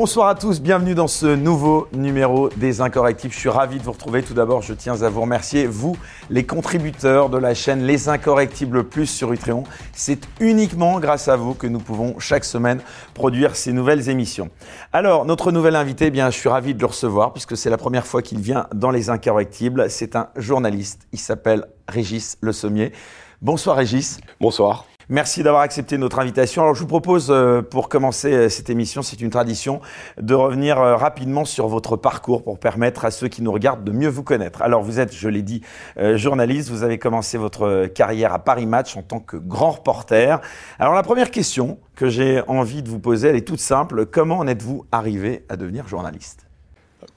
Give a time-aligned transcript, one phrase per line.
[0.00, 3.34] Bonsoir à tous, bienvenue dans ce nouveau numéro des Incorrectibles.
[3.34, 4.22] Je suis ravi de vous retrouver.
[4.22, 5.96] Tout d'abord, je tiens à vous remercier, vous,
[6.30, 9.64] les contributeurs de la chaîne Les Incorrectibles Plus sur Utréon.
[9.92, 12.80] C'est uniquement grâce à vous que nous pouvons chaque semaine
[13.12, 14.50] produire ces nouvelles émissions.
[14.92, 17.76] Alors, notre nouvel invité, eh bien, je suis ravi de le recevoir puisque c'est la
[17.76, 19.90] première fois qu'il vient dans Les Incorrectibles.
[19.90, 21.08] C'est un journaliste.
[21.12, 22.92] Il s'appelle Régis Le Sommier.
[23.42, 24.20] Bonsoir Régis.
[24.40, 24.84] Bonsoir.
[25.10, 26.60] Merci d'avoir accepté notre invitation.
[26.60, 29.80] Alors je vous propose, euh, pour commencer euh, cette émission, c'est une tradition,
[30.20, 33.90] de revenir euh, rapidement sur votre parcours pour permettre à ceux qui nous regardent de
[33.90, 34.60] mieux vous connaître.
[34.60, 35.62] Alors vous êtes, je l'ai dit,
[35.96, 40.42] journaliste, vous avez commencé votre carrière à Paris Match en tant que grand reporter.
[40.78, 44.04] Alors la première question que j'ai envie de vous poser, elle est toute simple.
[44.04, 46.47] Comment en êtes-vous arrivé à devenir journaliste?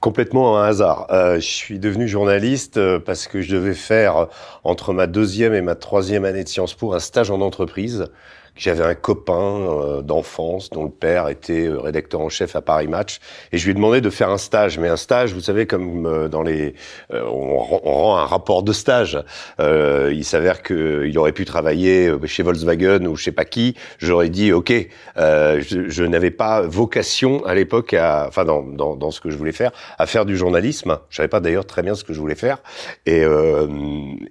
[0.02, 1.06] Complètement un hasard.
[1.10, 4.26] Euh, je suis devenu journaliste euh, parce que je devais faire
[4.64, 8.06] entre ma deuxième et ma troisième année de Sciences Po un stage en entreprise
[8.54, 12.86] j'avais un copain euh, d'enfance dont le père était euh, rédacteur en chef à Paris
[12.86, 13.18] Match
[13.50, 14.78] et je lui ai demandé de faire un stage.
[14.78, 16.74] Mais un stage, vous savez, comme euh, dans les,
[17.10, 19.22] on, rend un rapport de stage.
[19.58, 23.74] il s'avère qu'il aurait pu travailler chez Volkswagen ou je sais pas qui.
[23.98, 24.72] J'aurais dit OK.
[25.16, 29.36] je, je n'avais pas vocation à l'époque, à, enfin dans, dans, dans, ce que je
[29.36, 30.98] voulais faire, à faire du journalisme.
[31.08, 32.58] Je savais pas d'ailleurs très bien ce que je voulais faire.
[33.06, 33.24] Et,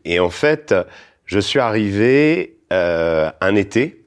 [0.05, 0.73] et en fait,
[1.25, 4.05] je suis arrivé un été,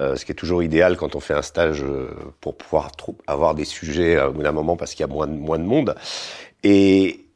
[0.00, 2.92] euh, ce qui est toujours idéal quand on fait un stage euh, pour pouvoir
[3.26, 5.64] avoir des sujets au bout d'un moment parce qu'il y a moins de, moins de
[5.64, 5.94] monde.
[6.62, 7.26] Et,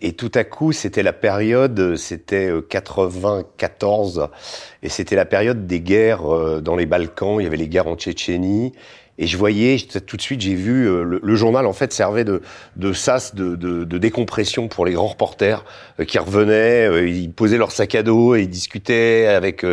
[0.00, 4.30] et tout à coup, c'était la période, c'était 94,
[4.82, 7.36] et c'était la période des guerres dans les Balkans.
[7.38, 8.72] Il y avait les guerres en Tchétchénie,
[9.18, 12.40] et je voyais tout de suite, j'ai vu euh, le, journal en fait servait de,
[12.76, 15.64] de sas de, de, de décompression pour les grands reporters
[15.98, 19.66] euh, qui revenaient, euh, ils posaient leur sac à dos et ils discutaient avec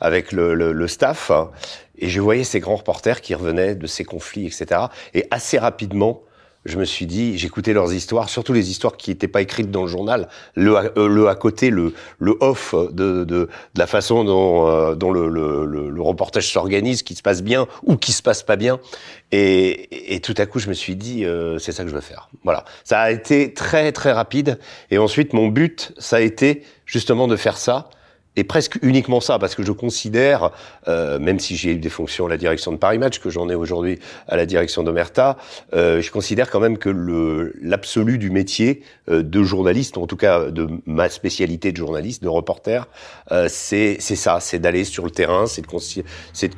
[0.00, 1.32] avec le, le, le staff.
[1.98, 4.82] Et je voyais ces grands reporters qui revenaient de ces conflits, etc.
[5.14, 6.22] Et assez rapidement,
[6.64, 9.82] je me suis dit, j'écoutais leurs histoires, surtout les histoires qui n'étaient pas écrites dans
[9.82, 14.24] le journal, le, euh, le à côté, le, le off de, de, de la façon
[14.24, 18.22] dont, euh, dont le, le, le, reportage s'organise, qui se passe bien ou qui se
[18.22, 18.80] passe pas bien.
[19.32, 22.00] Et, et tout à coup, je me suis dit, euh, c'est ça que je veux
[22.00, 22.28] faire.
[22.44, 22.64] Voilà.
[22.84, 24.58] Ça a été très très rapide.
[24.90, 27.90] Et ensuite, mon but, ça a été justement de faire ça
[28.36, 30.50] et presque uniquement ça, parce que je considère,
[30.88, 33.48] euh, même si j'ai eu des fonctions à la direction de Paris Match, que j'en
[33.48, 35.36] ai aujourd'hui à la direction d'Omerta,
[35.74, 40.50] euh, je considère quand même que l'absolu du métier euh, de journaliste, en tout cas
[40.50, 42.88] de ma spécialité de journaliste, de reporter,
[43.32, 45.62] euh, c'est c'est ça, c'est d'aller sur le terrain, c'est
[46.32, 46.54] c'est de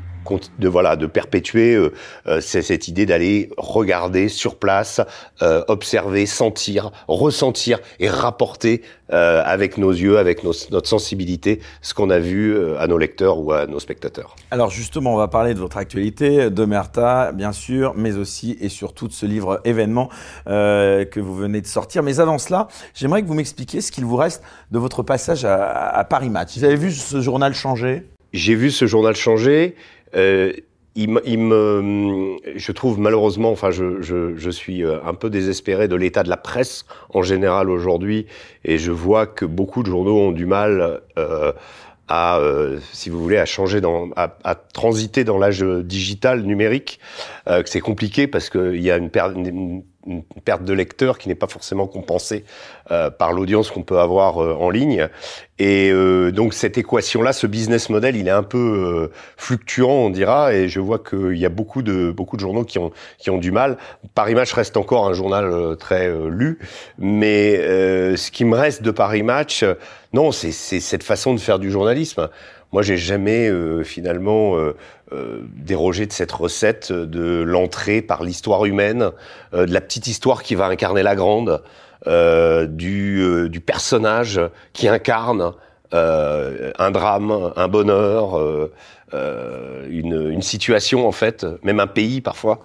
[0.58, 1.92] de voilà de perpétuer euh,
[2.26, 5.00] euh cette idée d'aller regarder sur place,
[5.42, 8.82] euh, observer, sentir, ressentir et rapporter
[9.12, 12.96] euh, avec nos yeux, avec nos, notre sensibilité, ce qu'on a vu euh, à nos
[12.96, 14.34] lecteurs ou à nos spectateurs.
[14.50, 18.68] Alors justement, on va parler de votre actualité, de Merta, bien sûr, mais aussi et
[18.68, 20.08] surtout de ce livre événement
[20.46, 22.02] que vous venez de sortir.
[22.02, 25.88] Mais avant cela, j'aimerais que vous m'expliquiez ce qu'il vous reste de votre passage à,
[25.88, 26.56] à Paris Match.
[26.56, 28.06] Vous avez vu ce journal changer?
[28.34, 29.76] J'ai vu ce journal changer.
[30.16, 30.52] Euh,
[30.96, 35.88] il, il, me, je trouve malheureusement, enfin, je, je, je suis euh, un peu désespéré
[35.88, 38.26] de l'état de la presse en général aujourd'hui,
[38.64, 41.52] et je vois que beaucoup de journaux ont du mal euh,
[42.06, 47.00] à, euh, si vous voulez, à changer, dans, à, à transiter dans l'âge digital numérique,
[47.48, 51.28] euh, que c'est compliqué parce qu'il y a une, une, une perte de lecteurs qui
[51.28, 52.44] n'est pas forcément compensée
[52.90, 55.08] euh, par l'audience qu'on peut avoir euh, en ligne.
[55.58, 60.10] Et euh, donc cette équation-là, ce business model, il est un peu euh, fluctuant, on
[60.10, 60.52] dira.
[60.52, 63.38] Et je vois qu'il y a beaucoup de beaucoup de journaux qui ont qui ont
[63.38, 63.78] du mal.
[64.14, 66.58] Paris Match reste encore un journal euh, très lu,
[66.98, 67.56] mais
[68.16, 69.64] ce qui me reste de Paris Match,
[70.12, 72.28] non, c'est cette façon de faire du journalisme.
[72.74, 73.48] Moi, j'ai jamais
[73.84, 74.74] finalement
[75.14, 79.10] euh, déroger de cette recette de l'entrée par l'histoire humaine,
[79.52, 81.62] euh, de la petite histoire qui va incarner la grande,
[82.06, 84.40] euh, du personnage
[84.72, 85.52] qui incarne
[85.92, 88.40] un drame, un bonheur,
[89.12, 92.64] euh, une, une, situation en fait, même un pays parfois.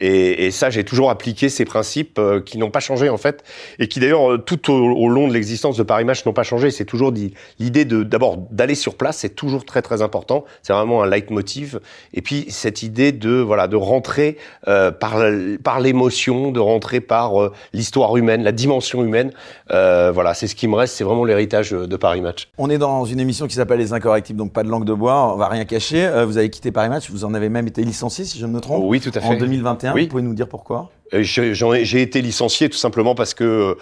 [0.00, 3.44] Et, et ça, j'ai toujours appliqué ces principes euh, qui n'ont pas changé en fait,
[3.78, 6.70] et qui d'ailleurs euh, tout au, long de l'existence de Paris Match n'ont pas changé.
[6.70, 7.12] C'est toujours
[7.58, 10.44] l'idée de d'abord d'aller sur place, c'est toujours très très important.
[10.62, 11.80] C'est vraiment un leitmotiv.
[12.14, 14.36] Et puis cette idée de voilà de rentrer
[14.68, 15.16] euh, par
[15.62, 19.32] par l'émotion, de rentrer par euh, l'histoire humaine, la dimension humaine.
[19.68, 20.96] voilà, c'est ce qui me reste.
[20.96, 22.48] C'est vraiment l'héritage de Paris Match.
[22.58, 25.32] On est dans une émission qui s'appelle Les Incorrectibles, donc pas de langue de bois.
[25.32, 26.24] On va rien cacher.
[26.26, 28.60] vous avez quitté Paris Match, vous en avez même été licencié, si je ne me
[28.60, 28.82] trompe.
[28.84, 29.26] Oui, tout à fait.
[29.26, 30.90] En 2021, vous pouvez nous dire pourquoi?
[31.12, 33.76] J'ai été licencié tout simplement parce que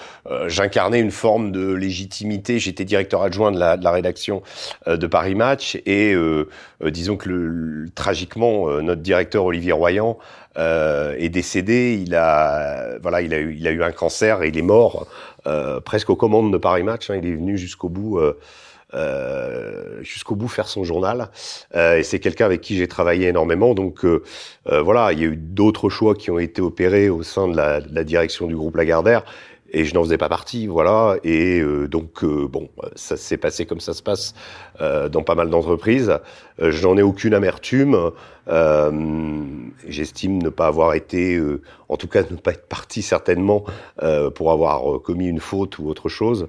[0.46, 2.58] j'incarnais une forme de légitimité.
[2.58, 4.42] J'étais directeur adjoint de la, de la rédaction
[4.86, 6.14] de Paris Match et
[6.84, 10.18] disons que le, tragiquement notre directeur Olivier Royan
[10.56, 12.00] euh, est décédé.
[12.00, 15.08] Il a, voilà, il a eu, il a eu un cancer et il est mort
[15.48, 17.10] euh, presque aux commandes de Paris Match.
[17.10, 17.18] Hein.
[17.20, 18.20] Il est venu jusqu'au bout.
[18.94, 21.30] Euh, jusqu'au bout faire son journal.
[21.74, 23.74] Euh, et c'est quelqu'un avec qui j'ai travaillé énormément.
[23.74, 24.22] Donc euh,
[24.66, 27.80] voilà, il y a eu d'autres choix qui ont été opérés au sein de la,
[27.80, 29.24] de la direction du groupe Lagardère
[29.74, 31.16] et je n'en faisais pas partie, voilà.
[31.24, 34.34] Et euh, donc euh, bon, ça s'est passé comme ça se passe
[34.80, 36.18] dans pas mal d'entreprises.
[36.58, 38.10] je n'en ai aucune amertume.
[39.86, 41.40] J'estime ne pas avoir été,
[41.88, 43.64] en tout cas ne pas être parti certainement
[44.34, 46.48] pour avoir commis une faute ou autre chose,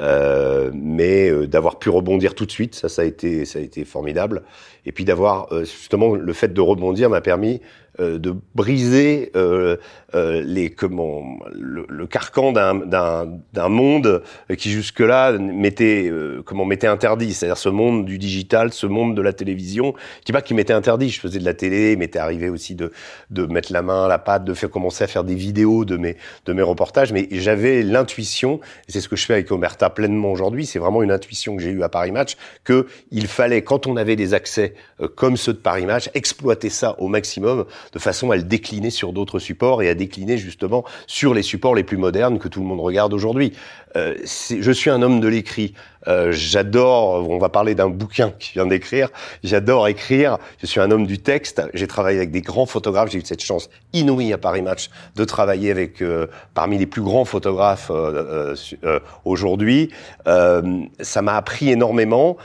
[0.00, 4.42] mais d'avoir pu rebondir tout de suite, ça, ça a été, ça été formidable.
[4.86, 7.60] Et puis d'avoir justement le fait de rebondir m'a permis
[7.98, 9.78] euh, de briser euh,
[10.14, 14.22] euh, les comment le, carcan d'un d'un monde
[14.58, 16.12] qui jusque là m'était
[16.44, 20.40] comment m'était interdit c'est-à-dire ce monde du digital ce monde de la télévision qui pas
[20.40, 22.92] qui m'était interdit je faisais de la télé il m'était arrivé aussi de
[23.30, 25.96] de mettre la main à la pâte de faire commencer à faire des vidéos de
[25.96, 29.90] mes de mes reportages mais j'avais l'intuition et c'est ce que je fais avec Omerta
[29.90, 33.62] pleinement aujourd'hui c'est vraiment une intuition que j'ai eue à Paris Match que il fallait
[33.62, 34.74] quand on avait des accès
[35.16, 39.12] comme ceux de Paris Match exploiter ça au maximum de façon à le décliner sur
[39.12, 42.66] d'autres supports et à décliner justement sur les supports les plus modernes que tout le
[42.66, 43.52] monde regarde aujourd'hui.
[43.96, 45.74] Euh, je suis un homme de l'écrit.
[46.08, 49.08] Euh, j'adore, on va parler d'un bouquin qui vient d'écrire,
[49.42, 53.18] j'adore écrire, je suis un homme du texte, j'ai travaillé avec des grands photographes, j'ai
[53.18, 57.24] eu cette chance inouïe à Paris Match de travailler avec euh, parmi les plus grands
[57.24, 58.54] photographes euh,
[58.84, 59.90] euh, aujourd'hui.
[60.24, 62.36] ça m'a appris énormément,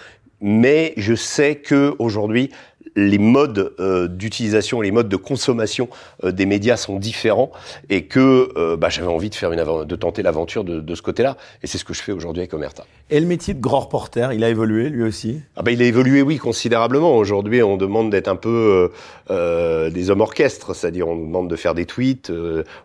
[0.42, 2.50] mais je sais que aujourd'hui
[2.96, 5.90] les modes euh, d'utilisation, les modes de consommation
[6.24, 7.52] euh, des médias sont différents
[7.90, 11.02] et que euh, bah, j'avais envie de faire une de tenter l'aventure de, de, ce
[11.02, 11.38] côté-là.
[11.64, 12.86] Et c'est ce que je fais aujourd'hui avec Omerta.
[13.14, 15.86] Et le métier de grand reporter, il a évolué lui aussi ah bah, Il a
[15.86, 17.18] évolué, oui, considérablement.
[17.18, 18.92] Aujourd'hui, on demande d'être un peu
[19.30, 22.32] des hommes orchestres, c'est-à-dire on demande de faire des tweets.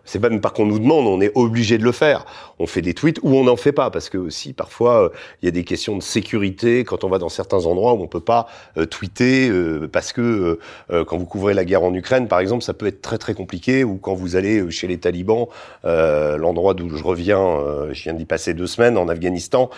[0.05, 2.25] c'est même pas qu'on nous demande, on est obligé de le faire.
[2.59, 5.49] On fait des tweets ou on n'en fait pas parce que aussi parfois il y
[5.49, 8.47] a des questions de sécurité quand on va dans certains endroits où on peut pas
[8.89, 9.51] tweeter
[9.91, 10.59] parce que euh,
[10.91, 13.33] euh, quand vous couvrez la guerre en Ukraine, par exemple, ça peut être très très
[13.33, 15.47] compliqué, ou quand vous allez euh, chez les talibans,
[15.83, 17.59] l'endroit d'où je reviens,
[17.91, 19.69] je viens d'y passer deux semaines en Afghanistan,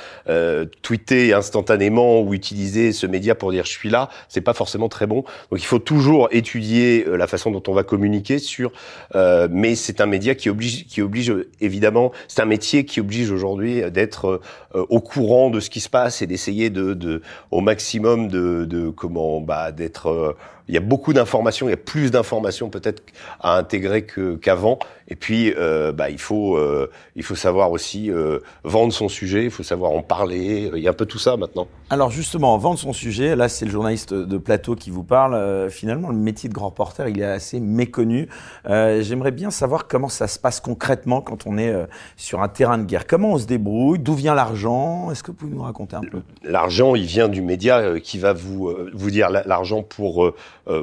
[0.82, 5.08] tweeter instantanément ou utiliser ce média pour dire je suis là, c'est pas forcément très
[5.08, 5.24] bon.
[5.52, 8.72] Donc il faut toujours étudier la façon dont on va communiquer sur,
[9.16, 13.82] mais c'est un média qui oblige, qui oblige évidemment, c'est un métier qui oblige aujourd'hui
[13.92, 14.42] d'être
[14.74, 17.22] au courant de ce qui se passe et d'essayer de, de,
[17.52, 20.34] au maximum de, de comment, bah, d'être euh,
[20.70, 23.02] il y a beaucoup d'informations, il y a plus d'informations peut-être
[23.42, 24.06] à intégrer
[24.40, 24.78] qu'avant.
[25.08, 29.44] Et puis, euh, bah, il faut euh, il faut savoir aussi euh, vendre son sujet,
[29.44, 30.72] il faut savoir en parler.
[30.74, 31.68] Il y a un peu tout ça maintenant.
[31.90, 33.36] Alors justement, vendre son sujet.
[33.36, 35.34] Là, c'est le journaliste de plateau qui vous parle.
[35.34, 38.30] Euh, finalement, le métier de grand reporter, il est assez méconnu.
[38.70, 41.74] Euh, j'aimerais bien savoir comment ça se passe concrètement quand on est
[42.16, 43.06] sur un terrain de guerre.
[43.06, 44.00] Comment on se débrouille?
[44.00, 45.12] D'où vient l'argent?
[45.12, 46.22] Est-ce que vous pouvez nous raconter un peu?
[46.44, 50.32] L'argent, il vient du média qui va vous vous dire l'argent pour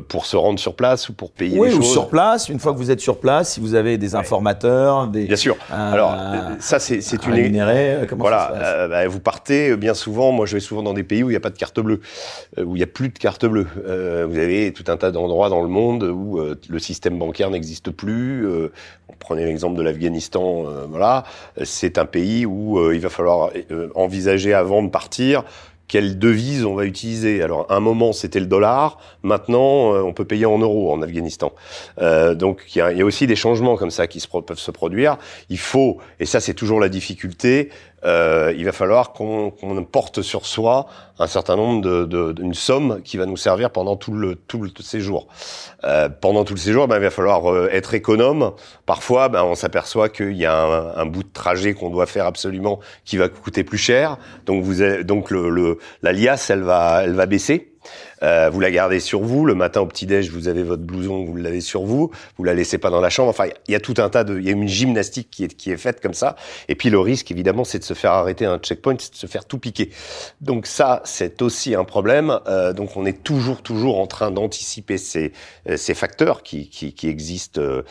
[0.09, 1.93] pour se rendre sur place ou pour payer oui, les ou choses.
[1.93, 2.49] sur place.
[2.49, 5.57] Une fois que vous êtes sur place, si vous avez des informateurs, des bien sûr.
[5.71, 6.17] Alors
[6.59, 7.35] ça c'est une
[8.09, 8.53] comment voilà.
[8.55, 10.33] Euh, bah, vous partez bien souvent.
[10.33, 12.01] Moi je vais souvent dans des pays où il n'y a pas de carte bleue,
[12.59, 13.67] euh, où il n'y a plus de carte bleue.
[13.87, 17.91] Euh, vous avez tout un tas d'endroits dans le monde où le système bancaire n'existe
[17.91, 18.47] plus.
[19.19, 20.65] prenez l'exemple de l'Afghanistan.
[20.89, 21.25] voilà,
[21.65, 23.51] c'est un pays où il va falloir
[23.95, 25.45] envisager avant de partir
[25.89, 27.43] quelle devise on va utiliser.
[27.43, 28.99] Alors, un moment, c'était le dollar.
[29.23, 31.53] Maintenant, euh, on peut payer en euros en Afghanistan.
[32.01, 35.17] Euh, donc, il y, a, aussi des changements comme ça qui peuvent se produire.
[35.49, 37.71] Il faut, et ça, c'est toujours la difficulté,
[38.07, 39.53] euh, il va falloir qu'on
[39.91, 40.87] porte sur soi
[41.19, 44.63] un certain nombre de, de, une somme qui va nous servir pendant tout le tout
[44.63, 45.27] le séjour.
[45.85, 48.53] Euh, pendant tout le séjour, ben, il va falloir euh, être économe.
[48.85, 52.27] Parfois, ben, on s'aperçoit qu'il y a un, un, bout de trajet qu'on doit faire
[52.27, 54.19] absolument qui va coûter plus cher.
[54.45, 57.73] Donc vous donc le, le la liasse, elle va elle va baisser.
[58.23, 59.45] Euh, vous la gardez sur vous.
[59.45, 62.11] Le matin au petit-déj, vous avez votre blouson, vous l'avez sur vous.
[62.39, 63.29] Vous la laissez pas dans la chambre.
[63.29, 65.55] Enfin, il y a tout un tas de, il y a une gymnastique qui est,
[65.55, 66.37] qui est faite comme ça.
[66.69, 69.17] Et puis le risque, évidemment, c'est de se faire arrêter à un checkpoint, c'est de
[69.17, 69.91] se faire tout piquer.
[70.41, 72.41] Donc ça, c'est aussi un problème.
[72.47, 75.33] Euh, donc on est toujours, toujours en train d'anticiper ces,
[75.69, 77.83] euh, ces facteurs qui, qui, qui existent euh,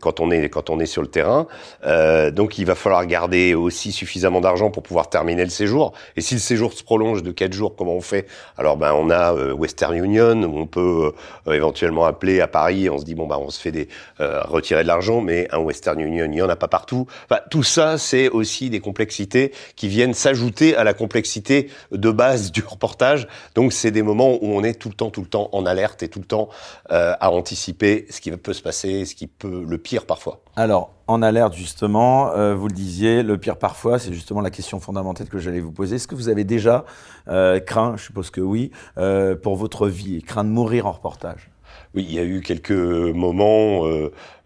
[0.00, 1.46] quand on est, quand on est sur le terrain.
[1.84, 5.92] Euh, donc il va falloir garder aussi suffisamment d'argent pour pouvoir terminer le séjour.
[6.16, 8.26] Et si le séjour se prolonge de quatre jours, comment on fait?
[8.56, 11.12] Alors ben on a a Western Union où on peut
[11.50, 12.88] éventuellement appeler à Paris.
[12.88, 16.00] On se dit bon bah on se fait des retirer de l'argent, mais un Western
[16.00, 17.06] Union il y en a pas partout.
[17.28, 22.52] Enfin, tout ça c'est aussi des complexités qui viennent s'ajouter à la complexité de base
[22.52, 23.28] du reportage.
[23.54, 26.02] Donc c'est des moments où on est tout le temps tout le temps en alerte
[26.02, 26.48] et tout le temps
[26.88, 30.40] à anticiper ce qui peut se passer, ce qui peut le pire parfois.
[30.56, 34.80] Alors en alerte justement, euh, vous le disiez, le pire parfois, c'est justement la question
[34.80, 35.96] fondamentale que j'allais vous poser.
[35.96, 36.84] Est-ce que vous avez déjà
[37.28, 41.50] euh, craint, je suppose que oui, euh, pour votre vie, craint de mourir en reportage?
[41.94, 43.86] Oui, il y a eu quelques moments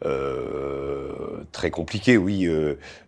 [0.04, 2.16] euh, très compliqués.
[2.16, 2.48] Oui,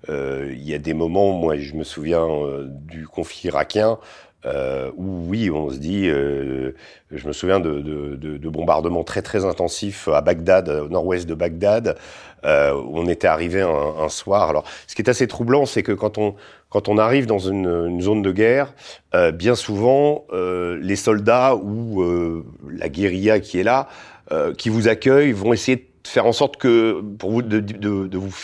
[0.08, 1.32] il y a des moments.
[1.32, 2.26] Moi, je me souviens
[2.66, 3.98] du conflit irakien.
[4.44, 9.44] Où oui, on se dit, je me souviens de, de, de, de, bombardements très très
[9.44, 11.96] intensifs à Bagdad, au nord-ouest de Bagdad,
[12.44, 14.48] euh, on était arrivé un, un, soir.
[14.48, 16.34] Alors, ce qui est assez troublant, c'est que quand on
[16.70, 18.72] quand on arrive dans une, une zone de guerre,
[19.14, 23.88] euh, bien souvent euh, les soldats ou euh, la guérilla qui est là,
[24.32, 28.06] euh, qui vous accueillent, vont essayer de faire en sorte que pour vous de, de,
[28.06, 28.34] de, vous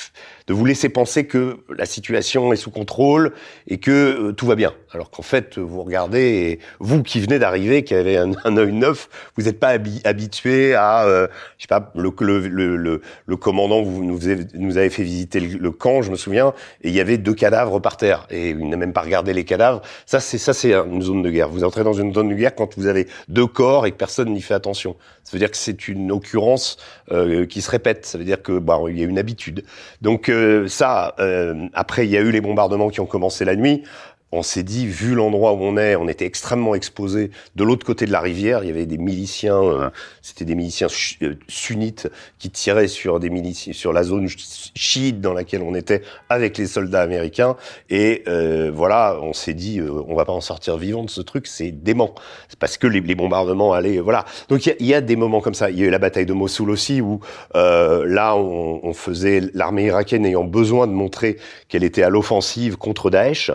[0.47, 3.33] de vous laisser penser que la situation est sous contrôle
[3.67, 7.39] et que euh, tout va bien alors qu'en fait vous regardez et vous qui venez
[7.39, 11.27] d'arriver qui avez un, œil neuf vous n'êtes pas habitué à euh,
[11.57, 15.41] je sais pas le le, le, le, commandant vous nous, avez, nous avait fait visiter
[15.41, 18.27] le, camp je me souviens et il y avait deux cadavres par terre.
[18.31, 19.83] Et il n'a même pas regardé les cadavres.
[20.07, 21.49] Ça c'est ça c'est une zone de guerre.
[21.49, 24.33] Vous entrez dans une zone de guerre quand vous avez deux corps et que personne
[24.33, 24.97] n'y fait attention.
[25.25, 26.79] Ça veut dire que c'est une occurrence
[27.13, 28.07] euh, qui se répète.
[28.07, 29.65] Ça veut dire que bah, il y a une habitude.
[30.01, 33.57] Donc euh, ça, euh, après il y a eu les bombardements qui ont commencé la
[33.57, 33.83] nuit
[34.31, 37.31] on s'est dit, vu l'endroit où on est, on était extrêmement exposé.
[37.57, 39.91] De l'autre côté de la rivière, il y avait des miliciens, euh,
[40.29, 40.89] c'était des miliciens
[41.23, 42.09] euh, sunnites
[42.39, 46.67] qui tiraient sur des miliciens, sur la zone chiite dans laquelle on était avec les
[46.67, 47.57] soldats américains.
[47.89, 51.47] Et euh, voilà, on s'est dit, on va pas en sortir vivant de ce truc,
[51.47, 52.15] c'est dément.
[52.49, 54.27] C'est parce que les, bombardements allaient, voilà.
[54.51, 55.71] Donc il y, a, des moments comme ça.
[55.71, 57.21] Il y a eu la bataille de Mossoul aussi, où
[57.55, 63.51] là, on, faisait l'armée irakienne ayant besoin de montrer qu'elle était à l'offensive contre Daesh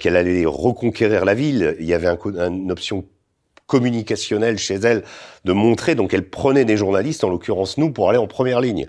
[0.00, 1.76] qu'elle allait reconquérir la ville.
[1.78, 3.04] Il y avait un, une option
[3.70, 5.04] communicationnelle chez elle
[5.44, 8.88] de montrer, donc elle prenait des journalistes, en l'occurrence nous, pour aller en première ligne.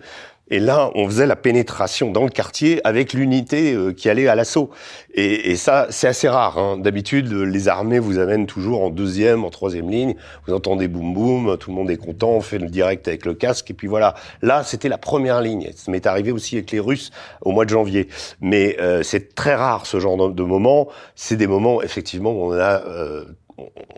[0.50, 4.36] Et là, on faisait la pénétration dans le quartier avec l'unité euh, qui allait à
[4.36, 4.70] l'assaut.
[5.14, 6.58] Et, et, ça, c'est assez rare.
[6.58, 6.78] Hein.
[6.78, 10.16] D'habitude, les armées vous amènent toujours en deuxième, en troisième ligne.
[10.46, 13.34] Vous entendez boum boum, tout le monde est content, on fait le direct avec le
[13.34, 14.14] casque, et puis voilà.
[14.42, 15.70] Là, c'était la première ligne.
[15.74, 17.12] Ça m'est arrivé aussi avec les Russes
[17.42, 18.10] au mois de janvier.
[18.42, 20.90] Mais euh, c'est très rare ce genre de, de moments.
[21.16, 23.24] C'est des moments, effectivement, où on a euh,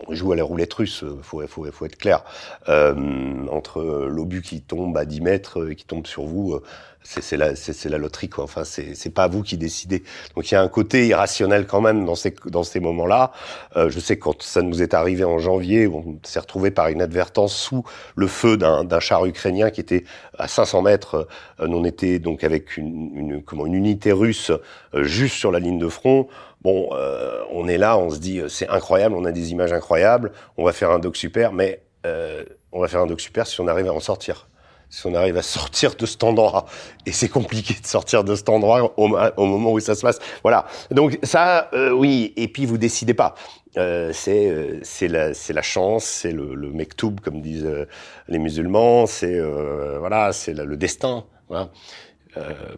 [0.06, 2.24] on joue à la roulette russe, euh, faut, faut, faut être clair.
[2.68, 6.60] Euh, entre l'obus qui tombe à 10 mètres et qui tombe sur vous,
[7.04, 7.52] c'est la,
[7.84, 8.44] la loterie, quoi.
[8.44, 10.02] Enfin, c'est pas vous qui décidez.
[10.34, 13.32] Donc il y a un côté irrationnel quand même dans ces, dans ces moments-là.
[13.76, 16.90] Euh, je sais que quand ça nous est arrivé en janvier, on s'est retrouvé par
[16.90, 17.84] inadvertance sous
[18.16, 20.04] le feu d'un char ukrainien qui était
[20.38, 21.28] à 500 mètres.
[21.60, 24.50] Euh, on était donc avec une, une, comment, une unité russe
[24.94, 26.28] euh, juste sur la ligne de front.
[26.64, 30.32] Bon, euh, on est là, on se dit c'est incroyable, on a des images incroyables,
[30.56, 33.60] on va faire un doc super, mais euh, on va faire un doc super si
[33.60, 34.48] on arrive à en sortir
[34.94, 36.66] si on arrive à sortir de cet endroit.
[37.06, 40.18] Et c'est compliqué de sortir de cet endroit au, moment où ça se passe.
[40.42, 40.66] Voilà.
[40.90, 42.32] Donc ça, euh, oui.
[42.36, 43.34] Et puis vous décidez pas.
[43.76, 47.86] Euh, c'est euh, c'est la c'est la chance, c'est le, le mektoub comme disent euh,
[48.28, 49.06] les musulmans.
[49.06, 51.24] C'est euh, voilà, c'est le destin.
[51.48, 51.70] Voilà.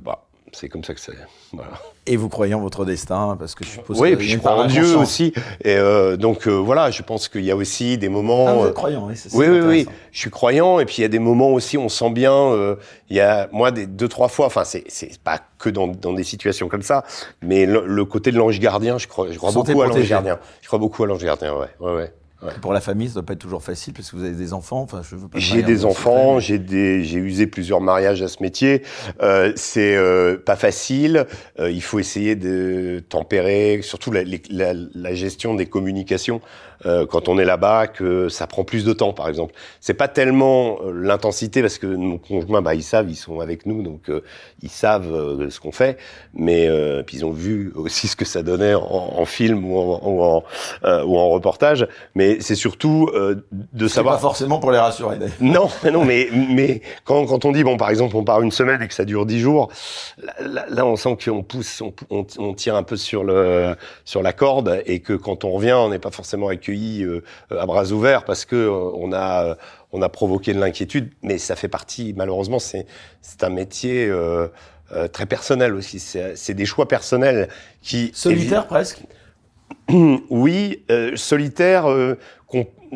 [0.00, 1.12] bah, c'est comme ça que c'est.
[1.52, 1.72] Voilà.
[2.06, 4.00] Et vous croyez en votre destin parce que je suppose.
[4.00, 5.32] Oui, et puis je crois en Dieu aussi.
[5.62, 8.46] Et euh, donc euh, voilà, je pense qu'il y a aussi des moments.
[8.48, 9.14] Ah, vous êtes croyant, oui.
[9.34, 9.86] Oui, oui, oui.
[10.12, 12.32] Je suis croyant, et puis il y a des moments aussi, on sent bien.
[12.32, 12.76] Euh,
[13.10, 14.46] il y a moi des deux trois fois.
[14.46, 17.04] Enfin, c'est c'est pas que dans dans des situations comme ça,
[17.42, 20.38] mais le, le côté de l'ange gardien, je crois, je crois beaucoup à l'ange gardien.
[20.62, 22.12] Je crois beaucoup à l'ange gardien, ouais, ouais, ouais.
[22.42, 22.52] Ouais.
[22.60, 24.82] Pour la famille, ça doit pas être toujours facile parce que vous avez des enfants.
[24.82, 25.38] Enfin, je veux pas.
[25.38, 28.82] J'ai des enfants, j'ai des, j'ai usé plusieurs mariages à ce métier.
[29.22, 31.26] Euh, c'est euh, pas facile.
[31.58, 36.42] Euh, il faut essayer de tempérer, surtout la, la, la gestion des communications
[36.84, 39.54] euh, quand on est là-bas, que ça prend plus de temps, par exemple.
[39.80, 43.66] C'est pas tellement euh, l'intensité parce que nos conjoints, bah, ils savent, ils sont avec
[43.66, 44.22] nous, donc euh,
[44.62, 45.96] ils savent ce qu'on fait.
[46.34, 46.68] Mais
[47.06, 50.22] puis ils ont vu aussi ce que ça donnait en, en film ou en, ou
[50.22, 50.44] en,
[51.04, 51.86] ou en reportage.
[52.14, 54.16] Mais c'est surtout euh, de savoir.
[54.16, 55.18] Pas forcément pour les rassurer.
[55.40, 58.82] Non, non, mais mais quand quand on dit bon, par exemple, on part une semaine
[58.82, 59.70] et que ça dure dix jours,
[60.40, 64.22] là, là on sent qu'on pousse, on, on, on, tire un peu sur le sur
[64.22, 67.92] la corde et que quand on revient, on n'est pas forcément accueilli euh, à bras
[67.92, 69.56] ouverts parce que euh, on a
[69.92, 72.14] on a provoqué de l'inquiétude, mais ça fait partie.
[72.16, 72.86] Malheureusement, c'est
[73.20, 74.10] c'est un métier.
[74.92, 77.48] Euh, très personnel aussi, c'est des choix personnels
[77.82, 79.02] qui solitaire presque
[80.30, 82.18] oui, euh, solitaire, euh,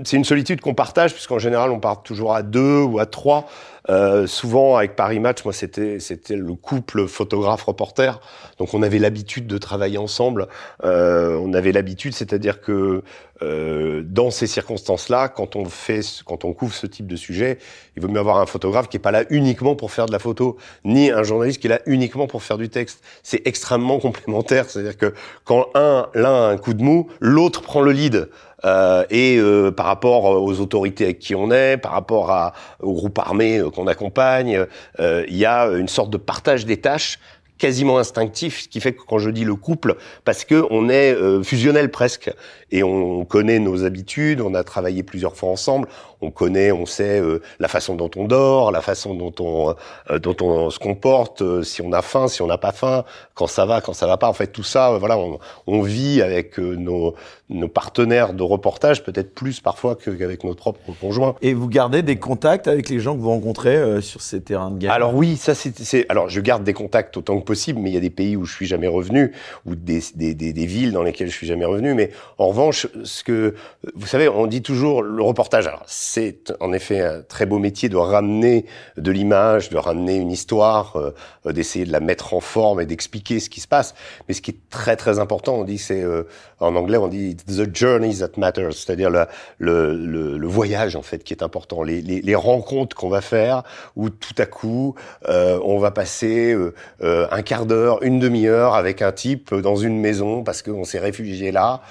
[0.05, 3.49] c'est une solitude qu'on partage, puisqu'en général, on part toujours à deux ou à trois.
[3.90, 8.20] Euh, souvent, avec Paris Match, moi, c'était c'était le couple photographe-reporter.
[8.59, 10.47] Donc, on avait l'habitude de travailler ensemble.
[10.85, 13.02] Euh, on avait l'habitude, c'est-à-dire que
[13.42, 17.59] euh, dans ces circonstances-là, quand on fait, quand on couvre ce type de sujet,
[17.97, 20.18] il vaut mieux avoir un photographe qui est pas là uniquement pour faire de la
[20.18, 23.02] photo, ni un journaliste qui est là uniquement pour faire du texte.
[23.23, 24.68] C'est extrêmement complémentaire.
[24.68, 28.28] C'est-à-dire que quand un l'un a un coup de mou, l'autre prend le lead.
[28.64, 32.93] Euh, et euh, par rapport aux autorités avec qui on est, par rapport à, au
[32.93, 34.67] groupe armé euh, qu'on accompagne,
[34.99, 37.19] il y a une sorte de partage des tâches
[37.59, 41.14] quasiment instinctif, ce qui fait que quand je dis le couple, parce que on est
[41.43, 42.33] fusionnel presque
[42.71, 45.89] et on connaît nos habitudes, on a travaillé plusieurs fois ensemble,
[46.23, 49.75] on connaît, on sait euh, la façon dont on dort, la façon dont on
[50.11, 53.05] euh, dont on se comporte, euh, si on a faim, si on n'a pas faim,
[53.35, 54.29] quand ça va, quand ça va pas.
[54.29, 57.15] En fait, tout ça, voilà, on, on vit avec nos
[57.49, 61.35] nos partenaires de reportage, peut-être plus parfois qu'avec notre propre conjoint.
[61.43, 64.79] Et vous gardez des contacts avec les gens que vous rencontrez sur ces terrains de
[64.79, 64.93] guerre?
[64.93, 67.97] Alors oui, ça c'est, alors je garde des contacts autant que possible, mais il y
[67.97, 69.33] a des pays où je suis jamais revenu,
[69.67, 71.95] ou des, des, des, des villes dans lesquelles je suis jamais revenu.
[71.95, 73.55] Mais en revanche, ce que
[73.95, 75.67] vous savez, on dit toujours le reportage.
[75.67, 80.31] Alors c'est en effet un très beau métier de ramener de l'image, de ramener une
[80.31, 83.95] histoire, euh, d'essayer de la mettre en forme et d'expliquer ce qui se passe.
[84.29, 86.25] Mais ce qui est très très important, on dit c'est euh,
[86.61, 89.26] en anglais on dit the journey that matters, c'est-à-dire le,
[89.59, 93.62] le, le, voyage en fait qui est important, les, les, les rencontres qu'on va faire
[93.97, 94.95] où tout à coup
[95.29, 96.57] euh, on va passer
[97.00, 101.52] un quart d'heure, une demi-heure avec un type dans une maison parce qu'on s'est réfugié
[101.52, 101.83] là,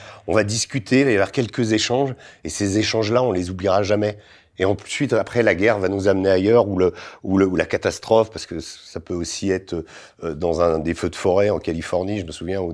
[0.73, 2.13] il va y avoir quelques échanges
[2.43, 4.17] et ces échanges-là on les oubliera jamais
[4.59, 7.65] et ensuite, après, la guerre va nous amener ailleurs, ou, le, ou, le, ou la
[7.65, 9.85] catastrophe, parce que ça peut aussi être
[10.23, 12.73] euh, dans un des feux de forêt en Californie, je me souviens, où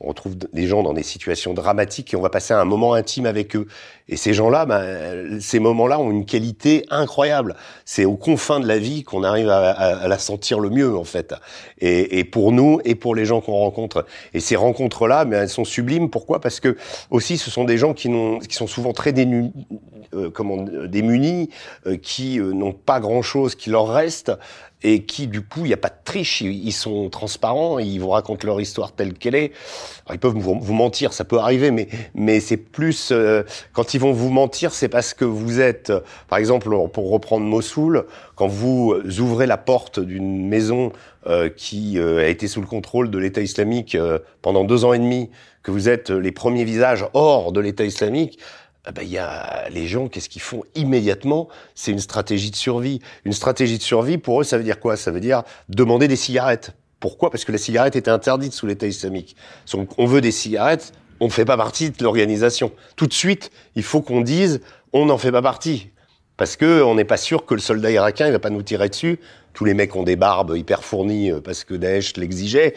[0.00, 3.26] on retrouve des gens dans des situations dramatiques et on va passer un moment intime
[3.26, 3.68] avec eux.
[4.10, 7.54] Et ces gens-là, ben, ces moments-là ont une qualité incroyable.
[7.84, 11.04] C'est aux confins de la vie qu'on arrive à, à, la sentir le mieux, en
[11.04, 11.32] fait.
[11.78, 14.04] Et, et, pour nous et pour les gens qu'on rencontre.
[14.34, 16.10] Et ces rencontres-là, ben, elles sont sublimes.
[16.10, 16.40] Pourquoi?
[16.40, 16.76] Parce que
[17.10, 18.10] aussi, ce sont des gens qui,
[18.48, 19.52] qui sont souvent très dénus,
[20.12, 20.56] euh, comment,
[20.88, 21.50] démunis,
[21.86, 24.32] euh, qui euh, n'ont pas grand-chose qui leur reste
[24.82, 28.10] et qui du coup il n'y a pas de triche, ils, sont transparents, ils vous
[28.10, 29.52] racontent leur histoire telle qu'elle est.
[30.10, 34.12] ils peuvent vous, mentir, ça peut arriver, mais mais c'est plus euh, quand ils vont
[34.12, 35.92] vous mentir, c'est parce que vous êtes,
[36.28, 40.92] par exemple, pour reprendre Mossoul, quand vous ouvrez la porte d'une maison
[41.26, 43.96] euh, qui euh, a été sous le contrôle de l'État islamique
[44.42, 45.30] pendant deux ans et demi,
[45.62, 48.38] que vous êtes les premiers visages hors de l'État islamique,
[48.84, 51.48] ah ben, il y a les gens, qu'est-ce qu'ils font immédiatement?
[51.74, 53.00] C'est une stratégie de survie.
[53.24, 54.96] Une stratégie de survie, pour eux, ça veut dire quoi?
[54.96, 56.72] Ça veut dire demander des cigarettes.
[56.98, 57.30] Pourquoi?
[57.30, 59.36] Parce que la cigarette était interdite sous l'État islamique.
[59.72, 62.72] Donc, on veut des cigarettes, on ne fait pas partie de l'organisation.
[62.96, 64.60] Tout de suite, il faut qu'on dise,
[64.92, 65.90] on n'en fait pas partie.
[66.38, 68.88] Parce que on n'est pas sûr que le soldat irakien, il va pas nous tirer
[68.88, 69.20] dessus.
[69.52, 72.74] Tous les mecs ont des barbes hyper fournies euh, parce que Daesh l'exigeait.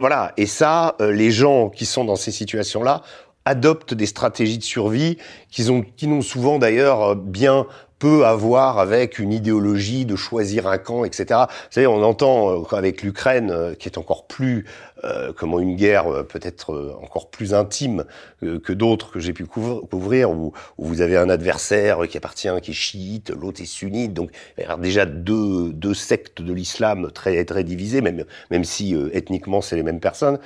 [0.00, 0.32] voilà.
[0.36, 3.02] Et ça, euh, les gens qui sont dans ces situations-là
[3.44, 5.18] adoptent des stratégies de survie
[5.50, 7.66] qui ont, qui n'ont souvent d'ailleurs euh, bien
[7.98, 11.40] peu à voir avec une idéologie de choisir un camp, etc.
[11.48, 14.66] Vous savez, on entend euh, avec l'Ukraine, euh, qui est encore plus,
[15.04, 18.04] euh, comment une guerre peut-être encore plus intime
[18.40, 22.74] que d'autres que j'ai pu couvrir, où, vous avez un adversaire qui appartient, qui est
[22.74, 27.44] chiite, l'autre est sunnite, donc il y a déjà deux, deux sectes de l'islam très
[27.44, 30.38] très divisées, même même si ethniquement c'est les mêmes personnes.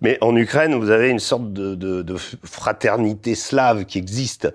[0.00, 4.48] Mais en Ukraine, vous avez une sorte de, de, de fraternité slave qui existe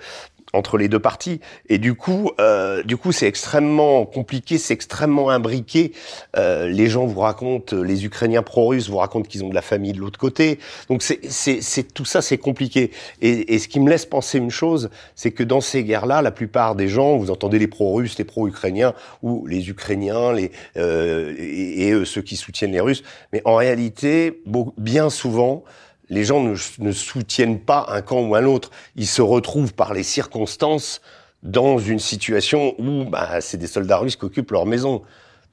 [0.54, 1.40] entre les deux parties.
[1.70, 5.92] Et du coup, euh, du coup, c'est extrêmement compliqué, c'est extrêmement imbriqué.
[6.38, 9.94] Euh, les gens vous racontent, les Ukrainiens pro-russes vous racontent qu'ils ont de la famille
[9.94, 10.60] de l'autre côté.
[10.90, 12.92] Donc c'est, tout ça, c'est compliqué.
[13.22, 16.32] Et, et, ce qui me laisse penser une chose, c'est que dans ces guerres-là, la
[16.32, 21.90] plupart des gens, vous entendez les pro-russes, les pro-ukrainiens, ou les Ukrainiens, les euh, et,
[21.90, 23.04] et, ceux qui soutiennent les Russes.
[23.34, 24.42] Mais en réalité,
[24.78, 25.64] bien souvent,
[26.10, 28.72] les gens ne, soutiennent pas un camp ou un autre.
[28.96, 31.02] Ils se retrouvent par les circonstances
[31.43, 35.04] dans une situation où bah, c'est des soldats russes qui occupent leur maison.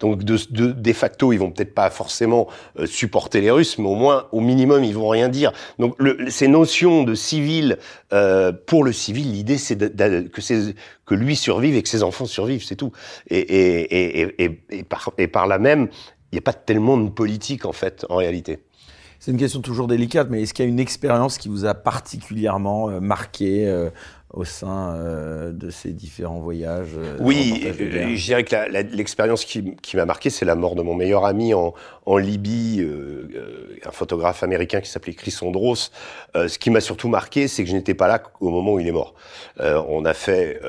[0.00, 3.94] Donc de, de, facto, ils vont peut-être pas forcément euh, supporter les Russes, mais au
[3.94, 5.52] moins, au minimum, ils vont rien dire.
[5.78, 7.78] Donc le, ces notions de civil,
[8.12, 10.74] euh, pour le civil, l'idée c'est que,
[11.06, 12.90] que lui survive et que ses enfants survivent, c'est tout.
[13.30, 15.88] Et, et, et, et, par, et par là même,
[16.32, 18.58] il n'y a pas tellement de politique en fait, en réalité.
[19.24, 21.72] C'est une question toujours délicate, mais est-ce qu'il y a une expérience qui vous a
[21.72, 23.88] particulièrement euh, marqué euh,
[24.34, 28.56] au sein euh, de ces différents voyages euh, Oui, je dirais que
[28.94, 31.72] l'expérience qui, qui m'a marqué, c'est la mort de mon meilleur ami en,
[32.06, 35.90] en Libye, euh, euh, un photographe américain qui s'appelait Chris Ondros.
[36.36, 38.80] Euh, ce qui m'a surtout marqué, c'est que je n'étais pas là au moment où
[38.80, 39.14] il est mort.
[39.58, 40.60] on a fait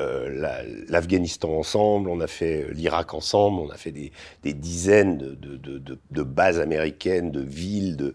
[0.88, 5.78] l'Afghanistan ensemble, on a fait l'Irak ensemble, on a fait des, des dizaines de, de,
[5.78, 8.14] de, de, bases américaines, de villes, de,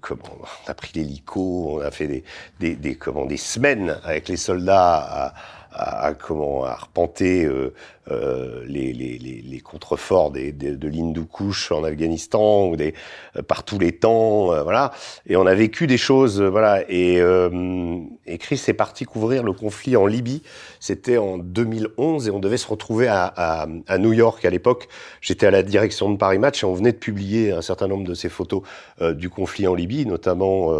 [0.00, 2.24] comment on a pris l'hélico, on a fait des,
[2.60, 7.72] des, des, comment, des semaines avec les soldats à, à, comment arpenter euh,
[8.10, 12.94] euh, les, les, les, contreforts des, des, de l'Hindoukouche en Afghanistan ou des
[13.36, 14.92] euh, par tous les temps, euh, voilà.
[15.26, 16.82] Et on a vécu des choses, voilà.
[16.88, 17.16] Et,
[18.26, 20.42] et Chris est parti couvrir le conflit en Libye.
[20.80, 24.88] C'était en 2011 et on devait se retrouver à, à, à New York à l'époque.
[25.20, 28.04] J'étais à la direction de Paris Match et on venait de publier un certain nombre
[28.04, 28.62] de ces photos
[29.00, 30.72] du conflit en Libye, notamment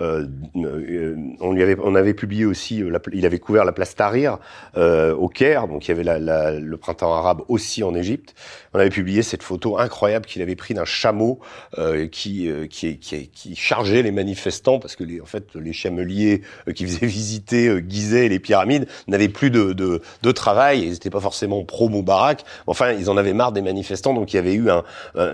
[0.00, 2.82] on lui avait on avait publié aussi,
[3.12, 4.38] il avait couvert la place Tahrir
[4.76, 8.34] euh, au Caire, donc il y avait la, la, le printemps arabe aussi en Égypte.
[8.74, 11.40] On avait publié cette photo incroyable qu'il avait pris d'un chameau
[11.78, 15.72] euh, qui, euh, qui, qui, qui, chargeait les manifestants parce que les, en fait les
[15.72, 20.32] chameliers euh, qui faisaient visiter euh, Gizeh et les pyramides n'avaient plus de, de, de
[20.32, 20.82] travail.
[20.82, 22.44] Ils n'étaient pas forcément pro Moubarak.
[22.66, 24.84] Enfin, ils en avaient marre des manifestants, donc il y avait eu un,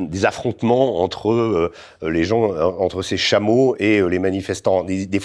[0.01, 1.72] des affrontements entre
[2.03, 4.85] les gens, entre ces chameaux et les manifestants.
[4.85, 5.20] Des, des,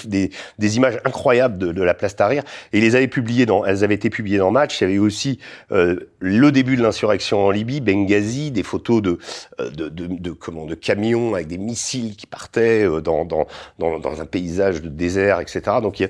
[0.60, 2.44] des, images incroyables de, de la place Tahrir.
[2.72, 4.82] Et les avaient publiées dans elles avaient été publiées dans Match.
[4.82, 5.40] Il y avait aussi
[5.72, 9.18] euh, le début de l'insurrection en Libye, Benghazi, des photos de,
[9.60, 13.46] euh, de, de, de, comment, de camions avec des missiles qui partaient euh, dans, dans,
[13.78, 15.62] dans, dans un paysage de désert, etc.
[15.82, 16.02] Donc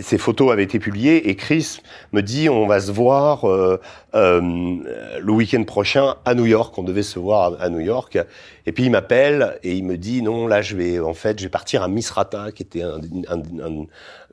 [0.00, 1.80] ces photos avaient été publiées et Chris
[2.12, 3.80] me dit on va se voir euh,
[4.14, 6.78] euh, le week-end prochain à New York.
[6.78, 8.16] On devait se voir à, New York.
[8.64, 11.44] Et puis il m'appelle et il me dit non là je vais en fait je
[11.44, 13.86] vais partir à Misrata qui était un, un, un,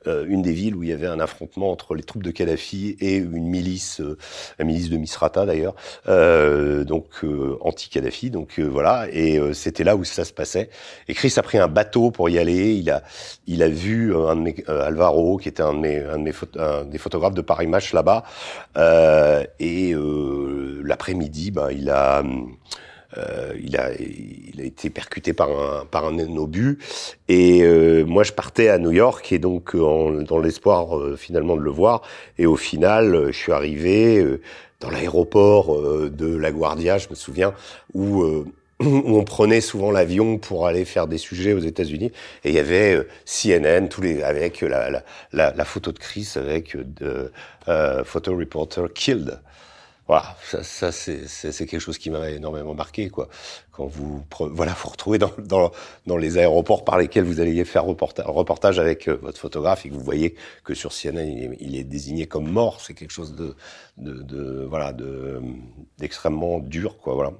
[0.06, 3.16] une des villes où il y avait un affrontement entre les troupes de Kadhafi et
[3.16, 4.16] une milice, euh,
[4.58, 5.74] la milice de Misrata d'ailleurs,
[6.08, 7.24] euh, donc
[7.60, 8.30] anti-Kadhafi.
[8.30, 10.70] Donc voilà, et c'était là où ça se passait.
[11.08, 12.74] Et Chris a pris un bateau pour y aller.
[12.74, 13.02] Il a,
[13.46, 17.92] il a vu un Alvaro, qui était un de un des photographes de Paris Match
[17.92, 18.24] là-bas.
[19.58, 19.94] et
[20.84, 22.22] l'après-midi, bah, il a
[23.18, 26.78] euh, il, a, il a été percuté par un, par un obus.
[27.28, 31.56] Et euh, moi, je partais à New York et donc euh, dans l'espoir euh, finalement
[31.56, 32.02] de le voir.
[32.38, 34.24] Et au final, je suis arrivé
[34.80, 37.54] dans l'aéroport de La Guardia, je me souviens,
[37.94, 38.22] où
[38.80, 42.12] où on prenait souvent l'avion pour aller faire des sujets aux États-Unis
[42.44, 46.32] et il y avait CNN tous les avec la, la, la, la photo de Chris
[46.36, 47.32] avec de,
[47.68, 49.40] euh, photo reporter killed
[50.08, 53.28] voilà, ça, ça c'est quelque chose qui m'a énormément marqué, quoi.
[53.72, 55.72] Quand vous voilà, vous retrouvez dans, dans,
[56.06, 59.88] dans les aéroports par lesquels vous alliez faire reportage, reportage avec euh, votre photographe et
[59.88, 63.10] que vous voyez que sur CNN il est, il est désigné comme mort, c'est quelque
[63.10, 63.56] chose de,
[63.96, 65.40] de, de voilà, de
[65.98, 67.14] d'extrêmement dur, quoi.
[67.14, 67.32] Voilà.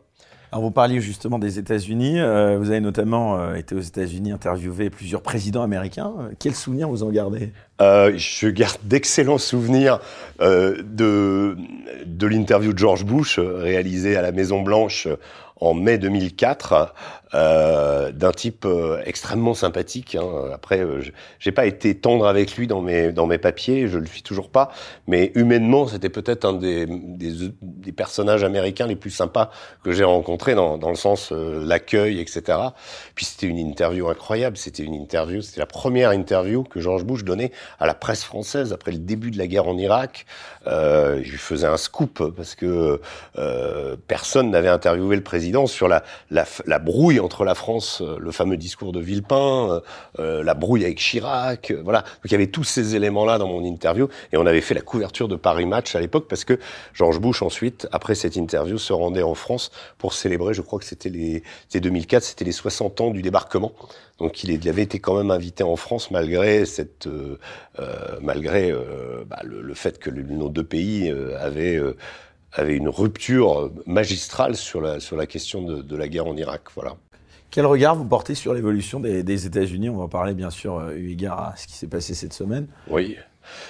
[0.53, 2.21] Alors vous parliez justement des États-Unis.
[2.21, 6.13] Euh, vous avez notamment euh, été aux États-Unis interviewé plusieurs présidents américains.
[6.21, 7.53] Euh, quels souvenirs vous en gardez?
[7.81, 9.99] Je garde d'excellents souvenirs
[10.41, 11.57] de,
[12.07, 15.09] de l'interview de George Bush réalisée à la Maison Blanche
[15.61, 16.95] en mai 2004
[17.37, 20.15] euh, d'un type euh, extrêmement sympathique.
[20.15, 20.27] Hein.
[20.55, 21.03] Après, euh,
[21.39, 24.49] j'ai pas été tendre avec lui dans mes dans mes papiers, je le suis toujours
[24.49, 24.71] pas,
[25.07, 29.51] mais humainement, c'était peut-être un des, des, des personnages américains les plus sympas
[29.85, 32.59] que j'ai rencontrés dans dans le sens euh, l'accueil, etc.
[33.15, 34.57] Puis c'était une interview incroyable.
[34.57, 38.73] C'était une interview, c'était la première interview que George Bush donnait à la presse française
[38.73, 40.25] après le début de la guerre en Irak.
[40.67, 43.01] Je lui faisais un scoop parce que
[44.09, 48.31] personne n'avait interviewé le président sur la, la, la, brouille entre la France, euh, le
[48.31, 49.81] fameux discours de Villepin, euh,
[50.21, 52.03] euh, la brouille avec Chirac, voilà.
[52.03, 54.81] Donc il y avait tous ces éléments-là dans mon interview et on avait fait la
[54.81, 56.59] couverture de Paris Match à l'époque parce que
[56.95, 60.85] George Bush ensuite, après cette interview, se rendait en France pour célébrer, je crois que
[60.85, 63.73] c'était les, c'était 2004, c'était les 60 ans du débarquement.
[64.19, 67.37] Donc il, avait été quand même invité en France malgré cette, euh,
[68.23, 71.79] malgré euh, bah, le, le, fait que nos deux pays avaient
[72.53, 76.63] avait une rupture magistrale sur la, sur la question de, de la guerre en Irak.
[76.75, 76.97] Voilà.
[77.51, 79.89] Quel regard vous portez sur l'évolution des, États-Unis?
[79.89, 82.67] On va parler bien sûr euh, à ce qui s'est passé cette semaine.
[82.89, 83.17] Oui.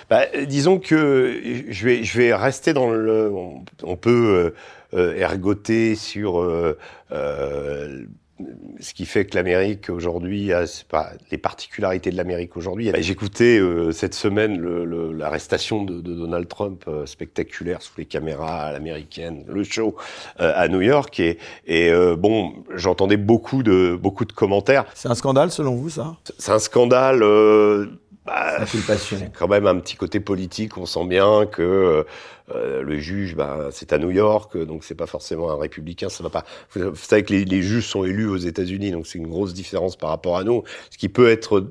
[0.08, 3.32] Bah, disons que je vais, je vais rester dans le.
[3.82, 4.54] On, peut
[4.94, 6.78] euh, euh, ergoter sur euh,
[8.81, 12.90] ce qui fait que l'Amérique aujourd'hui a pas, les particularités de l'Amérique aujourd'hui.
[12.99, 14.61] J'écoutais euh, cette semaine
[15.16, 19.96] l'arrestation de, de, Donald Trump euh, spectaculaire sous les caméras à l'américaine, le show
[20.40, 24.85] euh, à New York et, et euh, bon, j'entendais beaucoup de beaucoup de commentaires.
[24.94, 26.16] C'est un scandale selon vous ça?
[26.38, 27.22] C'est un scandale
[28.26, 28.64] bah,
[29.38, 30.76] quand même un petit côté politique.
[30.76, 32.04] On sent bien que
[32.54, 36.08] euh, le juge, bah, c'est à New York, donc c'est pas forcément un républicain.
[36.08, 36.44] Ça va pas.
[36.74, 39.96] Vous savez que les, les juges sont élus aux États-Unis, donc c'est une grosse différence
[39.96, 40.64] par rapport à nous.
[40.90, 41.70] Ce qui peut être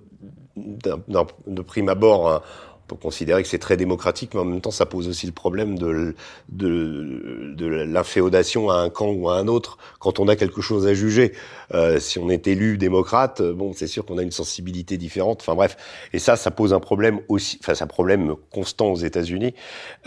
[0.55, 2.41] de prime abord un,
[2.87, 5.77] peut considérer que c'est très démocratique, mais en même temps, ça pose aussi le problème
[5.77, 6.15] de,
[6.49, 10.87] de, de l'inféodation à un camp ou à un autre quand on a quelque chose
[10.87, 11.33] à juger.
[11.73, 15.39] Euh, si on est élu démocrate, bon, c'est sûr qu'on a une sensibilité différente.
[15.41, 15.77] Enfin bref,
[16.13, 19.53] et ça, ça pose un problème aussi, enfin, c'est un problème constant aux États-Unis.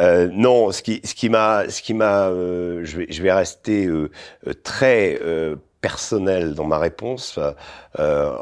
[0.01, 3.33] Euh, non, ce qui, ce qui m'a, ce qui m'a, euh, je vais, je vais
[3.33, 4.11] rester euh,
[4.63, 7.39] très euh, personnel dans ma réponse
[7.99, 8.37] euh,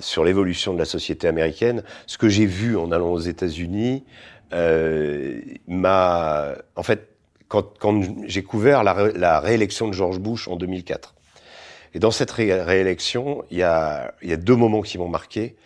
[0.00, 1.82] sur l'évolution de la société américaine.
[2.06, 4.04] Ce que j'ai vu en allant aux États-Unis
[4.52, 7.08] euh, m'a, en fait,
[7.48, 11.14] quand, quand j'ai couvert la, réélection de George Bush en 2004.
[11.94, 15.56] Et dans cette réélection, il y a, y a deux moments qui m'ont marqué.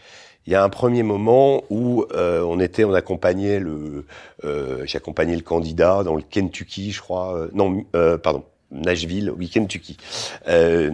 [0.47, 4.07] Il y a un premier moment où euh, on était, on accompagnait le,
[4.45, 7.37] euh, j'ai accompagné le candidat dans le Kentucky, je crois.
[7.37, 9.97] Euh, non, euh, pardon, Nashville, au Kentucky.
[10.49, 10.91] Euh,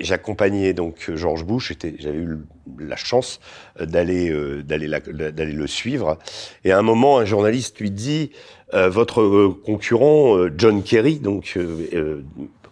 [0.00, 1.72] J'accompagnais donc George Bush.
[1.98, 2.38] J'avais eu
[2.78, 3.40] la chance
[3.80, 6.18] d'aller euh, d'aller le suivre.
[6.64, 8.30] Et à un moment, un journaliste lui dit
[8.74, 12.22] euh, votre concurrent euh, John Kerry, donc euh,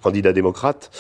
[0.02, 0.90] candidat démocrate,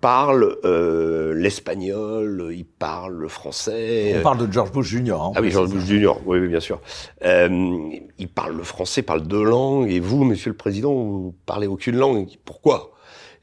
[0.00, 4.14] parle euh, l'espagnol, il parle le français.
[4.18, 5.12] On parle de George Bush Jr.
[5.20, 6.12] Hein, ah oui, George Bush Jr.
[6.24, 6.80] Oui, oui bien sûr.
[7.24, 11.66] Euh, il parle le français, parle deux langues, et vous, Monsieur le Président, vous parlez
[11.66, 12.28] aucune langue.
[12.44, 12.92] Pourquoi?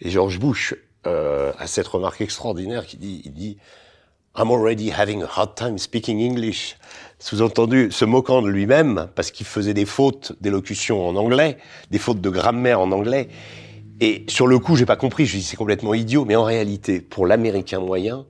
[0.02, 0.76] Et George Bush
[1.08, 3.58] euh, a cette remarque extraordinaire qui dit, il dit,
[4.38, 6.78] I'm already having a hard time speaking English.
[7.20, 11.58] Sous-entendu, se moquant de lui-même parce qu'il faisait des fautes d'élocution en anglais,
[11.90, 13.30] des fautes de grammaire en anglais.
[14.02, 15.26] Et sur le coup, j'ai pas compris.
[15.26, 18.26] Je dis c'est complètement idiot, mais en réalité, pour l'Américain moyen,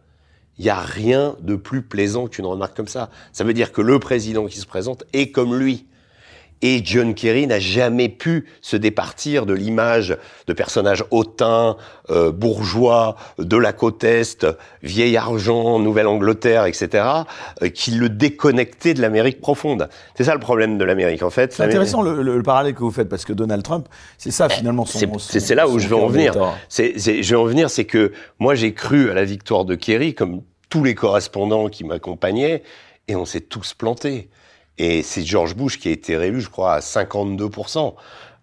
[0.57, 3.09] il y a rien de plus plaisant qu'une remarque comme ça.
[3.33, 5.85] Ça veut dire que le président qui se présente est comme lui.
[6.61, 11.77] Et John Kerry n'a jamais pu se départir de l'image de personnages hautains,
[12.09, 14.47] euh, bourgeois, de la côte Est,
[14.81, 17.03] vieil argent, Nouvelle-Angleterre, etc.,
[17.61, 19.89] euh, qui le déconnectait de l'Amérique profonde.
[20.15, 21.53] C'est ça le problème de l'Amérique, en fait.
[21.53, 23.87] C'est intéressant le, le, parallèle que vous faites, parce que Donald Trump,
[24.17, 25.19] c'est ça finalement son...
[25.19, 26.33] C'est là où je veux en venir.
[26.69, 30.13] C'est, je vais en venir, c'est que moi j'ai cru à la victoire de Kerry,
[30.13, 32.63] comme tous les correspondants qui m'accompagnaient,
[33.07, 34.29] et on s'est tous plantés.
[34.77, 37.93] Et c'est George Bush qui a été réélu, je crois, à 52%.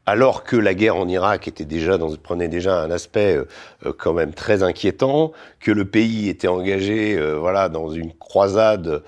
[0.05, 3.47] Alors que la guerre en Irak était déjà dans, prenait déjà un aspect euh,
[3.87, 9.05] euh, quand même très inquiétant, que le pays était engagé, euh, voilà, dans une croisade.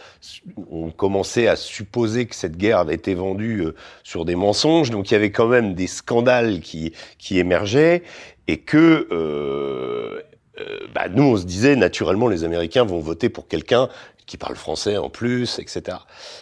[0.71, 3.65] On commençait à supposer que cette guerre avait été vendue
[4.05, 8.05] sur des mensonges, donc il y avait quand même des scandales qui qui émergeaient
[8.47, 9.09] et que
[10.95, 13.89] bah, nous, on se disait naturellement, les Américains vont voter pour quelqu'un
[14.27, 15.99] qui parle français en plus, etc.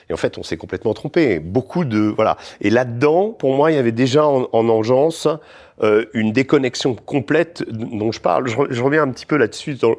[0.08, 1.40] Et en fait, on s'est complètement trompé.
[1.40, 2.36] Beaucoup de voilà.
[2.60, 5.28] Et là-dedans, pour moi, il y avait déjà en, en engeance
[5.82, 8.46] euh, une déconnexion complète dont je parle.
[8.48, 9.96] Je, reviens un petit peu là-dessus dans,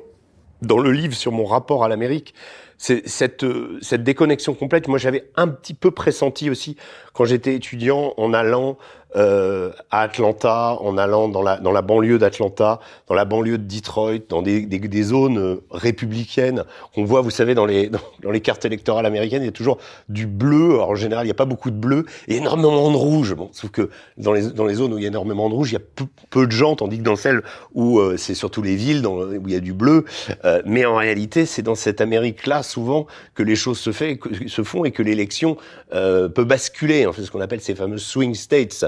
[0.61, 2.33] dans le livre sur mon rapport à l'Amérique.
[2.77, 3.45] C'est cette,
[3.81, 4.87] cette déconnexion complète.
[4.87, 6.77] Moi, j'avais un petit peu pressenti aussi
[7.13, 8.77] quand j'étais étudiant en allant
[9.15, 13.63] euh, à Atlanta, en allant dans la, dans la banlieue d'Atlanta, dans la banlieue de
[13.63, 17.89] Detroit, dans des, des, des zones euh, républicaines qu'on voit, vous savez, dans les,
[18.23, 19.77] dans, les cartes électorales américaines, il y a toujours
[20.09, 20.75] du bleu.
[20.75, 23.33] Alors, en général, il n'y a pas beaucoup de bleu et énormément de rouge.
[23.35, 25.71] Bon, sauf que dans les, dans les zones où il y a énormément de rouge,
[25.71, 28.61] il y a peu, peu de gens, tandis que dans celles où euh, c'est surtout
[28.61, 30.05] les villes dans, où il y a du bleu.
[30.45, 34.47] Euh, mais en réalité, c'est dans cette Amérique-là souvent que les choses se, fait, que,
[34.47, 35.57] se font et que l'élection
[35.93, 37.05] euh, peut basculer.
[37.05, 38.85] En fait, ce qu'on appelle ces fameux swing states.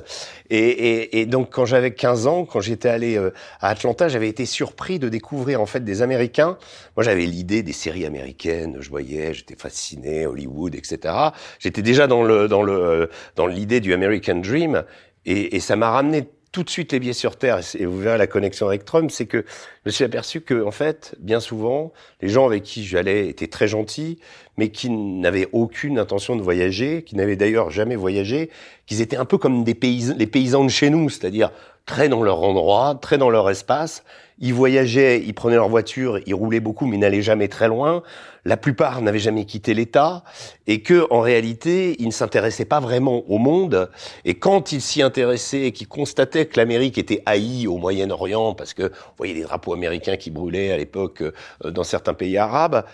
[0.50, 4.30] Et, et, et donc, quand j'avais 15 ans, quand j'étais allé euh, à Atlanta, j'avais
[4.30, 6.58] été surpris de découvrir en fait des Américains.
[6.96, 8.78] Moi, j'avais l'idée des séries américaines.
[8.80, 11.14] Je voyais, j'étais fasciné, Hollywood, etc.
[11.60, 14.84] J'étais déjà dans le dans le dans l'idée du American Dream.
[15.26, 18.18] Et, et ça m'a ramené tout de suite les pieds sur terre, et vous verrez
[18.18, 21.92] la connexion avec Trump, c'est que je me suis aperçu que, en fait, bien souvent,
[22.22, 24.20] les gens avec qui j'allais étaient très gentils,
[24.56, 28.52] mais qui n'avaient aucune intention de voyager, qui n'avaient d'ailleurs jamais voyagé,
[28.86, 29.78] qu'ils étaient un peu comme des
[30.18, 31.52] les paysans de chez nous, c'est-à-dire
[31.86, 34.06] très dans leur endroit, très dans leur espace,
[34.40, 38.02] ils voyageaient, ils prenaient leur voiture, ils roulaient beaucoup, mais n'allaient jamais très loin.
[38.46, 40.24] La plupart n'avaient jamais quitté l'État
[40.68, 43.90] et que, en réalité, ils ne s'intéressaient pas vraiment au monde.
[44.24, 48.76] Et quand ils s'y intéressaient et qu'ils constataient que l'Amérique était haïe au Moyen-Orient, parce
[48.76, 52.86] que vous voyez des drapeaux américains qui brûlaient à l'époque euh, dans certains pays arabes,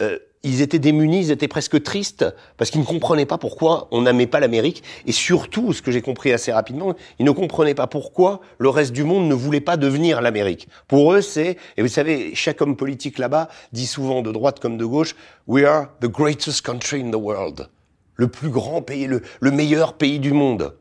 [0.00, 2.24] euh, ils étaient démunis, ils étaient presque tristes
[2.56, 6.02] parce qu'ils ne comprenaient pas pourquoi on n'aimait pas l'Amérique et surtout, ce que j'ai
[6.02, 9.76] compris assez rapidement, ils ne comprenaient pas pourquoi le reste du monde ne voulait pas
[9.76, 10.68] devenir l'Amérique.
[10.88, 14.78] Pour eux, c'est et vous savez, chaque homme politique là-bas dit souvent de droite comme
[14.78, 15.14] de gauche,
[15.46, 17.68] "We are the greatest country in the world."
[18.20, 20.74] le plus grand pays, le, le meilleur pays du monde.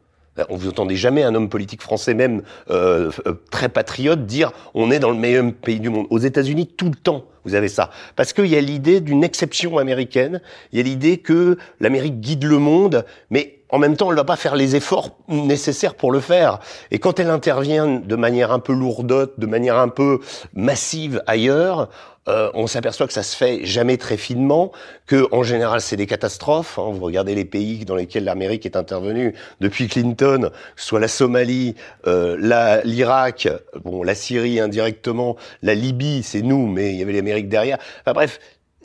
[0.49, 4.91] On vous entendez jamais un homme politique français, même euh, euh, très patriote, dire on
[4.91, 6.05] est dans le meilleur pays du monde.
[6.09, 9.77] Aux États-Unis, tout le temps, vous avez ça, parce qu'il y a l'idée d'une exception
[9.77, 10.41] américaine.
[10.71, 14.21] Il y a l'idée que l'Amérique guide le monde, mais en même temps, elle ne
[14.21, 16.59] va pas faire les efforts nécessaires pour le faire.
[16.89, 20.19] Et quand elle intervient de manière un peu lourdote, de manière un peu
[20.55, 21.89] massive ailleurs,
[22.29, 24.71] euh, on s'aperçoit que ça se fait jamais très finement,
[25.07, 26.77] que en général c'est des catastrophes.
[26.77, 26.91] Hein.
[26.91, 31.75] Vous regardez les pays dans lesquels l'Amérique est intervenue depuis Clinton, soit la Somalie,
[32.07, 33.47] euh, l'Irak,
[33.83, 37.79] bon la Syrie indirectement, la Libye, c'est nous, mais il y avait l'Amérique derrière.
[38.01, 38.39] Enfin bref,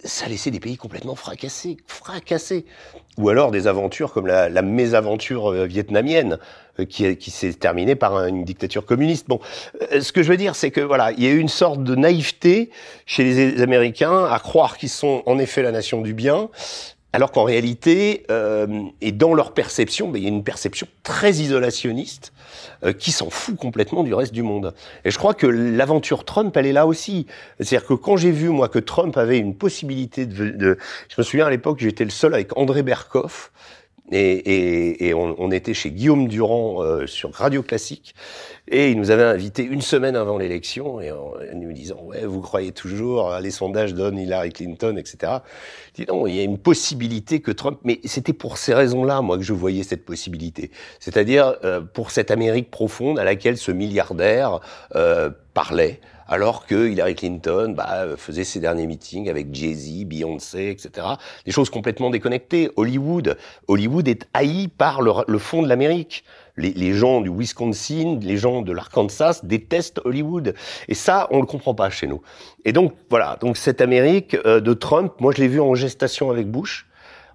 [0.04, 2.66] ça laissait des pays complètement fracassés, fracassés.
[3.16, 6.38] Ou alors des aventures comme la, la mésaventure euh, vietnamienne,
[6.80, 9.28] euh, qui, qui s'est terminée par une dictature communiste.
[9.28, 9.38] Bon,
[9.92, 11.84] euh, ce que je veux dire, c'est que voilà, il y a eu une sorte
[11.84, 12.70] de naïveté
[13.06, 16.48] chez les Américains à croire qu'ils sont en effet la nation du bien,
[17.14, 18.66] alors qu'en réalité, euh,
[19.00, 22.32] et dans leur perception, ben, il y a une perception très isolationniste
[22.82, 24.74] euh, qui s'en fout complètement du reste du monde.
[25.04, 27.28] Et je crois que l'aventure Trump, elle est là aussi.
[27.60, 30.50] C'est-à-dire que quand j'ai vu, moi, que Trump avait une possibilité de...
[30.50, 30.76] de
[31.08, 33.52] je me souviens à l'époque, j'étais le seul avec André Berkoff,
[34.12, 38.14] et, et, et on, on, était chez Guillaume Durand euh, sur Radio Classique
[38.68, 42.40] et il nous avait invité une semaine avant l'élection et en, nous disant ouais vous
[42.40, 45.32] croyez toujours les sondages donnent Hillary Clinton etc.
[45.94, 49.38] Dis non il y a une possibilité que Trump mais c'était pour ces raisons-là moi
[49.38, 54.60] que je voyais cette possibilité c'est-à-dire euh, pour cette Amérique profonde à laquelle ce milliardaire
[54.96, 61.06] euh, parlait alors que Hillary Clinton bah, faisait ses derniers meetings avec Jay-Z, Beyoncé, etc.
[61.44, 62.70] Des choses complètement déconnectées.
[62.76, 63.36] Hollywood,
[63.68, 66.24] Hollywood est haï par le, le fond de l'Amérique.
[66.56, 70.54] Les, les, gens du Wisconsin, les gens de l'Arkansas détestent Hollywood.
[70.86, 72.22] Et ça, on le comprend pas chez nous.
[72.64, 73.36] Et donc, voilà.
[73.40, 76.86] Donc, cette Amérique euh, de Trump, moi, je l'ai vu en gestation avec Bush.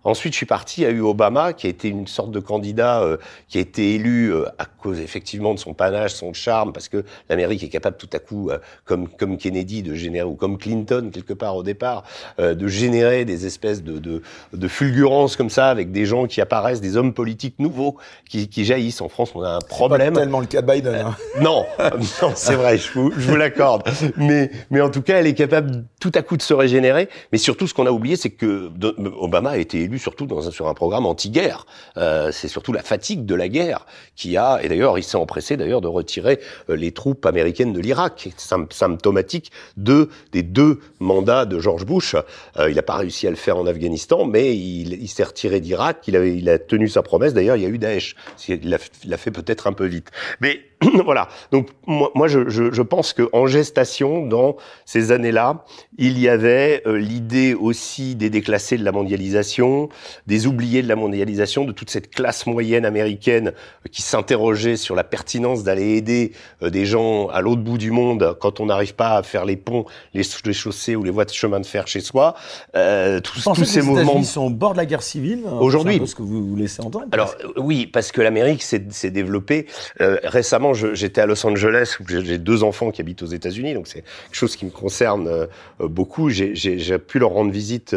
[0.04, 2.40] Ensuite, je suis parti, il y a eu Obama, qui a été une sorte de
[2.40, 6.72] candidat euh, qui a été élu euh, à cause effectivement de son panache, son charme,
[6.72, 10.36] parce que l'Amérique est capable tout à coup, euh, comme comme Kennedy, de générer ou
[10.36, 12.04] comme Clinton quelque part au départ,
[12.40, 14.22] euh, de générer des espèces de, de
[14.54, 18.66] de fulgurances comme ça avec des gens qui apparaissent, des hommes politiques nouveaux qui, qui
[18.66, 19.02] jaillissent.
[19.02, 20.14] En France, on a un problème.
[20.14, 20.96] Pas tellement le cas de Biden.
[20.96, 21.16] Hein.
[21.42, 21.66] non,
[22.22, 23.84] non, c'est vrai, je vous, je vous l'accorde.
[24.16, 27.10] Mais mais en tout cas, elle est capable tout à coup de se régénérer.
[27.32, 28.72] Mais surtout, ce qu'on a oublié, c'est que
[29.20, 31.66] Obama a été élu surtout dans un, sur un programme anti-guerre.
[31.98, 35.58] Euh, c'est surtout la fatigue de la guerre qui a, et d'ailleurs il s'est empressé
[35.58, 41.60] d'ailleurs de retirer euh, les troupes américaines de l'Irak, symptomatique de des deux mandats de
[41.60, 42.16] George Bush.
[42.58, 46.08] Euh, il n'a pas réussi à le faire en Afghanistan, mais il, s'est retiré d'Irak.
[46.08, 47.34] Il, il a tenu sa promesse.
[47.34, 48.16] D'ailleurs, il y a eu Daesh.
[48.48, 50.12] Il a, il a fait peut-être un peu vite.
[50.40, 50.62] Mais
[51.04, 51.28] voilà.
[51.52, 55.66] Donc moi, moi je, je, je, pense que en gestation, dans ces années-là,
[55.98, 59.90] il y avait euh, l'idée aussi des déclassés de la mondialisation,
[60.26, 64.96] des oubliés de la mondialisation, de toute cette classe moyenne américaine euh, qui s'interrogeait sur
[64.96, 66.32] la pertinence d'aller aider
[66.64, 69.58] euh, des gens à l'autre bout du monde quand on n'arrive pas à faire les
[69.58, 72.36] ponts, les, les, chaussées ou les voies de chemin de fer chez soi.
[72.76, 74.16] Euh, tous, tous ces mouvements.
[74.18, 75.44] Ils sont au bord de la guerre civile.
[75.60, 76.02] Aujourd'hui.
[76.06, 77.08] ce que vous, vous laissez entendre.
[77.12, 78.80] Alors oui, parce que l'Amérique s'est
[79.12, 79.68] développée
[80.00, 84.02] récemment j'étais à Los Angeles où j'ai deux enfants qui habitent aux États-Unis, donc c'est
[84.02, 85.48] quelque chose qui me concerne euh,
[85.80, 86.30] beaucoup.
[86.30, 87.96] J'ai pu leur rendre visite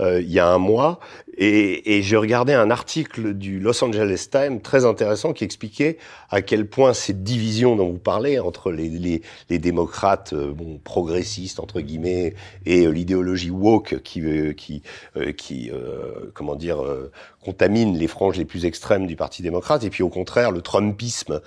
[0.00, 1.00] euh, il y a un mois
[1.38, 5.96] et, j'ai regardé un article du Los Angeles Times très intéressant qui expliquait
[6.30, 10.52] à quel point cette division dont vous parlez entre les, démocrates euh,
[10.84, 12.34] progressistes entre guillemets
[12.66, 15.70] et euh, l'idéologie woke euh, qui
[16.34, 16.78] comment dire
[17.44, 21.40] contamine les franges les plus extrêmes du Parti démocrate et puis au contraire le Trumpisme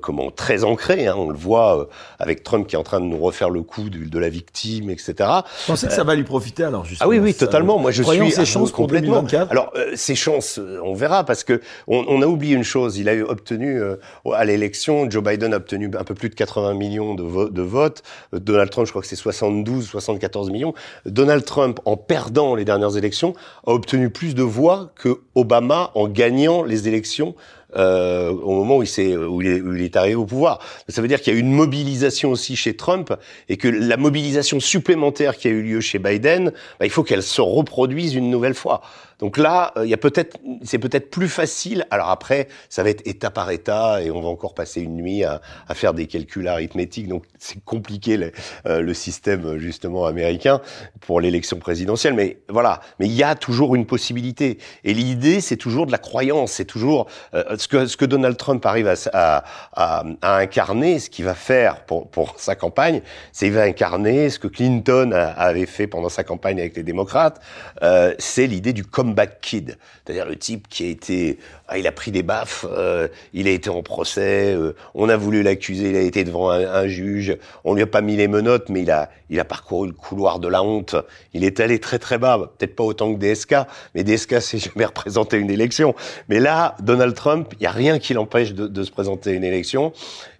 [0.00, 1.88] comment très ancré hein, on le voit
[2.18, 4.90] avec Trump qui est en train de nous refaire le coup de, de la victime
[4.90, 5.14] etc.
[5.18, 8.02] Vous pensez que ça va lui profiter alors justement Ah oui oui totalement moi je
[8.02, 12.22] suis ses chances complètement alors, euh, ces chances, euh, on verra, parce que on, on,
[12.22, 12.98] a oublié une chose.
[12.98, 13.96] Il a obtenu euh,
[14.32, 17.62] à l'élection, Joe Biden a obtenu un peu plus de 80 millions de, vo de
[17.62, 18.02] votes.
[18.34, 20.74] Euh, Donald Trump, je crois que c'est 72, 74 millions.
[21.06, 23.34] Donald Trump, en perdant les dernières élections,
[23.66, 27.34] a obtenu plus de voix que Obama en gagnant les élections
[27.76, 30.58] euh, au moment où il, est, où, il est, arrivé au pouvoir.
[30.88, 33.14] Ça veut dire qu'il y a une mobilisation aussi chez Trump
[33.48, 37.22] et que la mobilisation supplémentaire qui a eu lieu chez Biden, bah, il faut qu'elle
[37.22, 38.80] se reproduise une nouvelle fois.
[39.20, 41.86] Donc là, euh, il y a peut-être, c'est peut-être plus facile.
[41.90, 45.24] Alors après, ça va être état par état et on va encore passer une nuit
[45.24, 45.40] à,
[45.74, 47.08] faire des calculs arithmétiques.
[47.08, 48.32] Donc c'est compliqué le,
[48.66, 50.60] euh, le, système justement américain
[51.00, 52.14] pour l'élection présidentielle.
[52.14, 54.58] Mais voilà, mais il y a toujours une possibilité.
[54.84, 56.52] Et l'idée, c'est toujours de la croyance.
[56.52, 61.08] C'est toujours, euh, ce que, ce que Donald Trump arrive à, à, à, incarner, ce
[61.08, 63.02] qu'il va faire pour, pour sa campagne,
[63.32, 67.40] c'est il va incarner ce que Clinton avait fait pendant sa campagne avec les démocrates,
[67.82, 71.38] euh, c'est l'idée du comeback kid, c'est-à-dire le type qui a été,
[71.68, 75.16] ah, il a pris des baffes, euh, il a été en procès, euh, on a
[75.16, 78.28] voulu l'accuser, il a été devant un, un, juge, on lui a pas mis les
[78.28, 80.94] menottes, mais il a, il a parcouru le couloir de la honte,
[81.34, 83.56] il est allé très très bas, peut-être pas autant que DSK,
[83.94, 85.94] mais DSK s'est jamais représenté une élection,
[86.28, 89.44] mais là, Donald Trump, il y a rien qui l'empêche de, de se présenter une
[89.44, 89.92] élection.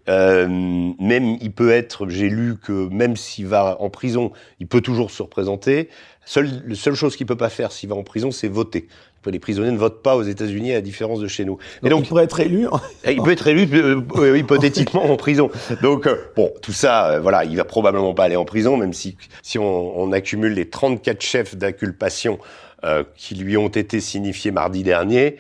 [0.09, 4.81] Euh, même il peut être, j'ai lu que même s'il va en prison, il peut
[4.81, 5.89] toujours se représenter.
[6.31, 8.87] Seule, la seule chose qu'il peut pas faire s'il va en prison, c'est voter.
[9.27, 11.55] Les prisonniers ne votent pas aux États-Unis à la différence de chez nous.
[11.55, 12.69] Donc, Et donc il pourrait être élu.
[13.05, 15.51] il peut être élu euh, hypothétiquement en prison.
[15.83, 18.93] Donc euh, bon, tout ça, euh, voilà, il va probablement pas aller en prison, même
[18.93, 22.39] si si on, on accumule les 34 chefs d'inculpation
[22.85, 25.37] euh, qui lui ont été signifiés mardi dernier.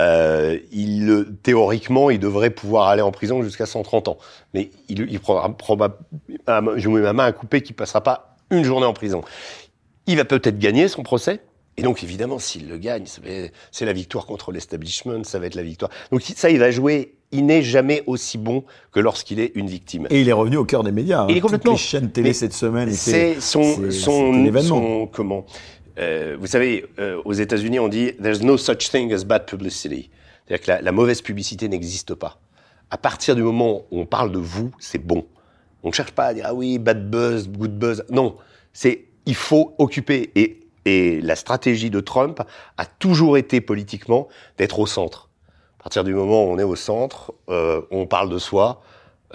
[0.00, 4.18] Euh, il, théoriquement, il devrait pouvoir aller en prison jusqu'à 130 ans.
[4.54, 8.64] Mais il, il prendra probablement, je mets ma main à couper qu'il passera pas une
[8.64, 9.22] journée en prison.
[10.12, 11.40] Il va peut-être gagner son procès.
[11.78, 13.04] Et donc, évidemment, s'il le gagne,
[13.70, 15.90] c'est la victoire contre l'establishment, ça va être la victoire.
[16.10, 17.14] Donc, ça, il va jouer.
[17.30, 20.06] Il n'est jamais aussi bon que lorsqu'il est une victime.
[20.10, 21.22] Et il est revenu au cœur des médias.
[21.22, 21.28] Hein.
[21.30, 21.72] Il est complètement.
[21.72, 22.92] Toutes les chaînes télé cette semaine.
[22.92, 25.46] C'est son, son, son, comment
[25.98, 30.10] euh, vous savez, euh, aux États-Unis, on dit "There's no such thing as bad publicity",
[30.46, 32.40] c'est-à-dire que la, la, mauvaise publicité n'existe pas.
[32.90, 35.26] À partir du moment où on parle de vous, c'est bon.
[35.82, 38.04] On ne cherche pas à dire ah oui, bad buzz, good buzz.
[38.10, 38.36] Non,
[38.72, 42.40] c'est il faut occuper et et la stratégie de Trump
[42.76, 45.28] a toujours été politiquement d'être au centre.
[45.80, 48.82] À partir du moment où on est au centre, euh, on parle de soi,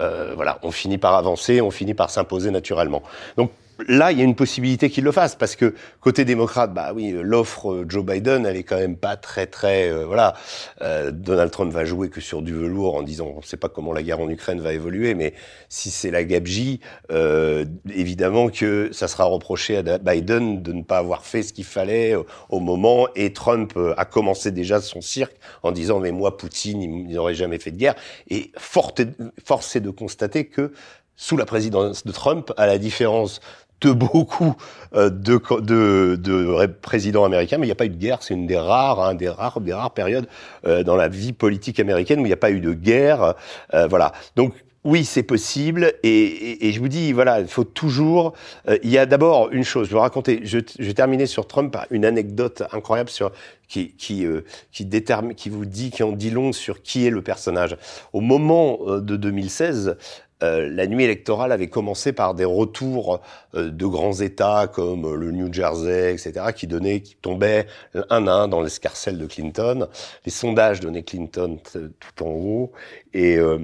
[0.00, 3.02] euh, voilà, on finit par avancer, on finit par s'imposer naturellement.
[3.36, 3.50] Donc
[3.86, 7.14] là, il y a une possibilité qu'il le fasse parce que côté démocrate, bah oui,
[7.22, 10.34] l'offre Joe Biden, elle est quand même pas très très euh, voilà.
[10.82, 13.68] Euh, Donald Trump va jouer que sur du velours en disant, on ne sait pas
[13.68, 15.34] comment la guerre en Ukraine va évoluer, mais
[15.68, 17.64] si c'est la gabegie, euh,
[17.94, 22.16] évidemment que ça sera reproché à Biden de ne pas avoir fait ce qu'il fallait
[22.48, 23.08] au moment.
[23.14, 27.34] Et Trump euh, a commencé déjà son cirque en disant, mais moi, Poutine, il n'aurait
[27.34, 27.94] jamais fait de guerre.
[28.28, 30.72] Et force est de constater que
[31.16, 33.40] sous la présidence de Trump, à la différence
[33.80, 34.56] de beaucoup
[34.94, 38.22] euh, de, de, de, présidents américains, mais il n'y a pas eu de guerre.
[38.22, 40.26] C'est une des rares, hein, des rares, des rares périodes
[40.66, 43.34] euh, dans la vie politique américaine où il n'y a pas eu de guerre.
[43.74, 44.12] Euh, voilà.
[44.36, 44.54] Donc
[44.84, 45.92] oui, c'est possible.
[46.02, 48.34] Et, et, et, je vous dis, voilà, il faut toujours.
[48.68, 49.88] Euh, il y a d'abord une chose.
[49.88, 50.40] Je vais raconter.
[50.44, 53.32] Je, je terminer sur Trump par une anecdote incroyable sur
[53.68, 57.10] qui qui euh, qui détermine, qui vous dit, qui en dit long sur qui est
[57.10, 57.76] le personnage.
[58.12, 59.96] Au moment de 2016,
[60.42, 63.20] euh, la nuit électorale avait commencé par des retours
[63.54, 67.66] euh, de grands États comme le New Jersey, etc., qui donnaient, qui tombaient
[68.10, 69.88] un à un dans l'escarcelle de Clinton.
[70.24, 72.72] Les sondages donnaient Clinton tout en haut
[73.14, 73.58] et euh,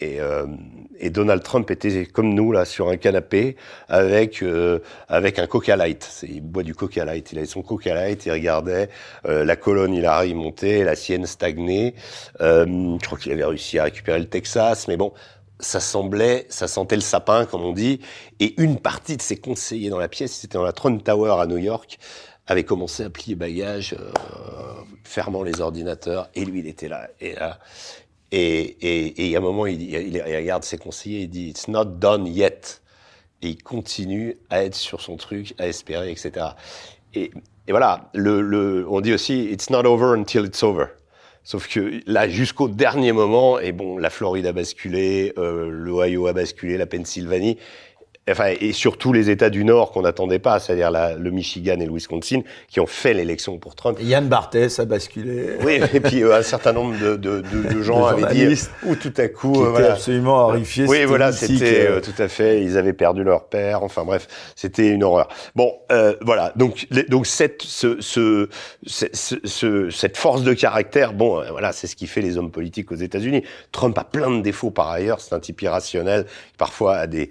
[0.00, 0.46] et, euh,
[0.98, 3.56] et, Donald Trump était comme nous là sur un canapé
[3.88, 6.24] avec euh, avec un Coca Light.
[6.28, 7.30] Il boit du Coca Light.
[7.30, 8.26] Il avait son Coca Light.
[8.26, 8.88] Il regardait
[9.26, 11.94] euh, la colonne Hillary monter, la sienne stagner.
[12.40, 15.12] je crois qu'il avait réussi à récupérer le Texas, mais bon,
[15.60, 18.00] ça semblait, ça sentait le sapin, comme on dit,
[18.40, 21.46] et une partie de ses conseillers dans la pièce, c'était dans la Trump Tower à
[21.46, 21.98] New York,
[22.46, 24.74] avait commencé à plier bagages, euh,
[25.04, 27.58] fermant les ordinateurs, et lui, il était là, et là.
[28.32, 31.84] Et, et, et à un moment, il, il, regarde ses conseillers, il dit, It's not
[31.84, 32.82] done yet.
[33.42, 36.46] Et il continue à être sur son truc, à espérer, etc.
[37.14, 37.30] Et,
[37.66, 40.86] et voilà, le, le, on dit aussi, It's not over until it's over.
[41.44, 46.32] Sauf que là, jusqu'au dernier moment, et bon, la Floride a basculé, euh, l'Ohio a
[46.32, 47.58] basculé, la Pennsylvanie,
[48.30, 51.92] enfin, et surtout les États du Nord qu'on n'attendait pas, c'est-à-dire le Michigan et le
[51.92, 53.98] Wisconsin, qui ont fait l'élection pour Trump.
[54.00, 55.56] Yann Barthès a basculé.
[55.62, 58.94] Oui, et puis euh, un certain nombre de, de, de, de gens avaient dit, ou
[58.96, 59.92] tout à coup, qui euh, voilà.
[59.92, 60.86] absolument horrifiés.
[60.86, 62.62] Oui, voilà, c'était euh, tout à fait.
[62.62, 63.82] Ils avaient perdu leur père.
[63.82, 65.28] Enfin bref, c'était une horreur.
[65.54, 66.52] Bon, euh, voilà.
[66.56, 68.48] Donc, les, donc cette, ce, ce,
[68.86, 69.06] ce,
[69.44, 72.90] ce, cette force de caractère, bon, euh, voilà, c'est ce qui fait les hommes politiques
[72.92, 73.42] aux États-Unis.
[73.72, 75.20] Trump a plein de défauts par ailleurs.
[75.20, 76.26] C'est un type irrationnel,
[76.58, 77.30] parfois a des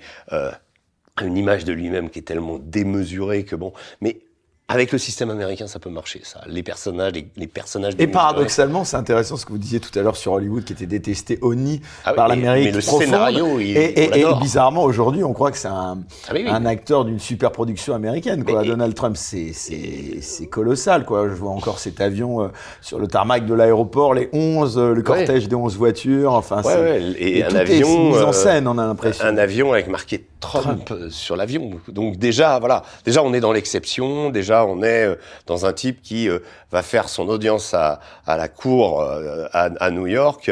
[1.21, 4.21] une image de lui-même qui est tellement démesurée que bon, mais
[4.69, 6.41] avec le système américain, ça peut marcher, ça.
[6.47, 7.93] Les personnages, les, les personnages.
[7.99, 10.85] Et paradoxalement, c'est intéressant ce que vous disiez tout à l'heure sur Hollywood, qui était
[10.85, 12.67] détesté honni ah par l'Amérique.
[12.67, 15.97] Mais le scénario, il, et, et, et, bizarrement, aujourd'hui, on croit que c'est un,
[16.27, 16.49] ah oui, oui.
[16.49, 18.45] un, acteur d'une super production américaine.
[18.45, 18.61] Quoi.
[18.61, 21.03] Mais, Donald Trump, c'est colossal.
[21.03, 21.27] Quoi.
[21.27, 22.47] Je vois encore cet avion euh,
[22.79, 25.49] sur le tarmac de l'aéroport, les 11, euh, le cortège ouais.
[25.49, 26.33] des 11 voitures.
[26.33, 27.01] Enfin, ouais, ouais.
[27.17, 28.11] Et, et, un avion.
[28.11, 29.25] Mise en scène, on a l'impression.
[29.25, 31.09] Un avion avec marqué Trump, Trump.
[31.09, 31.71] sur l'avion.
[31.89, 32.83] Donc déjà, voilà.
[33.05, 34.29] Déjà, on est dans l'exception.
[34.29, 35.15] Déjà, déjà, on est euh,
[35.47, 36.39] dans un type qui euh,
[36.71, 40.51] va faire son audience à, à la cour à, à, New York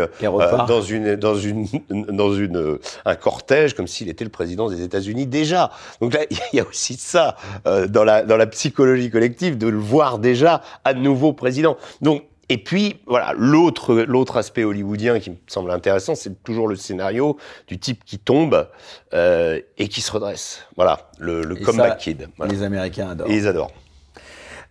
[0.68, 5.26] dans une dans une dans une un cortège comme s'il était le président des États-Unis
[5.26, 5.72] déjà.
[6.00, 6.22] Donc là,
[6.54, 7.36] il y a aussi ça
[7.66, 11.78] dans la dans la psychologie collective de le voir déjà à nouveau président.
[12.02, 16.76] Donc et puis, voilà, l'autre, l'autre aspect hollywoodien qui me semble intéressant, c'est toujours le
[16.76, 17.38] scénario
[17.70, 18.68] du type qui tombe
[19.14, 20.60] euh, et qui se redresse.
[20.76, 22.28] Voilà, le, le comeback kid.
[22.50, 23.32] Les Américains adorent.
[23.32, 23.72] Et ils adorent.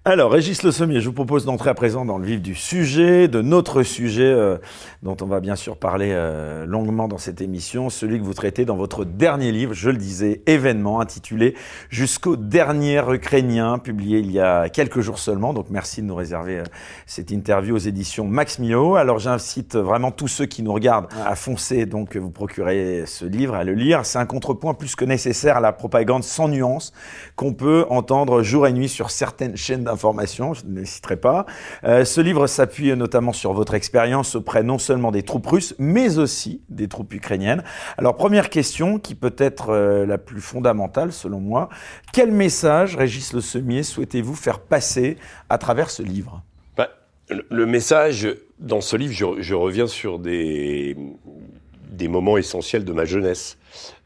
[0.07, 3.28] Alors, Régis Le Sommier, je vous propose d'entrer à présent dans le vif du sujet,
[3.28, 4.57] de notre sujet, euh,
[5.03, 8.64] dont on va bien sûr parler euh, longuement dans cette émission, celui que vous traitez
[8.64, 11.55] dans votre dernier livre, je le disais, événement, intitulé
[11.90, 15.53] Jusqu'au dernier Ukrainien, publié il y a quelques jours seulement.
[15.53, 16.64] Donc, merci de nous réserver euh,
[17.05, 18.96] cette interview aux éditions Max Mio.
[18.96, 23.55] Alors, j'incite vraiment tous ceux qui nous regardent à foncer, donc, vous procurer ce livre,
[23.55, 24.07] à le lire.
[24.07, 26.94] C'est un contrepoint plus que nécessaire à la propagande sans nuance
[27.36, 31.47] qu'on peut entendre jour et nuit sur certaines chaînes informations, je ne citerai pas.
[31.84, 36.18] Euh, ce livre s'appuie notamment sur votre expérience auprès non seulement des troupes russes, mais
[36.18, 37.62] aussi des troupes ukrainiennes.
[37.99, 41.68] Alors première question, qui peut être euh, la plus fondamentale selon moi,
[42.12, 45.16] quel message, Régis Le Semier, souhaitez-vous faire passer
[45.49, 46.43] à travers ce livre?
[46.76, 46.88] Bah,
[47.28, 48.28] le, message,
[48.59, 50.97] dans ce livre, je, reviens sur des,
[51.91, 53.59] des moments essentiels de ma jeunesse.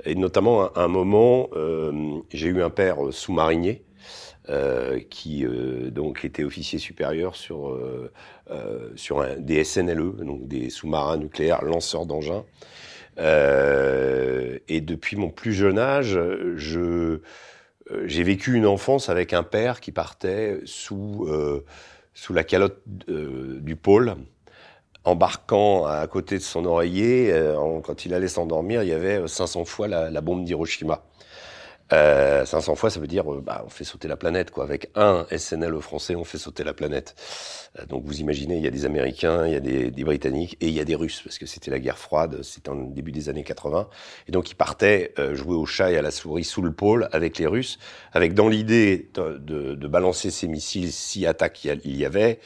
[0.04, 1.92] Et notamment un, moment, euh,
[2.32, 3.82] j'ai eu un père sous-marinier
[4.50, 8.12] euh, qui euh, donc était officier supérieur sur euh,
[8.94, 12.44] sur des SNLE, donc des sous-marins nucléaires lanceurs d'engins.
[13.16, 16.18] et depuis mon plus jeune âge,
[16.56, 17.20] je
[18.04, 21.26] j'ai vécu une enfance avec un père qui partait sous
[22.12, 24.14] sous la calotte du pôle
[25.04, 27.34] embarquant à côté de son oreiller,
[27.82, 31.02] quand il allait s'endormir, il y avait 500 fois la bombe d'Hiroshima.
[31.92, 34.64] Euh, 500 fois, ça veut dire, euh, bah, on fait sauter la planète, quoi.
[34.64, 37.14] Avec un SNL français, on fait sauter la planète.
[37.78, 40.68] Euh, donc vous imaginez, il y a des Américains, il y a des, Britanniques et
[40.68, 43.28] il y a des Russes, parce que c'était la guerre froide, c'était en début des
[43.28, 43.88] années 80.
[44.28, 47.08] Et donc ils partaient euh, jouer au chat et à la souris sous le pôle
[47.12, 47.78] avec les Russes,
[48.12, 52.40] avec dans l'idée de, de, balancer ces missiles, si attaques il y avait,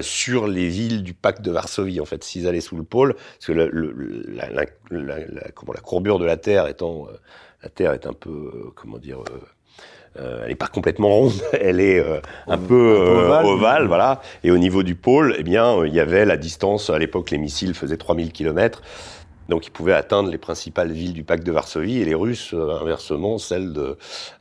[0.00, 3.46] sur les villes du pacte de Varsovie, en fait, s'ils allaient sous le pôle, parce
[3.46, 7.08] que le, le, la, la, la, comment, la courbure de la Terre étant
[7.66, 11.32] la Terre est un peu, euh, comment dire, euh, euh, elle n'est pas complètement ronde,
[11.52, 12.00] elle est
[12.46, 12.96] un peu
[13.44, 14.20] ovale, voilà.
[14.44, 16.90] Et au niveau du pôle, eh bien, il y avait la distance.
[16.90, 18.82] À l'époque, les missiles faisaient 3000 km.
[19.48, 23.38] Donc ils pouvaient atteindre les principales villes du pacte de Varsovie et les Russes, inversement,
[23.38, 23.72] celles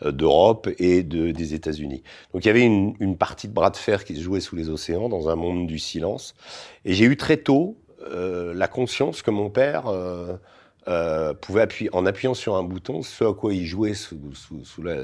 [0.03, 2.03] d'Europe et de, des États-Unis.
[2.33, 4.55] Donc il y avait une, une, partie de bras de fer qui se jouait sous
[4.55, 6.33] les océans dans un monde du silence.
[6.85, 7.75] Et j'ai eu très tôt
[8.11, 9.85] la conscience que mon père
[10.87, 14.63] euh, pouvait appuyer, en appuyant sur un bouton, ce à quoi il jouait sous, sous,
[14.63, 14.97] sous la...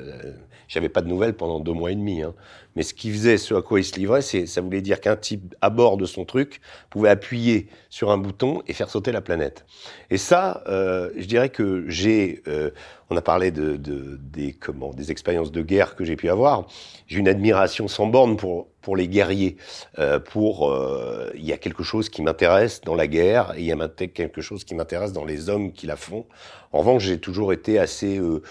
[0.68, 2.34] J'avais pas de nouvelles pendant deux mois et demi, hein.
[2.76, 5.16] mais ce qu'il faisait, ce à quoi il se livrait, c'est, ça voulait dire qu'un
[5.16, 9.22] type à bord de son truc pouvait appuyer sur un bouton et faire sauter la
[9.22, 9.66] planète.
[10.12, 12.70] Et ça, euh, je dirais que j'ai, euh,
[13.10, 16.68] on a parlé de, de, des comment, des expériences de guerre que j'ai pu avoir.
[17.08, 19.58] J'ai une admiration sans borne pour pour les guerriers.
[20.00, 23.66] Euh, pour euh, il y a quelque chose qui m'intéresse dans la guerre et il
[23.66, 26.26] y a quelque chose qui m'intéresse dans les hommes qui la font.
[26.74, 28.42] En revanche, j'ai toujours été assez euh,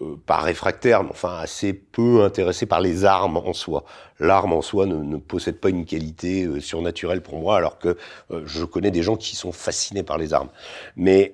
[0.00, 3.84] euh, pas réfractaire, mais enfin assez peu intéressé par les armes en soi.
[4.18, 7.96] L'arme en soi ne, possède pas une qualité euh, surnaturelle pour moi, alors que
[8.44, 10.50] je connais des gens qui sont fascinés par les armes.
[10.96, 11.32] Mais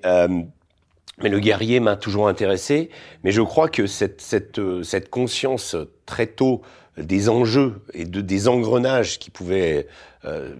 [1.19, 2.91] mais le guerrier m'a toujours intéressé.
[3.23, 5.75] Mais je crois que cette, cette, cette conscience
[6.05, 6.61] très tôt
[6.97, 9.87] des enjeux et de, des engrenages qui pouvaient
[10.27, 10.53] euh,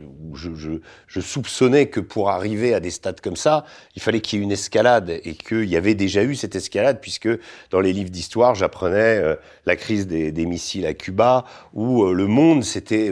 [1.08, 3.66] je, soupçonnais que pour arriver à des stades comme ça,
[3.96, 7.00] il fallait qu'il y ait une escalade et qu'il y avait déjà eu cette escalade
[7.02, 7.30] puisque
[7.72, 12.28] dans les livres d'histoire, j'apprenais euh, la crise des, missiles à Cuba où euh, le
[12.28, 13.12] monde s'était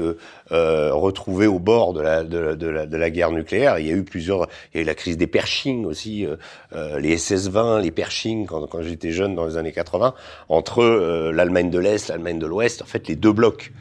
[0.49, 3.79] retrouvé au bord de la, guerre nucléaire.
[3.79, 6.25] Il y a eu plusieurs, il y a eu la crise des Pershing aussi,
[6.71, 10.13] les SS-20, les Pershing quand j'étais jeune dans les années 80,
[10.49, 13.71] entre l'Allemagne de l'Est, l'Allemagne de l'Ouest, en fait les deux blocs.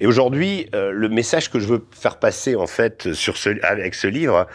[0.00, 3.08] Et aujourd'hui, euh, le message que je veux faire passer en fait
[3.62, 4.46] avec ce livre,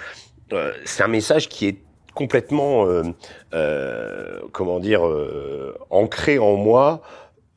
[0.52, 1.78] euh, c'est un message qui est
[2.16, 2.88] complètement,
[3.54, 5.02] euh, comment dire,
[5.90, 7.02] ancré en moi.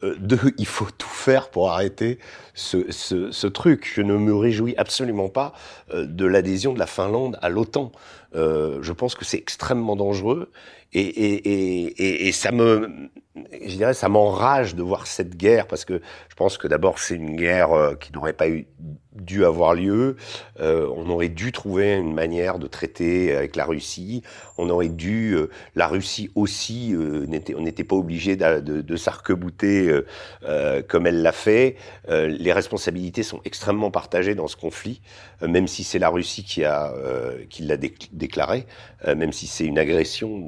[0.03, 2.19] De, il faut tout faire pour arrêter
[2.55, 3.91] ce, truc.
[3.95, 5.55] Je ne me réjouis absolument pas
[5.95, 7.93] de l'adhésion de la Finlande à l'OTAN.
[8.35, 10.51] je pense que c'est extrêmement dangereux
[10.93, 13.11] et, et, et, et, ça me,
[13.53, 17.15] je dirais, ça m'enrage de voir cette guerre parce que je pense que d'abord c'est
[17.15, 18.67] une guerre euh, qui n'aurait pas eu
[19.15, 20.17] dû avoir lieu.
[20.61, 24.23] Euh, on aurait dû trouver une manière de traiter avec la Russie.
[24.59, 28.97] On aurait dû, euh, la Russie aussi, on n'était pas obligé de, de,
[30.83, 31.75] comme elle l'a fait.
[32.09, 35.01] les responsabilités sont extrêmement partagées dans ce conflit,
[35.43, 37.77] même si c'est la Russie qui l'a
[38.13, 38.67] déclaré,
[39.05, 40.39] même si c'est une agression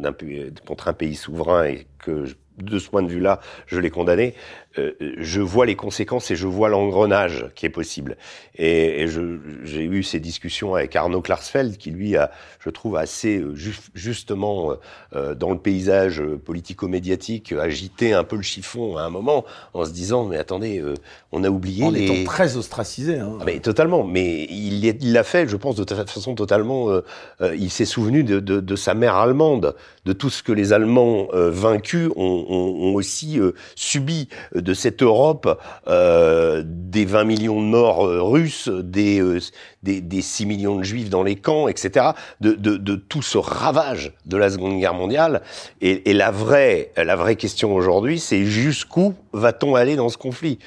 [0.67, 2.27] contre un pays souverain et que
[2.59, 4.35] de ce point de vue-là, je l'ai condamné.
[4.79, 8.17] Euh, je vois les conséquences et je vois l'engrenage qui est possible.
[8.57, 13.39] Et, et j'ai eu ces discussions avec Arnaud Klarsfeld, qui lui a, je trouve, assez
[13.39, 13.55] euh,
[13.95, 14.75] justement
[15.17, 19.45] euh, dans le paysage politico-médiatique agité un peu le chiffon à un moment,
[19.75, 20.83] en se disant mais attendez,
[21.33, 21.85] on a oublié.
[21.85, 22.05] En les...
[22.05, 23.19] étant très ostracisé.
[23.19, 23.39] Hein.
[23.41, 24.05] Ah, mais totalement.
[24.05, 26.89] Mais il l'a fait, je pense, de façon totalement.
[27.41, 31.29] il s'est souvenu de, de, de, sa mère allemande, de tout ce que les Allemands
[31.33, 33.41] vaincus ont, ont, ont aussi
[33.75, 34.29] subi
[34.61, 39.41] de cette Europe euh, des 20 millions de morts euh, russes, des, euh,
[39.83, 43.39] des, des, 6 millions de juifs dans les camps, etc., de, de, de tout ce
[43.39, 45.43] ravage de la Seconde Guerre mondiale.
[45.81, 50.59] Et, et la, vraie, la vraie question aujourd'hui, c'est jusqu'où va-t-on aller dans ce conflit?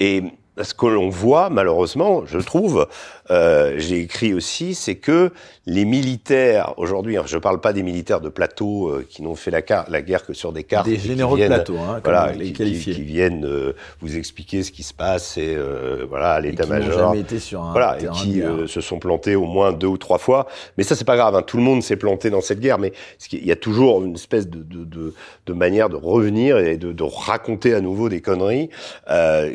[0.00, 0.22] Et
[0.62, 2.86] ce que l'on voit, malheureusement, je trouve,
[3.30, 5.32] euh, j'ai écrit aussi, c'est que
[5.68, 9.34] les militaires, aujourd'hui, hein, je ne parle pas des militaires de plateau euh, qui n'ont
[9.34, 10.86] fait la, la, guerre que sur des cartes.
[10.86, 14.82] Des généraux de plateau, hein, voilà, les qui, qui, viennent euh, vous expliquer ce qui
[14.82, 17.14] se passe et euh, voilà l'état-major.
[17.72, 20.46] Voilà, et qui se sont plantés au moins deux ou trois fois.
[20.78, 21.36] Mais ça, c'est pas grave.
[21.36, 22.94] Hein, tout le monde s'est planté dans cette guerre, mais
[23.32, 26.92] il y a toujours une espèce de, de, de, de manière de revenir et de,
[26.92, 28.70] de, raconter à nouveau des conneries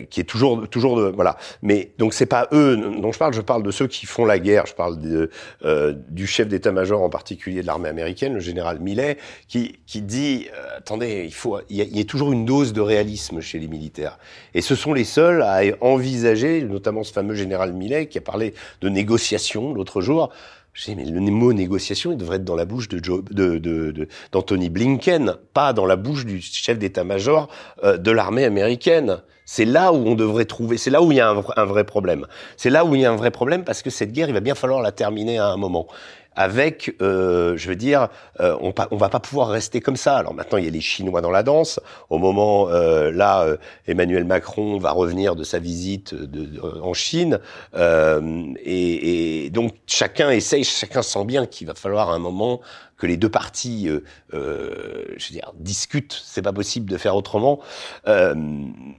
[0.09, 1.37] qui est toujours toujours voilà.
[1.61, 3.33] Mais donc c'est pas eux dont je parle.
[3.33, 4.65] Je parle de ceux qui font la guerre.
[4.65, 5.29] Je parle de,
[5.65, 9.17] euh, du chef d'état-major en particulier de l'armée américaine, le général Millet,
[9.47, 13.41] qui, qui dit euh, attendez, il faut, il y, a, toujours une dose de réalisme
[13.41, 14.17] chez les militaires.
[14.53, 18.53] Et ce sont les seuls à envisager, notamment ce fameux général Millet qui a parlé
[18.81, 20.31] de négociation l'autre jour.
[20.75, 24.73] Dis, mais le mot négociation, il devrait être dans la bouche de d'Anthony de, de,
[24.73, 27.47] Blinken, pas dans la bouche du chef d'état-major
[27.83, 29.21] euh, de l'armée américaine.
[29.45, 32.25] C'est là où on devrait trouver, c'est là où il y a un, vrai problème.
[32.57, 34.39] C'est là où il y a un vrai problème parce que cette guerre, il va
[34.39, 35.87] bien falloir la terminer à un moment
[36.35, 38.09] avec, euh, je veux dire,
[38.39, 40.17] euh, on, on va pas pouvoir rester comme ça.
[40.17, 41.79] Alors maintenant, il y a les Chinois dans la danse.
[42.09, 43.57] Au moment euh, là, euh,
[43.87, 47.39] Emmanuel Macron va revenir de sa visite de, en Chine,
[47.75, 52.61] et, et, donc chacun essaye, chacun sent bien qu'il va falloir un moment
[53.03, 53.99] que les deux parties, euh,
[54.33, 56.23] euh, je veux dire, discutent.
[56.25, 57.59] C'est pas possible de faire autrement,
[58.07, 58.33] euh,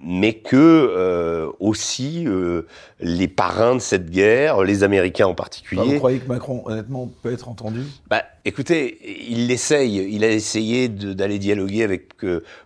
[0.04, 2.26] mais que aussi
[3.00, 5.82] les parrains de cette guerre, les Américains en particulier.
[5.82, 7.80] vous croyez que Macron, honnêtement, peut être entendu?
[8.10, 8.98] Bah, écoutez,
[9.30, 10.06] il l'essaye.
[10.10, 12.12] Il a essayé d'aller dialoguer avec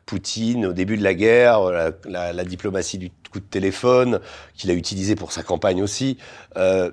[0.07, 4.21] Poutine au début de la guerre, la, la, la diplomatie du coup de téléphone
[4.57, 6.19] qu'il a utilisé pour sa campagne aussi.
[6.57, 6.91] Euh,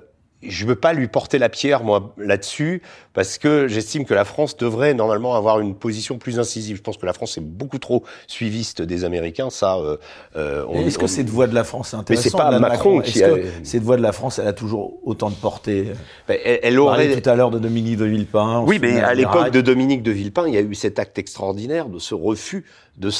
[0.48, 2.82] je ne veux pas lui porter la pierre, moi, là-dessus,
[3.12, 6.76] parce que j'estime que la France devrait normalement avoir une position plus incisive.
[6.76, 9.50] Je pense que la France est beaucoup trop suiviste des Américains.
[9.50, 9.76] Ça.
[9.76, 9.96] Euh,
[10.36, 13.22] euh Est-ce que cette voix de la France est intéressante Mais c'est pas Macron, qui
[13.22, 13.30] a...
[13.62, 15.92] cette voix de la France, elle a toujours autant de portée?
[16.28, 18.62] Ben, elle, elle aurait tout à l'heure de Dominique de Villepin.
[18.66, 21.88] Oui, mais à l'époque de Dominique de Villepin, il y a eu cet acte extraordinaire
[21.88, 22.64] de ce refus
[22.98, 23.10] de,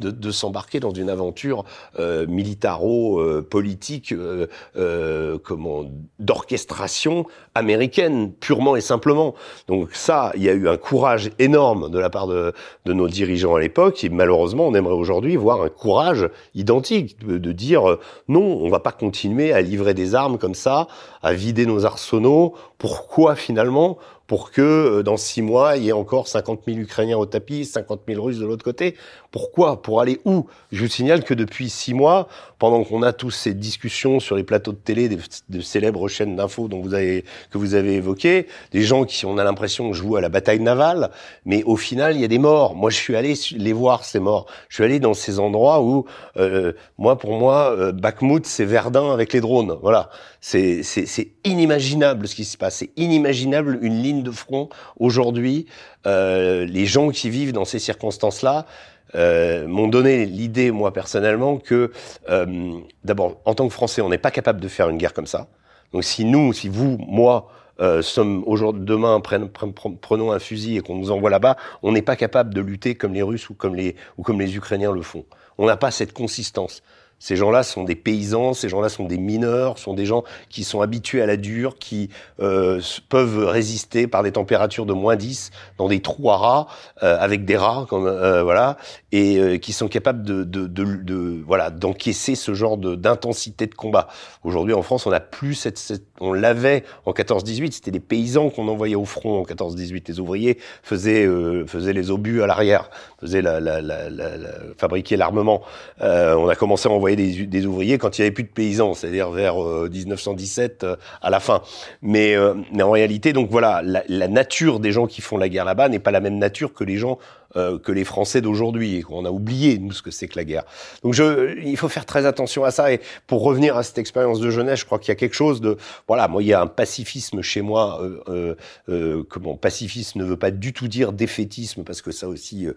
[0.00, 1.64] de, de, s'embarquer dans une aventure
[1.98, 4.46] euh, militaro-politique, euh,
[4.76, 5.84] euh, comment
[6.18, 9.34] d'orchestration américaine, purement et simplement.
[9.68, 12.52] Donc ça, il y a eu un courage énorme de la part de,
[12.84, 17.38] de nos dirigeants à l'époque, et malheureusement, on aimerait aujourd'hui voir un courage identique, de,
[17.38, 20.88] de dire euh, non, on va pas continuer à livrer des armes comme ça,
[21.22, 22.54] à vider nos arsenaux.
[22.78, 23.98] Pourquoi finalement?
[24.26, 27.64] Pour que euh, dans six mois, il y ait encore 50 000 Ukrainiens au tapis,
[27.64, 28.96] 50 000 Russes de l'autre côté.
[29.30, 29.82] Pourquoi?
[29.82, 30.46] Pour aller où?
[30.72, 34.44] Je vous signale que depuis six mois, pendant qu'on a tous ces discussions sur les
[34.44, 35.18] plateaux de télé des,
[35.48, 39.36] de célèbres chaînes d'infos dont vous avez que vous avez évoquées, des gens qui on
[39.38, 41.10] a l'impression jouent à la bataille navale,
[41.44, 42.74] mais au final il y a des morts.
[42.74, 44.46] Moi je suis allé les voir ces morts.
[44.68, 46.06] Je suis allé dans ces endroits où
[46.36, 49.76] euh, moi pour moi euh, Bakhmut c'est Verdun avec les drones.
[49.82, 50.10] Voilà,
[50.44, 52.76] c'est inimaginable ce qui se passe.
[52.76, 54.68] C'est inimaginable une ligne de front
[54.98, 55.66] aujourd'hui.
[56.06, 58.66] Euh, les gens qui vivent dans ces circonstances-là
[59.14, 61.92] euh, m'ont donné l'idée, moi personnellement, que
[62.28, 62.72] euh,
[63.04, 65.48] d'abord, en tant que Français, on n'est pas capable de faire une guerre comme ça.
[65.92, 67.48] Donc si nous, si vous, moi,
[67.80, 72.16] euh, sommes aujourd'hui demain prenons un fusil et qu'on nous envoie là-bas, on n'est pas
[72.16, 75.24] capable de lutter comme les Russes ou comme les ou comme les Ukrainiens le font.
[75.56, 76.82] On n'a pas cette consistance
[77.24, 80.82] Ces gens-là sont des paysans, ces gens-là sont des mineurs, sont des gens qui sont
[80.82, 85.88] habitués à la dure, qui euh, peuvent résister par des températures de moins 10 dans
[85.88, 86.66] des trous à rats,
[87.02, 88.76] euh, avec des rats, euh, voilà,
[89.10, 93.74] et euh, qui sont capables de, de, de, de voilà d'encaisser ce genre d'intensité de,
[93.74, 94.08] combat.
[94.42, 98.50] Aujourd'hui, en France, on n'a plus cette, cette on l'avait en 14-18, c'était des paysans
[98.50, 100.04] qu'on envoyait au front en 14-18.
[100.08, 104.36] Les ouvriers faisaient, euh, faisaient les obus à l'arrière, faisaient la, la, la, la
[104.78, 105.62] fabriquer l'armement.
[106.00, 108.48] Euh, on a commencé à envoyer des, des, ouvriers quand il y avait plus de
[108.48, 111.62] paysans, c'est-à-dire vers 1917 euh, à la fin.
[112.02, 112.36] Mais,
[112.72, 115.98] mais en réalité, donc voilà, la, nature des gens qui font la guerre là-bas n'est
[115.98, 117.18] pas la même nature que les gens
[117.56, 119.04] euh, que les Français d'aujourd'hui.
[119.08, 120.64] On a oublié, nous, ce que c'est que la guerre.
[121.02, 122.92] Donc je, il faut faire très attention à ça.
[122.92, 125.60] Et pour revenir à cette expérience de jeunesse, je crois qu'il y a quelque chose
[125.60, 125.76] de...
[126.08, 128.00] Voilà, moi, il y a un pacifisme chez moi.
[128.02, 128.56] Euh,
[128.88, 132.66] euh, euh Pacifisme ne veut pas du tout dire défaitisme, parce que ça aussi...
[132.66, 132.72] Euh,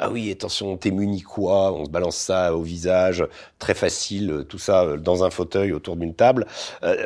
[0.00, 3.24] ah oui, attention, t'es muni quoi On se balance ça au visage,
[3.58, 6.46] très facile, tout ça dans un fauteuil autour d'une table.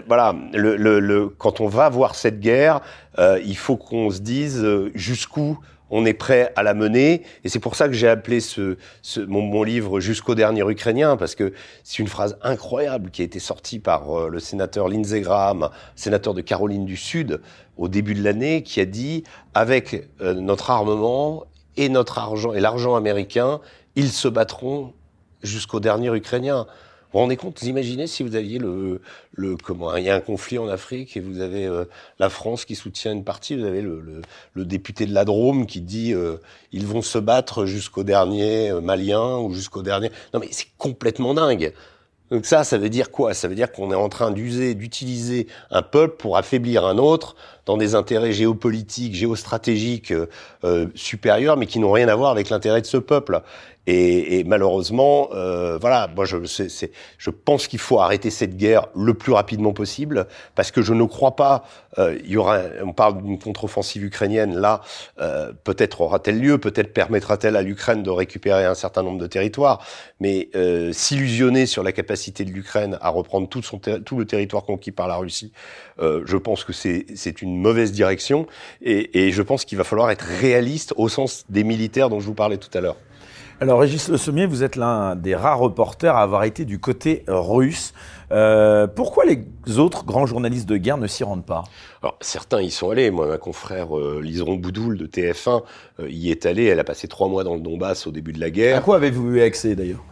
[0.07, 2.81] voilà, le, le, le, quand on va voir cette guerre,
[3.18, 4.64] il faut qu'on se dise
[4.95, 5.59] jusqu'où
[5.91, 7.22] on est prêt à la mener.
[7.45, 11.16] Et c'est pour ça que j'ai appelé ce, ce mon, mon, livre Jusqu'au dernier Ukrainien,
[11.16, 11.53] parce que
[11.84, 16.34] c'est une phrase incroyable qui a été sortie par euh, le sénateur Lindsey Graham, sénateur
[16.34, 17.41] de Caroline du Sud,
[17.76, 19.24] au début de l'année, qui a dit,
[19.55, 21.45] avec euh, notre armement
[21.76, 23.61] et notre argent et l'argent américain,
[23.97, 24.93] ils se battront
[25.43, 26.66] jusqu'au dernier Ukrainien.
[27.07, 29.01] Vous vous rendez compte, vous imaginez si vous aviez le,
[29.33, 31.85] le comment il y a un conflit en Afrique et vous avez euh,
[32.19, 34.23] la France qui soutient une partie, vous avez le, le,
[34.55, 36.37] le député de la Drôme qui dit euh,
[36.73, 40.11] ils vont se battre jusqu'au dernier euh, Malien ou jusqu'au dernier.
[40.35, 41.73] Non mais c'est complètement dingue.
[42.31, 43.35] Donc ça, ça veut dire quoi?
[43.35, 47.37] Ça veut dire qu'on est en train d'user, d'utiliser un peuple pour affaiblir un autre
[47.67, 50.13] dans des intérêts géopolitiques, géostratégiques
[50.65, 53.43] euh, supérieurs, mais qui n'ont rien à voir avec l'intérêt de ce peuple.
[53.87, 59.14] Et, et malheureusement, euh, voilà, moi je, je pense qu'il faut arrêter cette guerre le
[59.14, 61.64] plus rapidement possible, parce que je ne crois pas.
[61.99, 64.59] Euh, il y aura, on parle d'une contre-offensive ukrainienne.
[64.59, 64.80] Là,
[65.20, 69.84] euh, peut-être aura-t-elle lieu, peut-être permettra-t-elle à l'Ukraine de récupérer un certain nombre de territoires,
[70.20, 74.64] mais euh, s'illusionner sur la capacité de l'Ukraine à reprendre tout, son tout le territoire
[74.64, 75.53] conquis par la Russie,
[76.01, 78.47] euh, je pense que c'est, c'est une mauvaise direction,
[78.82, 82.26] et, et je pense qu'il va falloir être réaliste au sens des militaires dont je
[82.26, 82.97] vous parlais tout à l'heure.
[83.59, 87.25] Alors, Régis Le Sommier, vous êtes l'un des rares reporters à avoir été du côté
[87.27, 87.95] russe.
[88.31, 91.65] Euh, pourquoi les autres grands journalistes de guerre ne s'y rendent pas?
[92.03, 93.11] Alors, certains y sont allés.
[93.11, 95.63] Moi, ma confrère euh, Liseron Boudoul de TF1
[96.01, 96.65] euh, y est allée.
[96.65, 98.77] Elle a passé trois mois dans le Donbass au début de la guerre.
[98.77, 100.05] À quoi avez-vous eu accès d'ailleurs?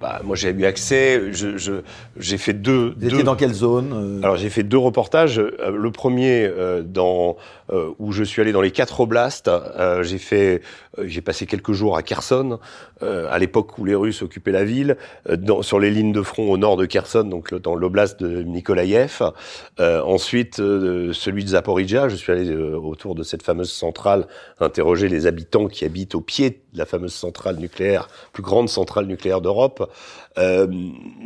[0.00, 1.32] Bah, moi, j'ai eu accès.
[1.32, 1.82] Je, je,
[2.16, 2.94] j'ai fait deux.
[2.96, 4.22] Vous étiez dans quelle zone euh?
[4.22, 5.38] Alors, j'ai fait deux reportages.
[5.38, 6.50] Le premier,
[6.86, 7.36] dans
[7.72, 9.48] euh, où je suis allé dans les quatre oblasts.
[9.48, 10.62] Euh, j'ai fait,
[11.02, 12.58] j'ai passé quelques jours à Kherson,
[13.02, 16.58] à l'époque où les Russes occupaient la ville, dans, sur les lignes de front au
[16.58, 19.22] nord de Kherson, donc dans l'oblast de Nikolaïev.
[19.78, 22.10] ensuite, celui de Zaporizhia.
[22.10, 24.26] Je suis allé autour de cette fameuse centrale
[24.60, 29.06] interroger les habitants qui habitent au pied de la fameuse centrale nucléaire, plus grande centrale
[29.06, 29.90] nucléaire d'Europe.
[30.38, 30.66] Euh,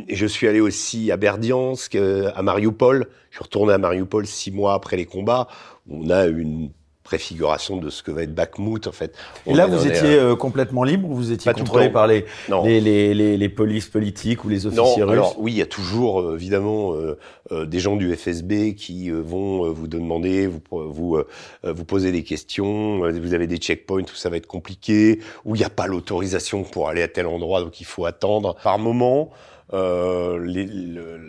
[0.09, 3.07] je suis allé aussi à Berdiansk, à Mariupol.
[3.29, 5.47] Je suis retourné à Mariupol six mois après les combats.
[5.89, 6.71] On a une
[7.05, 9.15] préfiguration de ce que va être Bakhmut en fait.
[9.45, 12.25] et là, vous étiez euh, complètement libre ou vous étiez contrôlé par les
[12.63, 15.61] les, les, les, les, polices politiques ou les officiers non, russes alors, Oui, il y
[15.61, 17.17] a toujours euh, évidemment euh,
[17.51, 21.21] euh, des gens du FSB qui vont vous demander, vous vous
[21.63, 22.99] vous poser des questions.
[23.11, 26.63] Vous avez des checkpoints où ça va être compliqué, où il n'y a pas l'autorisation
[26.63, 28.55] pour aller à tel endroit, donc il faut attendre.
[28.63, 29.29] Par moment,
[29.71, 30.65] les,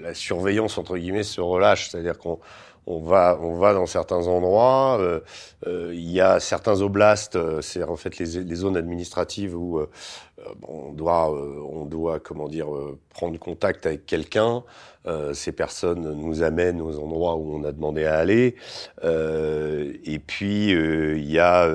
[0.03, 2.39] la surveillance entre guillemets se relâche, c'est-à-dire qu'on
[2.87, 4.99] on va, on va dans certains endroits.
[5.01, 5.20] Euh,
[5.66, 9.80] euh, il y a certains oblasts, euh, c'est en fait les, les, zones administratives où
[10.66, 12.68] on doit, on doit, comment dire,
[13.11, 14.62] prendre contact avec quelqu'un.
[15.07, 18.57] Euh, ces personnes nous amènent aux endroits où on a demandé à aller.
[19.04, 21.68] Euh, et puis euh, il y a,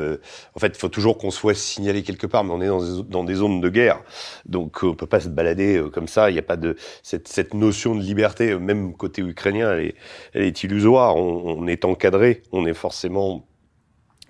[0.56, 3.04] en fait, il faut toujours qu'on soit signalé quelque part, mais on est dans des,
[3.10, 4.02] dans des zones de guerre,
[4.46, 6.30] donc on peut pas se balader comme ça.
[6.30, 9.96] Il n'y a pas de cette, cette, notion de liberté, même côté ukrainien, elle est,
[10.34, 11.16] elle est illusoire.
[11.16, 13.46] On, on est encadré, on est forcément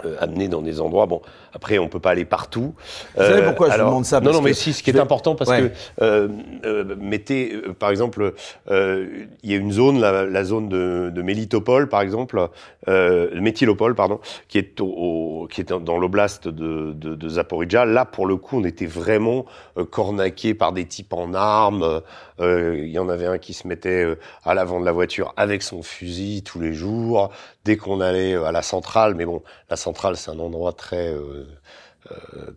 [0.06, 1.06] euh, amené dans des endroits.
[1.06, 1.22] Bon,
[1.54, 2.74] après, on peut pas aller partout.
[3.16, 5.36] Vous savez pourquoi je vous demande ça Non, non, mais si, ce qui est important,
[5.36, 5.72] parce que
[6.02, 6.28] euh,
[6.66, 8.34] euh, mettez, euh, par exemple,
[8.70, 12.50] euh, il y a une zone, la, la zone de, de Mélitopol, par exemple,
[12.88, 17.86] Méthylopol, pardon, qui est au, au qui est dans l'oblast de, de, de Zaporizhia.
[17.86, 19.46] Là, pour le coup, on était vraiment
[19.90, 22.02] cornaqué par des types en armes.
[22.42, 24.06] Il y en avait un qui se mettait
[24.44, 27.32] à l'avant de la voiture avec son fusil tous les jours.
[27.66, 31.46] Dès qu'on allait à la centrale, mais bon, la centrale c'est un endroit très euh,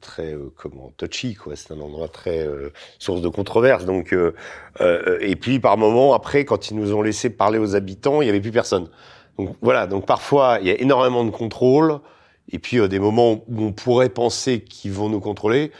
[0.00, 1.54] très comment touchy quoi.
[1.56, 2.48] C'est un endroit très
[2.98, 3.84] source de controverse.
[3.84, 4.14] Donc
[5.20, 8.30] et puis par moment après, quand ils nous ont laissé parler aux habitants, il y
[8.30, 8.88] avait plus personne.
[9.38, 9.86] Donc voilà.
[9.86, 12.00] Donc parfois il y a énormément de contrôle.
[12.52, 15.72] Et puis des moments où on pourrait penser qu'ils vont nous contrôler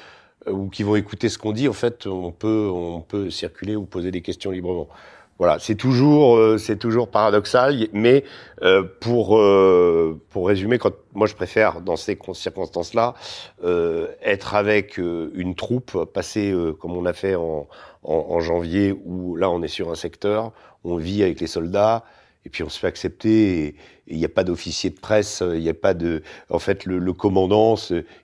[0.51, 3.85] ou qu'ils vont écouter ce qu'on dit, en fait, on peut, on peut circuler ou
[3.85, 4.89] poser des questions librement.
[5.39, 8.23] Voilà, c'est toujours, euh, c'est toujours paradoxal, mais
[8.63, 13.15] euh, pour euh, pour résumer, quand moi je préfère dans ces circonstances-là
[14.23, 17.67] être avec une troupe, passer comme on a fait en,
[18.05, 20.53] en janvier, où là on est sur un secteur,
[20.85, 22.05] on vit avec les soldats,
[22.45, 23.77] et puis on se fait accepter et
[24.07, 26.99] il n'y a pas d'officier de presse, il n'y a pas de, en fait le,
[26.99, 27.75] le, commandant,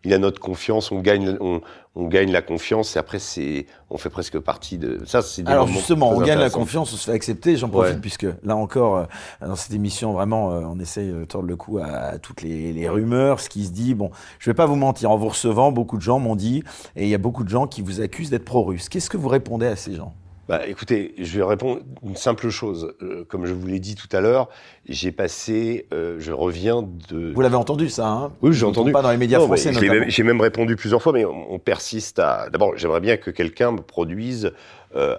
[0.05, 1.63] il a notre confiance, on gagne, on,
[1.97, 5.23] on gagne la confiance et après c'est, on fait presque partie de ça.
[5.23, 7.57] C'est alors justement, on gagne la confiance, on se fait accepter.
[7.57, 9.05] J'en profite puisque là encore euh,
[9.41, 12.89] dans cette émission vraiment, euh, on essaye de tordre le cou à, toutes les, les,
[12.89, 13.95] rumeurs, ce qui se dit.
[13.95, 16.63] Bon, je vais pas vous mentir, en vous recevant, beaucoup de gens m'ont dit
[16.95, 18.89] et il y a beaucoup de gens qui vous accusent d'être pro-russe.
[18.89, 20.15] Qu'est-ce que vous répondez à ces gens?
[20.51, 22.93] Bah, écoutez, je vais répondre une simple chose.
[23.03, 24.49] Euh, comme je vous l'ai dit tout à l'heure,
[24.89, 27.33] j'ai passé, euh, je reviens de.
[27.33, 28.33] Vous l'avez entendu ça, hein?
[28.43, 28.91] Oui, j'ai entendu.
[28.91, 29.73] Pas dans les médias français.
[30.09, 32.51] J'ai même, répondu plusieurs fois, mais on, persiste à.
[32.51, 34.51] D'abord, j'aimerais bien que quelqu'un me produise.
[34.97, 35.17] Euh,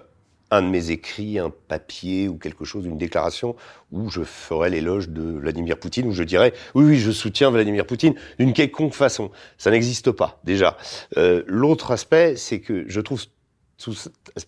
[0.50, 3.56] un de mes écrits, un papier ou quelque chose, une déclaration
[3.90, 7.86] où je ferais l'éloge de Vladimir Poutine, où je dirais oui, oui, je soutiens Vladimir
[7.86, 9.30] Poutine d'une quelconque façon.
[9.56, 10.76] Ça n'existe pas déjà.
[11.16, 13.24] Euh, L'autre aspect, c'est que je trouve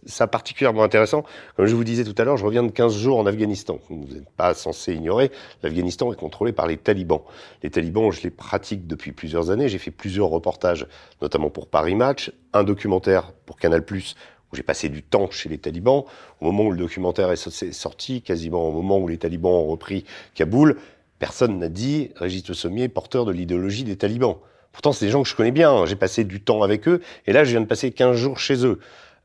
[0.06, 1.24] ça particulièrement intéressant.
[1.56, 3.78] Comme je vous disais tout à l'heure, je reviens de 15 jours en Afghanistan.
[3.88, 5.30] Vous n'êtes pas censé ignorer,
[5.62, 7.22] l'Afghanistan est contrôlé par les talibans.
[7.62, 9.68] Les talibans, je les pratique depuis plusieurs années.
[9.68, 10.86] J'ai fait plusieurs reportages,
[11.22, 15.58] notamment pour Paris Match, un documentaire pour Canal+, où j'ai passé du temps chez les
[15.58, 16.04] talibans.
[16.40, 20.04] Au moment où le documentaire est sorti, quasiment au moment où les talibans ont repris
[20.34, 20.76] Kaboul,
[21.18, 24.36] personne n'a dit Régis Le Sommier, porteur de l'idéologie des talibans.
[24.72, 25.86] Pourtant, c'est des gens que je connais bien.
[25.86, 27.00] J'ai passé du temps avec eux.
[27.26, 28.80] Et là, je viens de passer 15 jours chez eux.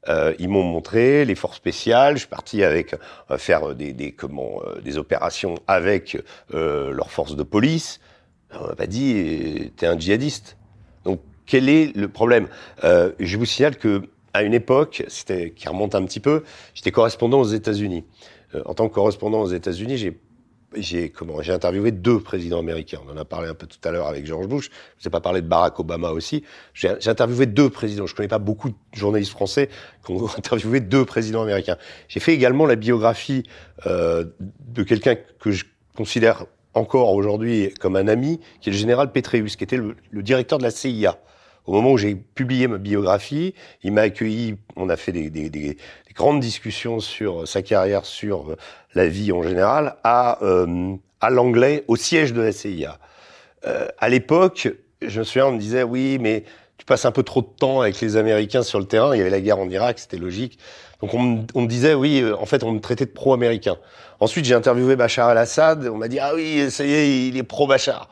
[0.08, 2.16] Euh, ils m'ont montré les forces spéciales.
[2.16, 2.96] Je suis parti avec
[3.32, 6.18] euh, faire des, des comment euh, des opérations avec
[6.54, 8.00] euh, leurs forces de police.
[8.52, 10.58] On m'a pas dit t'es un djihadiste.
[11.04, 12.48] Donc quel est le problème?
[12.84, 16.44] Je vous signale que à une époque, c'était qui remonte un petit peu,
[16.74, 18.06] j'étais correspondant aux États-Unis.
[18.66, 20.20] en tant que correspondant aux États-Unis, j'ai
[20.76, 23.00] j'ai comment j'ai interviewé deux présidents américains.
[23.08, 24.70] On en a parlé un peu tout à l'heure avec George Bush.
[25.00, 26.44] Je n'ai pas parlé de Barack Obama aussi.
[26.74, 28.06] J'ai interviewé deux présidents.
[28.06, 29.70] Je connais pas beaucoup de journalistes français
[30.06, 31.78] qui ont interviewé deux présidents américains.
[32.08, 33.44] J'ai fait également la biographie
[33.86, 35.66] euh, de quelqu'un que je
[35.96, 40.24] considère encore aujourd'hui comme un ami, qui est le général Petraeus, qui était le, le
[40.24, 41.20] directeur de la CIA.
[41.66, 43.54] Au moment où j'ai publié ma biographie,
[43.84, 45.78] il m'a accueilli, on a fait des, des, des, des,
[46.16, 48.56] grandes discussions sur sa carrière, sur
[48.94, 52.98] la vie en général, à, euh, à l'anglais, au siège de la CIA.
[53.66, 54.70] Euh, à l'époque,
[55.02, 56.44] je me souviens, on me disait, oui, mais
[56.78, 59.22] tu passes un peu trop de temps avec les Américains sur le terrain, il y
[59.22, 60.58] avait la guerre en Irak, c'était logique.
[61.02, 63.78] Donc on, on, me disait, oui, euh, en fait, on me traitait de pro-américain.
[64.20, 67.44] Ensuite, j'ai interviewé Bachar el-Assad, on m'a dit, ah oui, ça y est, il est
[67.44, 68.10] pro-Bachar.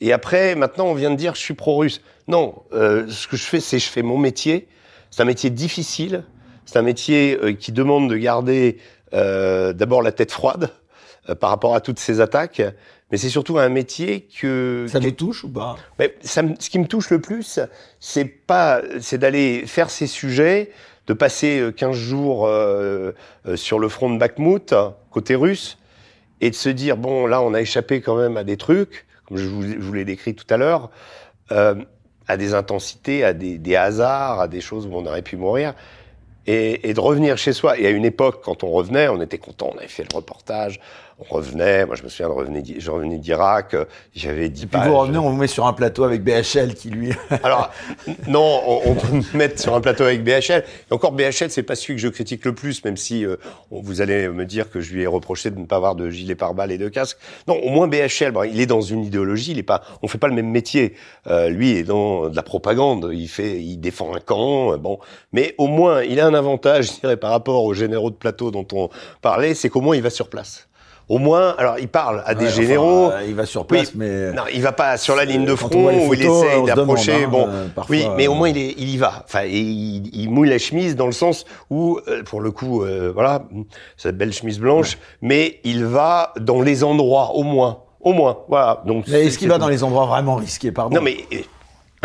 [0.00, 2.02] Et après, maintenant, on vient de dire je suis pro-russe.
[2.28, 4.68] Non, euh, ce que je fais, c'est je fais mon métier.
[5.10, 6.24] C'est un métier difficile.
[6.66, 8.78] C'est un métier euh, qui demande de garder
[9.12, 10.70] d'abord la tête froide
[11.28, 12.62] euh, par rapport à toutes ces attaques.
[13.10, 15.76] Mais c'est surtout un métier que ça vous touche ou pas?
[15.98, 17.60] Mais ça, Ce qui me touche le plus,
[18.00, 20.72] c'est pas, c'est d'aller faire ces sujets,
[21.06, 22.50] de passer 15 jours
[23.54, 24.74] sur le front de Bakhmut
[25.10, 25.78] côté russe,
[26.40, 29.36] et de se dire bon là on a échappé quand même à des trucs comme
[29.36, 30.90] je vous, l'ai décrit tout à l'heure,
[31.52, 31.74] euh,
[32.28, 35.74] à des intensités, à des, des, hasards, à des choses où on aurait pu mourir.
[36.46, 37.78] Et, de revenir chez soi.
[37.78, 40.80] Et à une époque, quand on revenait, on était content, on avait fait le reportage,
[41.18, 41.86] on revenait.
[41.86, 43.74] Moi, je me souviens de revenir, je revenais d'Irak.
[43.74, 44.66] Euh, j'avais dit.
[44.66, 47.12] Puis vous revenez, on vous met sur un plateau avec BHL qui lui.
[47.42, 47.70] Alors
[48.28, 50.64] non, on, on, peut me mettre sur un plateau avec BHL.
[50.90, 53.36] Et encore BHL, c'est pas celui que je critique le plus, même si euh,
[53.70, 56.34] vous allez me dire que je lui ai reproché de ne pas avoir de gilet
[56.34, 57.18] pare-balles et de casque.
[57.48, 59.52] Non, au moins BHL, bon, il est dans une idéologie.
[59.52, 59.82] Il est pas.
[60.02, 60.94] On fait pas le même métier.
[61.28, 63.10] Euh, lui est dans de la propagande.
[63.12, 64.74] Il fait, il défend un camp.
[64.74, 64.98] Euh, bon,
[65.32, 68.50] mais au moins, il a un avantage, je dirais, par rapport aux généraux de plateau
[68.50, 68.90] dont on
[69.22, 70.68] parlait, c'est qu'au moins il va sur place
[71.08, 73.10] au moins, alors il parle à des généraux.
[73.12, 76.08] Euh, il va sur place, mais non, il va pas sur la ligne de front
[76.08, 77.24] où il essaye d'approcher.
[77.24, 79.24] Hein, bon, euh, oui, mais au moins il, est, il y va.
[79.24, 82.84] Enfin, il, il, mouille la chemise dans le sens où, euh, pour le coup,
[83.14, 83.44] voilà,
[83.96, 88.82] cette belle chemise blanche, mais il va dans les endroits au moins, au moins, voilà.
[88.86, 90.96] Donc, est-ce qu'il va dans les endroits vraiment risqués, pardon?
[90.96, 91.18] Non, mais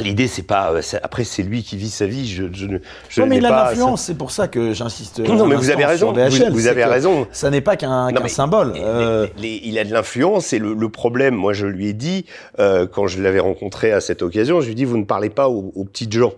[0.04, 0.72] L'idée, c'est pas.
[0.72, 2.28] euh, Après, c'est lui qui vit sa vie.
[2.28, 2.78] Je, je, ne-
[3.10, 5.20] je Non, mais il a l'influence, c'est pour ça que j'insiste.
[5.20, 6.12] Non, un mais vous avez raison.
[6.12, 7.28] VHL, vous, avez raison.
[7.32, 8.74] Ça n'est pas qu'un Non, mais symbole.
[8.78, 12.26] euh, il a de l'influence et le, le problème, moi je lui ai dit,
[12.60, 15.30] euh, quand je l'avais rencontré à cette occasion, je lui ai dit, vous ne parlez
[15.30, 16.34] pas aux, aux petites gens.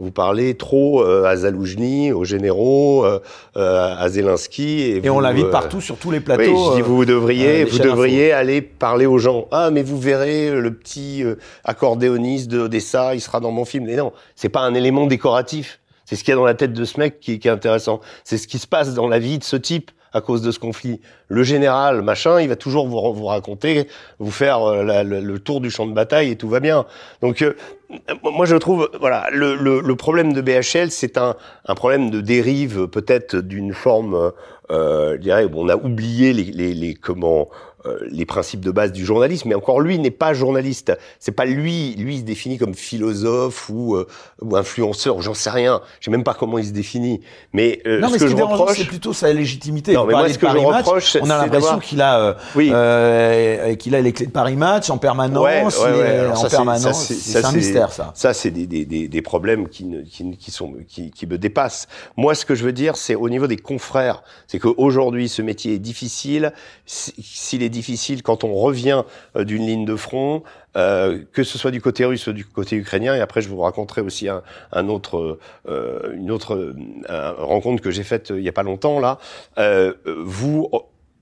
[0.00, 3.18] Vous parlez trop euh, à Zaloujny, aux généraux, euh,
[3.56, 4.80] euh, à Zelensky.
[4.82, 6.42] Et, Et on l'invite euh, partout sur tous les plateaux.
[6.42, 9.48] Oui, je dis euh, vous devriez, vous devriez aller parler aux gens.
[9.50, 11.34] Ah, mais vous verrez euh, le petit euh,
[11.64, 13.86] accordéoniste de d'Odessa, il sera dans mon film.
[13.86, 15.80] Mais non, c'est pas un élément décoratif.
[16.04, 18.00] C'est ce qu'il y a dans la tête de ce mec qui, qui est intéressant.
[18.24, 20.58] C'est ce qui se passe dans la vie de ce type à cause de ce
[20.58, 21.00] conflit.
[21.28, 23.86] Le général, machin, il va toujours vous, vous raconter,
[24.18, 26.86] vous faire la- le, le tour du champ de bataille et tout va bien.
[27.20, 27.52] Donc, euh,
[28.22, 31.36] moi, je trouve, voilà, le, le, le problème de BHL, c'est un,
[31.66, 34.30] un problème de dérive, peut-être d'une forme, euh,
[34.70, 37.67] euh, je dirais, on a oublié les, les, les comment, euh,
[38.10, 40.92] les principes de base du journalisme, mais encore lui n'est pas journaliste.
[41.20, 44.06] C'est pas lui, lui il se définit comme philosophe ou, euh,
[44.42, 45.80] ou influenceur, j'en sais rien.
[46.00, 47.20] Je sais même pas comment il se définit.
[47.52, 49.92] Mais, euh, Non, ce mais que ce je reproche, c'est plutôt sa légitimité.
[49.94, 52.70] Non, mais moi, ce que je Match, reproche, on a l'impression qu'il a, euh, oui.
[52.72, 55.42] euh, qu'il a les clés de Paris Match en permanence.
[55.44, 56.06] Ouais, ouais, ouais.
[56.18, 57.04] Alors en ça, c'est- permanence.
[57.04, 58.12] c'est- un mystère, ça.
[58.14, 61.38] Ça, c'est des, des, des, des problèmes qui, ne, qui, qui, sont, qui, qui me
[61.38, 61.86] dépassent.
[62.16, 64.22] Moi, ce que je veux dire, c'est au niveau des confrères.
[64.46, 66.52] C'est qu'aujourd'hui, ce métier est difficile.
[66.86, 67.14] Si-
[67.68, 69.02] difficile, quand on revient
[69.36, 70.42] euh, d'une ligne de front,
[70.76, 73.60] euh, que ce soit du côté russe ou du côté ukrainien, et après, je vous
[73.60, 74.42] raconterai aussi un,
[74.72, 75.38] un autre,
[75.68, 76.54] euh, une autre
[77.08, 79.18] euh, rencontre que j'ai faite euh, il y a pas longtemps, là.
[79.58, 80.70] Euh, vous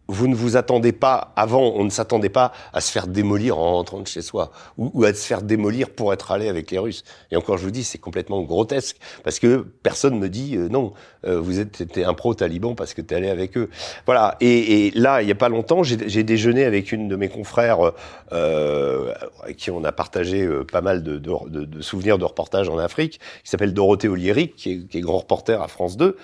[0.09, 3.75] vous ne vous attendez pas, avant, on ne s'attendait pas à se faire démolir en
[3.75, 7.05] rentrant de chez soi, ou, à se faire démolir pour être allé avec les Russes.
[7.31, 10.93] Et encore, je vous dis, c'est complètement grotesque, parce que personne me dit, euh, non,
[11.27, 13.69] euh, vous êtes t'es un pro-taliban parce que tu es allé avec eux.
[14.07, 17.29] Voilà, et, et là, il n'y a pas longtemps, j'ai déjeuné avec une de mes
[17.29, 17.93] confrères,
[18.33, 22.69] euh, avec qui on a partagé euh, pas mal de, de, de, souvenirs de reportages
[22.69, 26.17] en Afrique, qui s'appelle Dorothée Oliéric, qui qui est grand reporter à France 2,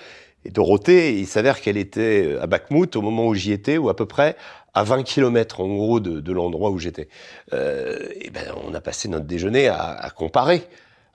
[0.45, 3.95] et Dorothée, il s'avère qu'elle était à Bakhmut au moment où j'y étais, ou à
[3.95, 4.35] peu près
[4.73, 7.07] à 20 kilomètres en gros de, de l'endroit où j'étais.
[7.53, 10.63] Euh, et ben, on a passé notre déjeuner à, à comparer.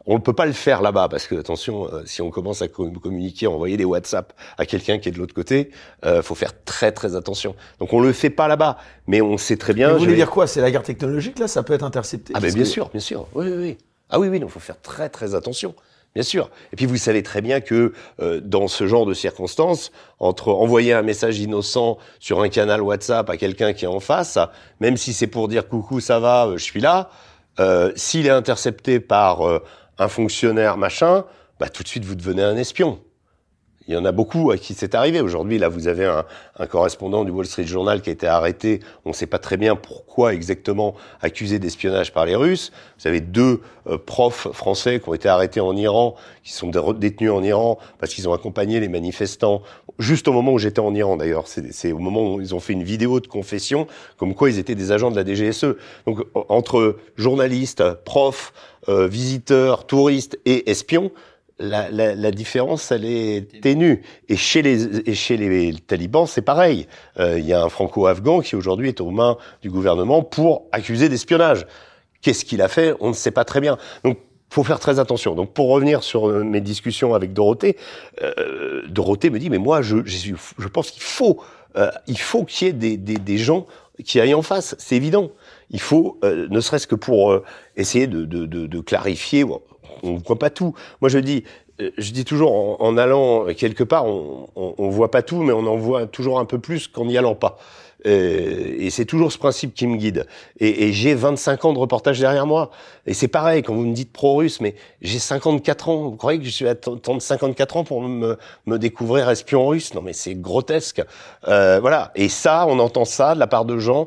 [0.07, 2.69] On ne peut pas le faire là-bas parce que attention, euh, si on commence à
[2.69, 5.71] com- communiquer, envoyer des WhatsApp à quelqu'un qui est de l'autre côté,
[6.07, 7.55] euh, faut faire très très attention.
[7.79, 9.89] Donc on le fait pas là-bas, mais on sait très bien.
[9.91, 10.47] Vous je voulez dire quoi?
[10.47, 11.47] C'est la guerre technologique, là?
[11.49, 13.27] Ça peut être intercepté ah ben bien que- sûr, bien sûr.
[13.35, 13.79] Oui, oui, oui.
[14.09, 15.75] Ah oui, oui, il faut faire très très attention.
[16.15, 16.51] Bien sûr.
[16.73, 20.93] Et puis vous savez très bien que euh, dans ce genre de circonstances, entre envoyer
[20.93, 24.39] un message innocent sur un canal WhatsApp à quelqu'un qui est en face,
[24.81, 27.11] même si c'est pour dire coucou, ça va, euh, je suis là,
[27.61, 29.63] euh, s'il est intercepté par euh,
[29.99, 31.25] un fonctionnaire machin,
[31.59, 33.01] bah tout de suite vous devenez un espion.
[33.89, 35.23] Il y en a beaucoup à qui c'est arrivé.
[35.23, 36.27] Aujourd'hui, là, vous avez un,
[36.59, 38.81] un correspondant du Wall Street Journal qui a été arrêté.
[39.07, 42.71] On ne sait pas très bien pourquoi exactement accusé d'espionnage par les Russes.
[43.01, 46.81] Vous avez deux euh, profs français qui ont été arrêtés en Iran, qui sont dé-
[46.99, 49.63] détenus en Iran parce qu'ils ont accompagné les manifestants.
[49.99, 51.45] Juste au moment où j'étais en Iran, d'ailleurs.
[51.49, 53.87] C'est au moment où ils ont fait une vidéo de confession,
[54.19, 55.65] comme quoi ils étaient des agents de la DGSE.
[56.07, 58.53] Donc, en- entre journalistes, profs,
[58.91, 61.11] euh, visiteurs, touristes et espions,
[61.59, 64.03] la, la, la différence, elle est ténue.
[64.29, 66.87] Et chez les, et chez les talibans, c'est pareil.
[67.19, 71.09] Euh, Il y a un franco-afghan qui aujourd'hui est aux mains du gouvernement pour accuser
[71.09, 71.67] d'espionnage.
[72.23, 72.95] Qu'est-ce qu'il a fait?
[73.01, 73.77] On ne sait pas très bien.
[74.05, 74.19] Donc,
[74.51, 75.35] faut faire très attention.
[75.35, 77.77] Donc, pour revenir sur euh, mes discussions avec Dorothée,
[78.23, 81.41] euh, Dorothée me dit, mais moi, je, je, je pense qu'il faut,
[81.77, 83.67] euh, il faut qu'il y ait des, des, des gens
[84.05, 84.75] qui aillent en face.
[84.79, 85.31] C'est évident.
[85.71, 87.43] Il faut, euh, ne serait-ce que pour
[87.77, 89.45] essayer de, de, de, de clarifier.
[90.03, 90.75] On voit pas tout.
[91.01, 91.45] Moi, je dis,
[91.81, 95.77] euh, je dis toujours, en, allant quelque part, on, voit pas tout, mais on en
[95.77, 97.59] voit toujours un peu plus qu'en n'y allant pas.
[98.07, 100.27] Euh, et c'est toujours ce principe qui me guide.
[100.61, 102.71] Et, et j'ai 25 ans de reportage derrière moi.
[103.07, 105.97] Et c'est pareil, quand vous me dites pro-russe, mais j'ai 54 ans.
[106.11, 108.37] Vous croyez que je suis à t- attendre 54 ans pour me,
[108.67, 109.95] me découvrir espion russe?
[109.95, 111.03] Non, mais c'est grotesque.
[111.49, 112.13] Euh, voilà.
[112.15, 114.07] Et ça, on entend ça de la part de gens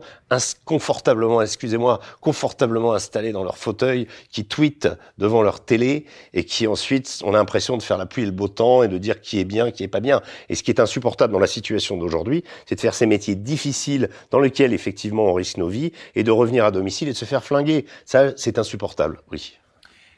[0.66, 7.22] confortablement, excusez-moi, confortablement installés dans leur fauteuil, qui tweetent devant leur télé et qui ensuite,
[7.24, 9.40] on a l'impression de faire la pluie et le beau temps et de dire qui
[9.40, 10.22] est bien, qui est pas bien.
[10.50, 14.10] Et ce qui est insupportable dans la situation d'aujourd'hui, c'est de faire ces métiers difficiles
[14.32, 17.26] dans lesquels effectivement on risque nos vies et de revenir à domicile et de se
[17.26, 17.86] faire flinguer.
[18.06, 19.22] Ça, c'est insupportable.
[19.32, 19.61] Oui.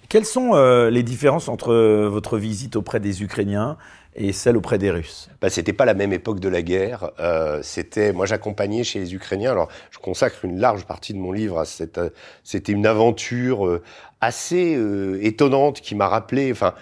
[0.10, 3.78] Quelles sont euh, les différences entre euh, votre visite auprès des Ukrainiens
[4.16, 5.30] et celle auprès des Russes?
[5.42, 7.12] Bah, c'était pas la même époque de la guerre.
[7.20, 9.52] Euh, c'était, moi, j'accompagnais chez les Ukrainiens.
[9.52, 12.00] Alors, je consacre une large partie de mon livre à cette.
[12.44, 13.82] C'était une aventure euh,
[14.22, 16.52] assez euh, étonnante qui m'a rappelé.
[16.52, 16.74] Enfin,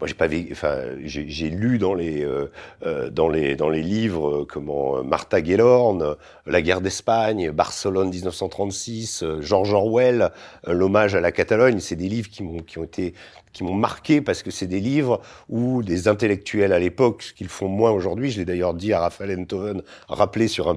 [0.00, 2.50] moi j'ai pas enfin j'ai lu dans les euh,
[2.86, 9.72] euh, dans les dans les livres comment Martha Gellhorn la guerre d'Espagne Barcelone 1936 George
[9.72, 10.30] Orwell
[10.66, 11.80] l'hommage à la Catalogne.
[11.80, 13.14] C'est des livres qui m'ont qui ont été
[13.52, 17.48] qui m'ont marqué parce que c'est des livres où des intellectuels à l'époque, ce qu'ils
[17.48, 20.76] font moins aujourd'hui, je l'ai d'ailleurs dit à Raphaël Enthoven, rappelé sur un,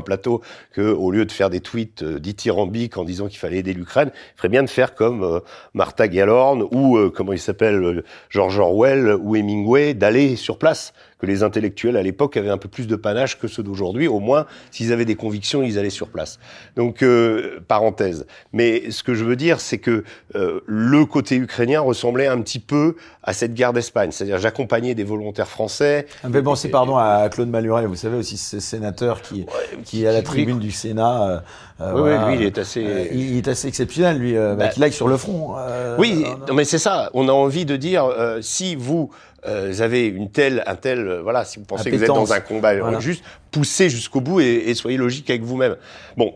[0.00, 0.42] plateau
[0.72, 4.10] que au lieu de faire des tweets euh, dithyrambiques en disant qu'il fallait aider l'Ukraine,
[4.14, 5.40] il ferait bien de faire comme euh,
[5.72, 10.92] Martha Gellhorn ou euh, comment il s'appelle George Orwell ou Hemingway, d'aller sur place
[11.24, 14.08] que les intellectuels à l'époque avaient un peu plus de panache que ceux d'aujourd'hui.
[14.08, 16.38] Au moins, s'ils avaient des convictions, ils allaient sur place.
[16.76, 18.26] Donc, euh, parenthèse.
[18.52, 20.04] Mais ce que je veux dire, c'est que
[20.34, 24.10] euh, le côté ukrainien ressemblait un petit peu à cette guerre d'Espagne.
[24.12, 26.06] C'est-à-dire, j'accompagnais des volontaires français.
[26.22, 29.46] Un peu pensé, pardon, à Claude Maluret, vous savez aussi, ce sénateur qui,
[29.84, 31.42] qui est à la tribune du Sénat.
[31.80, 33.08] Euh, oui, lui, il est assez.
[33.12, 35.54] il est assez exceptionnel, lui, bah, bah, qu'il aille sur le front.
[35.98, 37.10] oui, non, mais c'est ça.
[37.14, 38.08] On a envie de dire,
[38.42, 39.10] si vous
[39.46, 42.08] euh, vous avez une telle, un tel, euh, voilà, si vous pensez que vous êtes
[42.08, 45.76] dans un combat juste, poussez jusqu'au bout et, et, soyez logique avec vous-même.
[46.16, 46.34] Bon.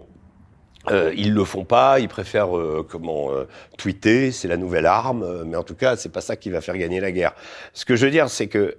[0.90, 3.30] Euh, ils le font pas, ils préfèrent euh, comment
[3.76, 6.78] tweeter, c'est la nouvelle arme, mais en tout cas c'est pas ça qui va faire
[6.78, 7.34] gagner la guerre.
[7.74, 8.78] Ce que je veux dire, c'est que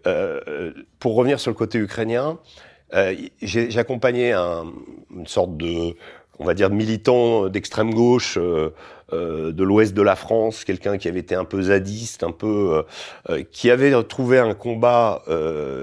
[0.97, 2.39] pour revenir sur le côté ukrainien,
[3.43, 4.65] j'ai accompagné un,
[5.15, 5.95] une sorte de,
[6.39, 8.39] on va dire, militant d'extrême gauche
[9.13, 12.47] euh, de l'ouest de la France, quelqu'un qui avait été un peu zadiste, un peu,
[12.73, 12.81] euh,
[13.29, 15.23] euh, qui avait trouvé un combat,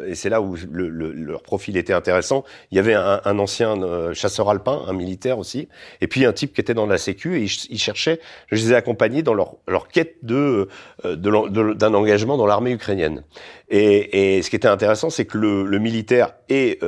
[0.06, 2.44] et c'est là où le, leur profil était intéressant.
[2.70, 3.76] Il y avait un, un ancien
[4.12, 5.68] chasseur alpin, un militaire aussi,
[6.00, 8.20] et puis un type qui était dans la Sécu, et ils, cherchaient,
[8.50, 10.68] je les ai accompagnés dans leur, leur quête de
[11.04, 13.22] d'un engagement dans l'armée ukrainienne.
[13.68, 16.78] Et, et, ce qui était intéressant, c'est que le, le, militaire et,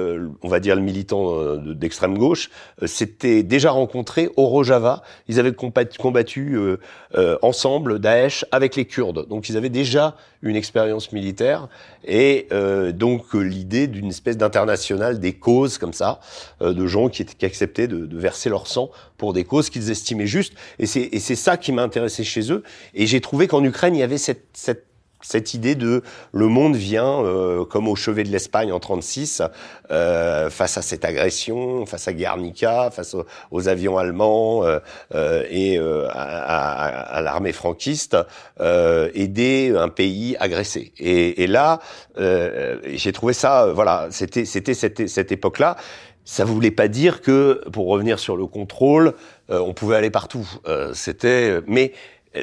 [0.43, 2.51] on va dire, le militant d'extrême gauche
[2.85, 5.03] s'étaient déjà rencontrés au Rojava.
[5.29, 6.79] Ils avaient combattu euh,
[7.17, 9.29] euh, ensemble Daesh avec les Kurdes.
[9.29, 11.69] Donc ils avaient déjà une expérience militaire
[12.05, 16.21] et euh, donc l'idée d'une espèce d'international des causes comme ça,
[16.61, 20.27] de gens qui, qui acceptaient de, de, verser leur sang pour des causes qu'ils estimaient
[20.27, 20.55] justes.
[20.79, 22.63] Et c'est ça qui m'a intéressé chez eux.
[22.95, 24.88] Et j'ai trouvé qu'en Ukraine, il y avait cette, cette
[25.21, 26.03] cette idée de
[26.33, 29.43] le monde vient euh, comme au chevet de l'Espagne en 36
[29.91, 33.17] euh, face à cette agression, face à Guernica, face
[33.51, 34.79] aux, avions allemands euh,
[35.15, 38.17] euh et euh, à, à, l'armée franquiste,
[38.61, 40.93] aider un pays agressé.
[40.99, 41.81] Et, et là,
[42.17, 45.77] j'ai trouvé ça, voilà, c'était c'était cette, cette époque-là.
[46.25, 49.15] Ça voulait pas dire que, pour revenir sur le contrôle,
[49.49, 50.47] on pouvait aller partout.
[50.93, 51.93] c'était, mais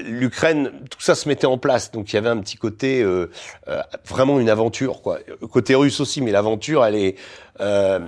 [0.04, 3.30] l'Ukraine, tout ça se mettait en place, donc il y avait un petit côté euh,
[3.68, 5.20] euh, vraiment une aventure, quoi.
[5.52, 7.16] Côté russe aussi, mais l'aventure, elle est
[7.62, 8.00] euh,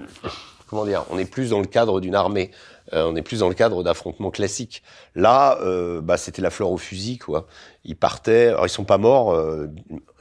[0.68, 2.52] comment dire On est plus dans le cadre d'une armée,
[2.94, 4.82] on est plus dans le cadre d'affrontements classiques.
[5.14, 5.60] Là,
[6.02, 7.48] bah, c'était la fleur au fusil, quoi.
[7.84, 9.38] Ils partaient, alors ils sont pas morts,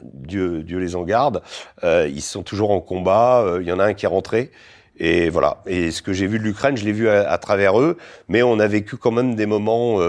[0.03, 1.43] Dieu, Dieu les en garde.
[1.85, 3.59] ils sont toujours en combat.
[3.61, 4.51] Il y en a un qui est rentré.
[4.99, 5.63] Et voilà.
[5.67, 7.99] Et ce que j'ai vu de l'Ukraine, je l'ai vu à, à, travers eux,
[8.29, 10.01] mais on a vécu quand même des moments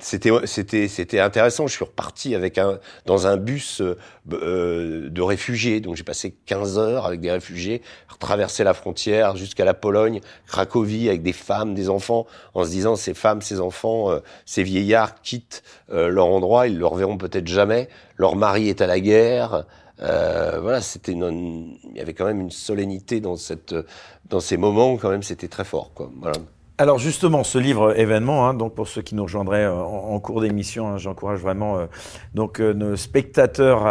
[0.00, 1.66] c'était c'était c'était intéressant.
[1.66, 3.96] Je suis reparti avec un dans un bus euh,
[4.32, 5.80] euh de réfugiés.
[5.80, 7.82] Donc j'ai passé 15 heures avec des réfugiés,
[8.18, 12.96] traverser la frontière jusqu'à la Pologne, Cracovie, avec des femmes, des enfants, en se disant
[12.96, 17.48] ces femmes, ces enfants, euh, ces vieillards quittent euh, leur endroit, ils le reverront peut-être
[17.48, 17.88] jamais.
[18.16, 19.64] Leur mari est à la guerre.
[19.98, 23.74] voilà, c'était il y avait quand même une solennité dans cette
[24.28, 25.22] dans ces moments quand même.
[25.22, 26.10] C'était très fort, quoi.
[26.20, 26.38] Voilà.
[26.80, 30.40] Alors justement, ce livre événement, hein, donc pour ceux qui nous rejoindraient euh, en, cours
[30.40, 31.84] d'émission, hein, j'encourage vraiment euh,
[32.32, 33.86] donc euh, nos spectateurs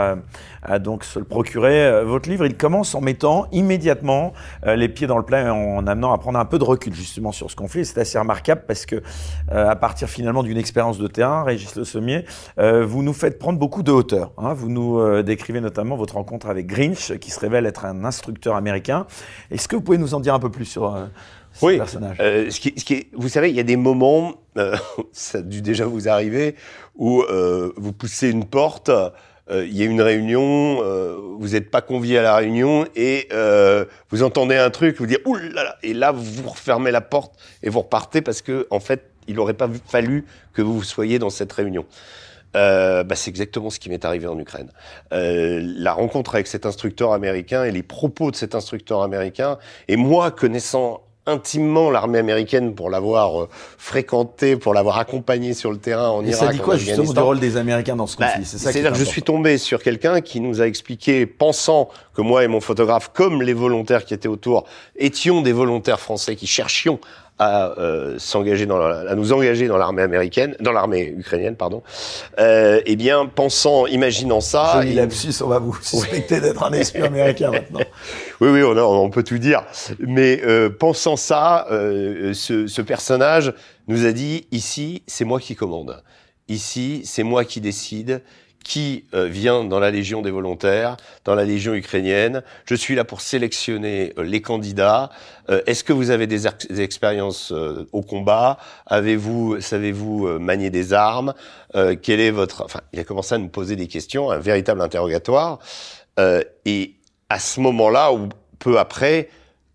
[0.64, 2.04] à, donc se le procurer.
[2.04, 4.34] votre livre, il commence en mettant immédiatement
[4.66, 7.52] les pieds dans le plat, en, amenant à prendre un peu de recul justement sur
[7.52, 7.86] ce conflit.
[7.86, 9.02] C'est assez remarquable parce que
[9.50, 12.26] à partir finalement d'une expérience de terrain, Régis Le Sommier,
[12.58, 14.32] vous nous faites prendre beaucoup de hauteur.
[14.38, 14.54] Hein.
[14.54, 19.06] Vous nous décrivez notamment votre rencontre avec Grinch, qui se révèle être un instructeur américain.
[19.50, 20.94] Est-ce que vous pouvez nous en dire un peu plus sur
[21.62, 21.80] oui.
[22.20, 24.76] Euh, ce, qui, ce qui est, vous savez, il y a des moments, euh,
[25.12, 26.55] ça a dû déjà vous arriver,
[26.95, 28.91] où euh, vous poussez une porte,
[29.51, 30.84] il y a une réunion,
[31.39, 33.28] vous n'êtes pas convié à la réunion et
[34.12, 37.34] vous entendez un truc, vous dites ouh là là, et là vous refermez la porte
[37.64, 41.32] et vous repartez parce que en fait, il n'aurait pas fallu que vous soyez dans
[41.32, 41.86] cette réunion.
[42.55, 44.72] Euh, bah, c'est exactement ce qui m'est arrivé en Ukraine.
[45.14, 49.57] Euh, la rencontre avec cet instructeur américain et les propos de cet instructeur américain,
[49.88, 55.77] et moi connaissant intimement l'armée américaine pour l'avoir euh, fréquentée, pour l'avoir accompagnée sur le
[55.77, 56.39] terrain en Et Irak.
[56.47, 58.45] ça dit quoi en justement du rôle des Américains dans ce Bah, conflit?
[58.45, 62.47] C'est-à-dire que je suis tombé sur quelqu'un qui nous a expliqué, pensant que moi et
[62.47, 64.65] mon photographe, comme les volontaires qui étaient autour,
[64.97, 66.99] étions des volontaires français qui cherchions
[67.41, 71.81] à euh, s'engager dans la- à nous engager dans l'armée américaine, dans l'armée ukrainienne, pardon.
[72.38, 76.73] Euh, eh bien, pensant, imaginant ça, Joli il- lapsus, on va vous suspecter d'être un
[76.73, 77.80] espion américain maintenant.
[78.41, 79.64] Oui, oui, on, a- on peut tout dire.
[79.99, 83.53] Mais euh, pensant ça, euh, ce, ce personnage
[83.88, 86.03] nous a dit ici, c'est moi qui commande.
[86.48, 88.22] Ici, c'est moi qui décide
[88.61, 92.44] qui euh, vient dans la Légion des volontaires, dans la Légion ukrainienne.
[92.66, 95.10] Je suis là pour sélectionner euh, les candidats.
[95.49, 96.40] Euh, Est-ce que vous avez des,
[96.70, 98.57] des expériences euh, au combat?
[98.86, 101.34] Avez-vous, savez-vous manier des armes?
[102.02, 105.60] Quel est votre Enfin, il a commencé à nous poser des questions, un véritable interrogatoire.
[106.66, 106.95] Et
[107.30, 109.30] à ce moment-là, ou peu après,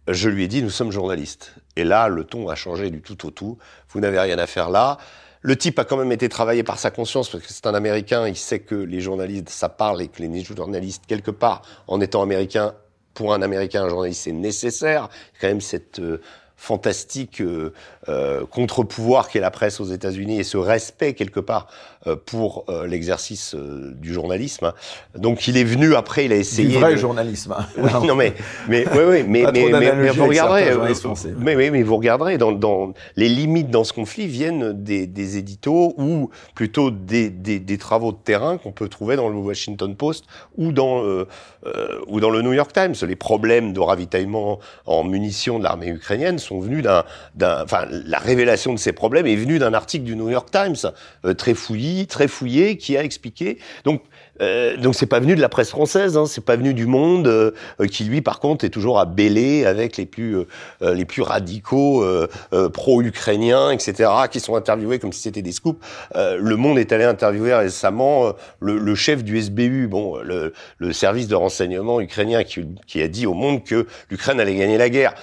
[0.09, 1.55] je lui ai dit, nous sommes journalistes.
[1.77, 3.59] Et là, le ton a changé du tout au tout.
[3.91, 4.99] Vous n'avez rien à faire là.
[5.41, 8.27] Le type a quand même été travaillé par sa conscience parce que c'est un Américain.
[8.27, 12.23] Il sait que les journalistes, ça parle et que les journalistes, quelque part, en étant
[12.23, 12.75] Américain,
[13.13, 15.09] pour un Américain, un journaliste, c'est nécessaire.
[15.41, 16.21] Quand même cette euh,
[16.57, 17.73] fantastique euh,
[18.09, 21.67] euh, contre-pouvoir qu'est la presse aux États-Unis et ce respect quelque part
[22.07, 24.73] euh, pour euh, l'exercice euh, du journalisme.
[25.17, 26.79] Donc il est venu après, il a Du essayé.
[26.79, 27.55] vrai de- journalisme.
[27.59, 27.67] hein.
[27.77, 28.33] oui, non mais
[28.69, 30.79] mais oui oui mais Pas trop mais, mais, mais vous regarderez euh,
[31.39, 35.37] mais, mais mais vous regarderez dans dans les limites dans ce conflit viennent des des
[35.37, 39.95] éditos ou plutôt des des, des travaux de terrain qu'on peut trouver dans le Washington
[39.97, 40.25] Post
[40.57, 41.27] ou dans euh,
[41.67, 45.89] euh, ou dans le New York Times les problèmes de ravitaillement en munitions de l'armée
[45.89, 47.05] ukrainienne sont venus d'un
[47.41, 50.93] enfin la révélation de ces problèmes est venue d'un article du New York Times
[51.25, 54.03] euh, très fouillis très fouillé qui a expliqué donc
[54.41, 57.27] euh, donc c'est pas venu de la presse française, hein, c'est pas venu du Monde,
[57.27, 60.47] euh, euh, qui lui par contre est toujours à bêler avec les plus euh,
[60.83, 62.05] euh, les plus radicaux
[62.73, 65.85] pro-ukrainiens, etc., qui sont interviewés comme si c'était des scoops.
[66.15, 71.29] Le Monde est allé interviewer récemment le, le chef du SBU, bon, le, le service
[71.29, 75.15] de renseignement ukrainien, qui, qui a dit au Monde que l'Ukraine allait gagner la guerre.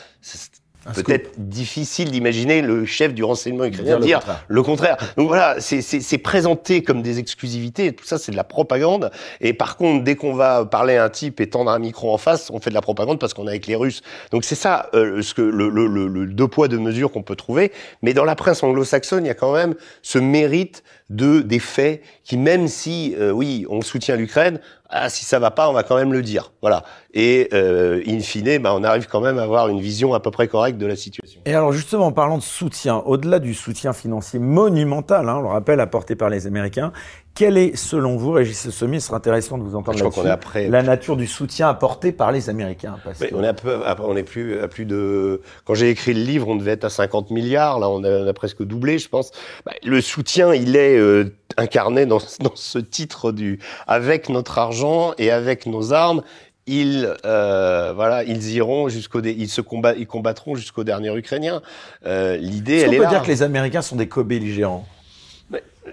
[0.96, 4.46] Peut-être difficile d'imaginer le chef du renseignement Dire ukrainien le dire contraire.
[4.48, 4.98] le contraire.
[5.16, 7.94] Donc voilà, c'est- présenté comme des exclusivités.
[7.94, 9.12] Tout ça, c'est de la propagande.
[9.42, 12.18] Et par contre, dès qu'on va parler à un type et tendre un micro en
[12.18, 14.02] face, on fait de la propagande parce qu'on est avec les Russes.
[14.32, 17.24] Donc c'est ça, euh, ce que le, le, le, le deux poids deux mesures qu'on
[17.24, 17.72] peut trouver.
[18.02, 22.02] Mais dans la presse anglo-saxonne, il y a quand même ce mérite de des faits
[22.24, 24.60] qui, même si euh, oui, on soutient l'Ukraine,
[24.90, 26.52] ah, si ça va pas, on va quand même le dire.
[26.62, 26.84] Voilà.
[27.14, 30.32] Et euh, in fine, bah, on arrive quand même à avoir une vision à peu
[30.32, 31.42] près correcte de la situation.
[31.46, 35.48] Et alors justement, en parlant de soutien, au-delà du soutien financier monumental, hein, on le
[35.48, 36.92] rappelle, apporté par les Américains,
[37.34, 40.28] quel est, selon vous, Régis Sommier, ce serait intéressant de vous entendre Je crois qu'on
[40.30, 40.68] est après.
[40.68, 43.80] la nature du soutien apporté par les Américains parce Oui, que- on est, à peu,
[44.00, 45.42] on est plus à plus de.
[45.66, 47.80] Quand j'ai écrit le livre, on devait être à 50 milliards.
[47.80, 49.32] Là, on a, on a presque doublé, je pense.
[49.66, 55.14] Bah, le soutien, il est euh, incarné dans, dans ce titre du avec notre argent
[55.18, 56.22] et avec nos armes.
[56.68, 61.62] Ils, euh, voilà, ils iront jusqu'au, ils se combat, ils combattront jusqu'au dernier Ukrainien.
[62.06, 63.10] Euh, L'idée, elle qu'on est peut là.
[63.10, 64.86] dire que les Américains sont des co-belligérants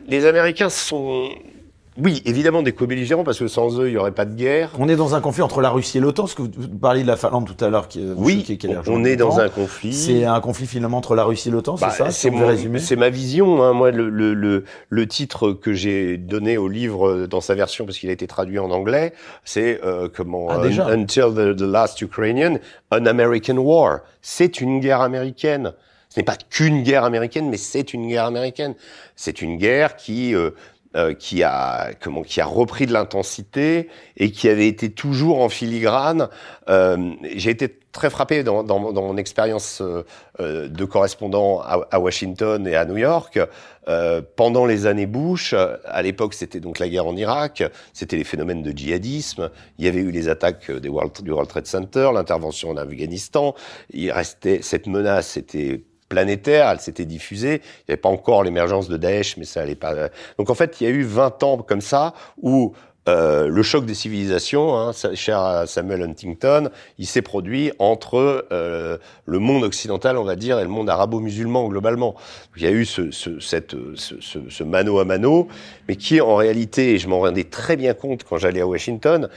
[0.06, 1.30] Les Américains sont,
[2.00, 4.70] oui, évidemment des co-belligérants parce que sans eux, il y aurait pas de guerre.
[4.78, 7.08] On est dans un conflit entre la Russie et l'OTAN, parce que vous parliez de
[7.08, 9.92] la Finlande tout à l'heure, qui, Oui, qu'elle ait on, est dans un conflit.
[9.92, 12.96] C'est un conflit finalement entre la Russie et l'OTAN, Bah, c'est ça si c'est c'est
[12.96, 13.64] ma vision.
[13.64, 13.72] Hein.
[13.72, 17.84] Moi, le, le, le, le titre que j'ai donné au livre euh, dans sa version,
[17.84, 19.12] parce qu'il a été traduit en anglais,
[19.44, 22.58] c'est euh, comment Ah, déjà Until the, the Last Ukrainian,
[22.92, 24.00] an American War.
[24.22, 25.72] C'est une guerre américaine.
[26.18, 28.74] Ce n'est pas qu'une guerre américaine, mais c'est une guerre américaine.
[29.14, 30.50] C'est une guerre qui euh,
[30.96, 35.48] euh, qui a comment qui a repris de l'intensité et qui avait été toujours en
[35.48, 36.28] filigrane.
[36.68, 40.04] Euh, J'ai été très frappé dans, dans, dans mon expérience euh,
[40.40, 43.38] euh, de correspondant à, à Washington et à New York.
[43.88, 47.62] Euh, pendant les années Bush, euh, à l'époque c'était donc la guerre en Irak,
[47.94, 51.48] c'était les phénomènes de djihadisme, il y avait eu les attaques des World, du World
[51.48, 53.54] Trade Center, l'intervention en Afghanistan,
[53.90, 58.88] il restait cette menace était planétaire, elle s'était diffusée, il n'y avait pas encore l'émergence
[58.88, 59.94] de Daesh, mais ça allait pas.
[60.38, 62.74] Donc en fait, il y a eu 20 ans comme ça où
[63.08, 66.68] euh, le choc des civilisations, hein, cher Samuel Huntington,
[66.98, 71.68] il s'est produit entre euh, le monde occidental, on va dire, et le monde arabo-musulman
[71.68, 72.14] globalement.
[72.56, 75.48] Il y a eu ce, ce, cette, ce, ce, ce mano à mano,
[75.88, 79.30] mais qui en réalité, et je m'en rendais très bien compte quand j'allais à Washington,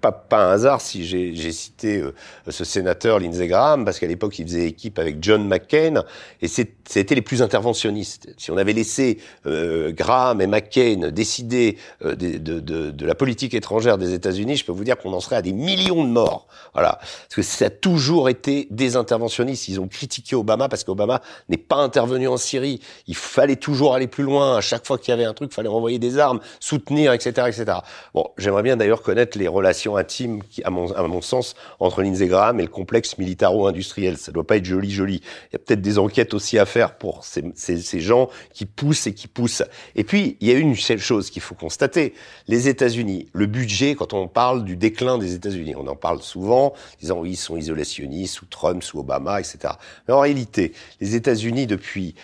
[0.00, 2.14] pas, pas un hasard si j'ai cité euh,
[2.48, 6.04] ce sénateur Lindsey Graham, parce qu'à l'époque il faisait équipe avec John McCain,
[6.40, 8.28] et c'était les plus interventionnistes.
[8.36, 13.54] Si on avait laissé euh, Graham et McCain décider euh, de, de, de, la politique
[13.54, 16.46] étrangère des États-Unis, je peux vous dire qu'on en serait à des millions de morts.
[16.74, 19.68] Voilà, parce que ça a toujours été des interventionnistes.
[19.68, 22.80] Ils ont critiqué Obama parce qu'Obama n'est pas intervenu en Syrie.
[23.06, 24.56] Il fallait toujours aller plus loin.
[24.58, 27.48] À chaque fois qu'il y avait un truc, il fallait renvoyer des armes, soutenir, etc.,
[27.48, 27.78] etc.
[28.14, 32.02] Bon, j'aimerais bien d'ailleurs connaître les relations intimes, qui, à mon, à mon sens, entre
[32.02, 34.16] Lindsey Graham et le complexe militaro-industriel.
[34.16, 35.22] Ça doit pas être joli, joli.
[35.50, 38.66] Il y a peut-être des enquêtes aussi à faire pour ces, ces, ces gens qui
[38.66, 39.62] poussent et qui poussent.
[39.94, 42.14] Et puis, il y a une seule chose qu'il faut constater.
[42.46, 46.74] Les États-Unis, le budget, quand on parle du déclin des États-Unis, on en parle souvent,
[47.00, 49.74] disant oui, ils sont isolationnistes, sous Trump, sous Obama, etc.
[50.06, 52.14] Mais en réalité, les États-Unis, depuis,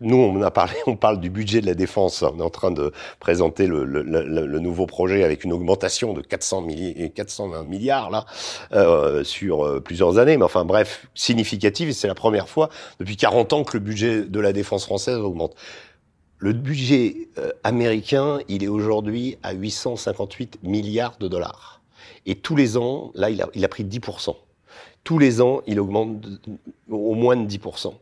[0.00, 2.22] nous, on a parlé, on parle du budget de la défense.
[2.22, 6.20] On est en train de présenter le, le, le, nouveau projet avec une augmentation de
[6.20, 6.62] 400,
[6.94, 8.26] milli 400 milliards là
[8.72, 10.36] euh, sur euh, plusieurs années.
[10.36, 11.88] Mais enfin, bref, significative.
[11.88, 15.18] Et c'est la première fois depuis 40 ans que le budget de la défense française
[15.18, 15.54] augmente.
[16.38, 21.82] Le budget euh, américain, il est aujourd'hui à 858 milliards de dollars.
[22.24, 24.34] Et tous les ans, là, il a, pris 10%.
[25.04, 26.26] Tous les ans, il augmente
[26.90, 27.92] au moins de 10%.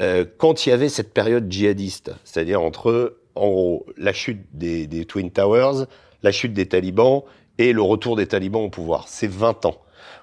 [0.00, 5.04] Euh, quand il y avait cette période djihadiste, c'est-à-dire entre, en gros, la chute des
[5.04, 5.84] Twin Towers,
[6.22, 7.22] la chute des talibans
[7.58, 9.76] et le retour des talibans au pouvoir, c'est 20 ans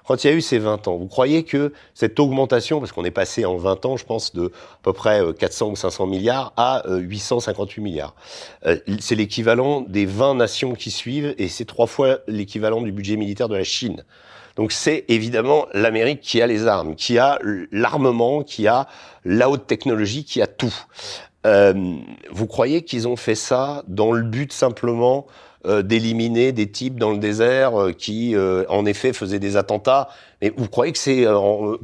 [0.06, 3.04] quand il y a eu ces 20 ans, vous croyez que cette augmentation, parce qu'on
[3.04, 6.06] est passé en 20 ans, je pense, de à peu près 400 euh, ou 500
[6.06, 8.14] milliards à 858 euh, milliards,
[8.66, 13.16] euh, c'est l'équivalent des 20 nations qui suivent et c'est trois fois l'équivalent du budget
[13.16, 14.04] militaire de la Chine.
[14.56, 17.38] Donc c'est évidemment l'Amérique qui a les armes, qui a
[17.70, 18.86] l'armement, qui a
[19.24, 20.74] la haute technologie, qui a tout.
[21.44, 25.26] Vous croyez qu'ils ont fait ça dans le but simplement
[25.64, 30.08] euh, d'éliminer des types dans le désert euh, qui, euh, en effet, faisaient des attentats.
[30.40, 31.24] Mais vous croyez que c'est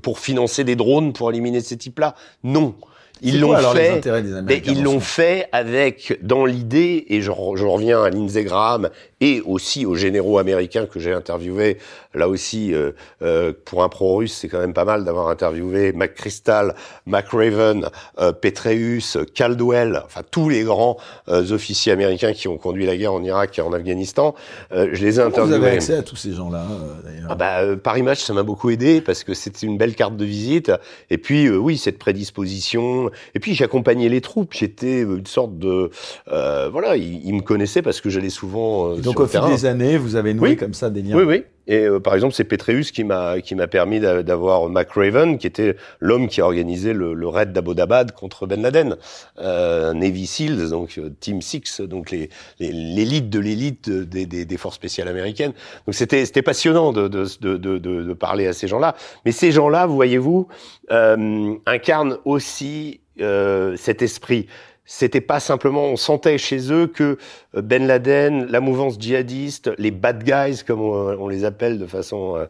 [0.02, 2.16] pour financer des drones pour éliminer ces types-là?
[2.42, 2.74] Non.
[3.22, 4.08] Ils l'ont fait,
[4.44, 9.42] mais ils l'ont fait avec dans l'idée et je, je, reviens à Lindsey Graham et
[9.42, 11.78] aussi aux généraux américains que j'ai interviewés.
[12.14, 12.92] Là aussi, euh,
[13.22, 16.74] euh, pour un pro-russe, c'est quand même pas mal d'avoir interviewé McChrystal,
[17.06, 17.88] McRaven,
[18.18, 20.96] euh, Petraeus, Caldwell, enfin tous les grands
[21.28, 24.34] euh, officiers américains qui ont conduit la guerre en Irak et en Afghanistan.
[24.72, 25.58] Euh, je les ai interviewés.
[25.58, 26.64] Vous avez accès à tous ces gens-là,
[27.04, 27.26] d'ailleurs?
[27.28, 30.24] Ah bah, Paris Match, ça m'a beaucoup aidé parce que c'était une belle carte de
[30.24, 30.72] visite.
[31.10, 33.10] Et puis, oui, cette prédisposition.
[33.34, 34.54] Et puis, j'accompagnais les troupes.
[34.54, 35.90] J'étais une sorte de,
[36.26, 40.16] voilà, ils, ils, me connaissaient parce que j'allais souvent donc au fil des années, vous
[40.16, 41.16] avez noué comme ça des liens.
[41.16, 41.44] Oui, oui.
[41.66, 45.76] Et euh, par exemple, c'est Petreus qui m'a qui m'a permis d'avoir McRaven, qui était
[46.00, 48.96] l'homme qui a organisé le, le raid d'Abbottabad contre Ben Laden,
[49.38, 54.56] euh, Navy Seals, donc euh, Team Six, donc les l'élite de l'élite des, des, des,
[54.56, 55.52] forces spéciales américaines.
[55.86, 58.96] Donc c'était c'était passionnant de de, de de, de parler à ces gens-là.
[59.26, 60.48] Mais ces gens-là, vous voyez-vous,
[60.90, 64.46] euh, incarnent aussi euh, cet esprit
[64.90, 67.18] c'était pas simplement, on sentait chez eux que
[67.54, 72.38] euh, Ben Laden, la mouvance djihadiste, les bad guys comme on, les appelle de façon
[72.38, 72.46] euh,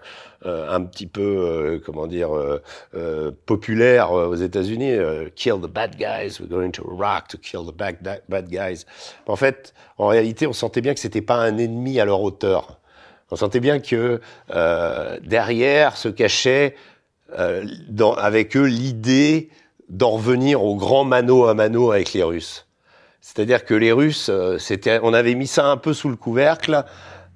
[0.46, 2.30] euh, un petit peu, comment dire,
[3.44, 4.98] populaire aux États-Unis,
[5.34, 7.96] kill the bad guys, we're going to Iraq to kill the bad,
[8.28, 8.84] bad guys.
[9.26, 12.78] En fait, en réalité, on sentait bien que c'était pas un ennemi à leur hauteur.
[13.32, 14.20] On sentait bien que
[15.24, 16.76] derrière se cachait
[17.88, 19.50] dans, avec eux l'idée
[19.88, 22.66] d'en revenir au grand mano à mano avec les Russes.
[23.20, 26.84] C'est-à-dire que les Russes, euh, c'était, on avait mis ça un peu sous le couvercle,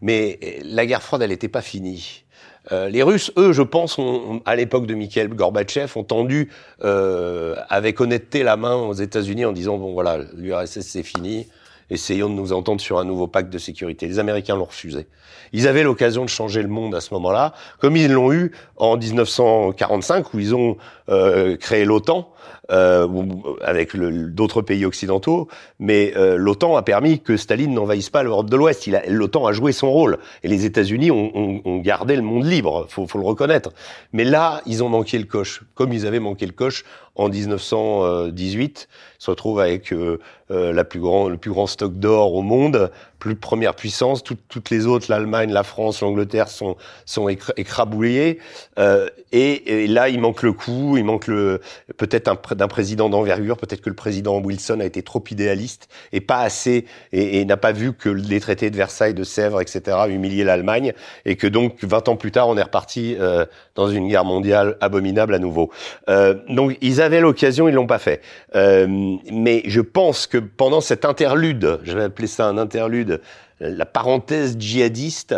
[0.01, 2.25] mais la guerre froide, elle n'était pas finie.
[2.71, 6.51] Euh, les Russes, eux, je pense, ont, à l'époque de Mikhail Gorbatchev, ont tendu
[6.85, 11.49] euh, avec honnêteté la main aux États-Unis en disant bon voilà, l'URSS c'est fini,
[11.91, 14.07] essayons de nous entendre sur un nouveau pacte de sécurité.
[14.07, 15.09] Les Américains l'ont refusé.
[15.53, 18.97] Ils avaient l'occasion de changer le monde à ce moment-là, comme ils l'ont eu en
[18.97, 20.77] 1945 où ils ont
[21.09, 22.32] euh, créé l'OTAN
[22.71, 23.07] euh,
[23.61, 25.49] avec d'autres pays occidentaux,
[25.79, 28.89] mais euh, l'OTAN a permis que Staline n'envahisse pas l'Europe de l'Ouest.
[29.09, 32.87] L'OTAN a joué son rôle et les États-Unis ont, ont, ont, gardé le monde libre.
[32.89, 33.71] Faut, faut le reconnaître.
[34.13, 38.89] Mais là, ils ont manqué le coche, comme ils avaient manqué le coche en 1918.
[38.91, 40.19] Ils se retrouvent avec euh,
[40.51, 42.91] euh, la plus le plus grand stock d'or au monde,
[43.23, 44.25] plus première puissance.
[44.25, 48.41] toutes les autres, l'Allemagne, la France, l'Angleterre sont sont écrabouillées.
[48.81, 51.61] Euh, et, là, il manque le coup, il manque le
[51.97, 53.57] peut-être un d'un président d'envergure.
[53.57, 57.71] Peut-être que le président Wilson a été trop idéaliste et pas assez, et, n'a pas
[57.71, 60.93] vu que les traités de Versailles, de Sèvres, etc., humiliaient l'Allemagne,
[61.25, 63.47] et que donc 20 ans plus tard, on est reparti euh,
[63.77, 65.71] dans une guerre mondiale abominable à nouveau.
[66.09, 68.21] Euh, donc ils avaient l'occasion, ils l'ont pas fait.
[68.55, 73.12] Mais je pense que pendant cet interlude, je vais appeler ça un interlude,
[73.63, 75.35] la parenthèse djihadiste,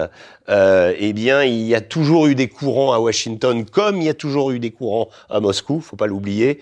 [0.48, 4.08] euh, eh bien, il y a toujours eu des courants à Washington, comme il y
[4.08, 6.60] a toujours eu des courants à Moscou, faut pas l'oublier,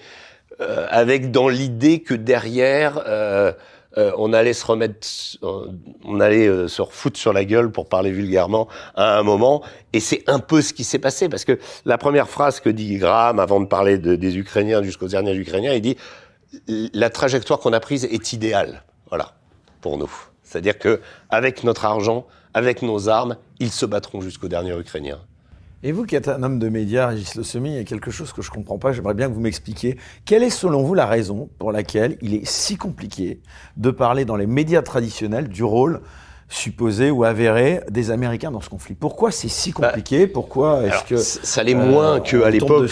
[0.60, 3.52] euh, avec dans l'idée que derrière, euh,
[3.94, 5.06] on allait se remettre,
[5.42, 9.62] on allait se refoutre sur la gueule pour parler vulgairement à un moment.
[9.92, 12.96] Et c'est un peu ce qui s'est passé parce que la première phrase que dit
[12.96, 15.98] Graham avant de parler des Ukrainiens jusqu'aux derniers Ukrainiens, il dit
[16.66, 18.82] la trajectoire qu'on a prise est idéale.
[19.10, 19.34] Voilà,
[19.82, 20.31] pour nous.
[20.52, 21.00] C'est-à-dire que
[21.30, 25.18] avec notre argent, avec nos armes, ils se battront jusqu'au dernier Ukrainien.
[25.82, 28.12] Et vous qui êtes un homme de médias, Régis Le Semi, il y a quelque
[28.12, 29.98] chose que je ne comprends pas, j'aimerais bien que vous m'expliquiez.
[30.24, 33.40] Quelle est selon vous la raison pour laquelle il est si compliqué
[33.76, 36.00] de parler dans les médias traditionnels du rôle
[36.52, 38.94] supposé ou avéré des Américains dans ce conflit.
[38.94, 40.26] Pourquoi c'est si bah, compliqué?
[40.26, 42.90] Pourquoi est-ce que ça l'est moins euh, qu'à l'époque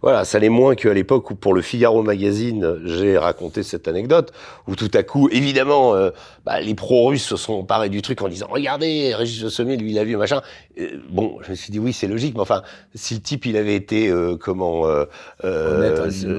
[0.00, 4.32] Voilà, ça l'est moins qu'à l'époque où pour le Figaro magazine j'ai raconté cette anecdote
[4.66, 6.10] où tout à coup, évidemment, euh,
[6.46, 9.90] bah, les pro-russes se sont emparés du truc en disant regardez, Régis Le Sommier, lui,
[9.90, 10.40] il a vu machin.
[11.10, 12.62] bon, je me suis dit oui, c'est logique, mais enfin,
[12.94, 14.86] si le type il avait été euh, comment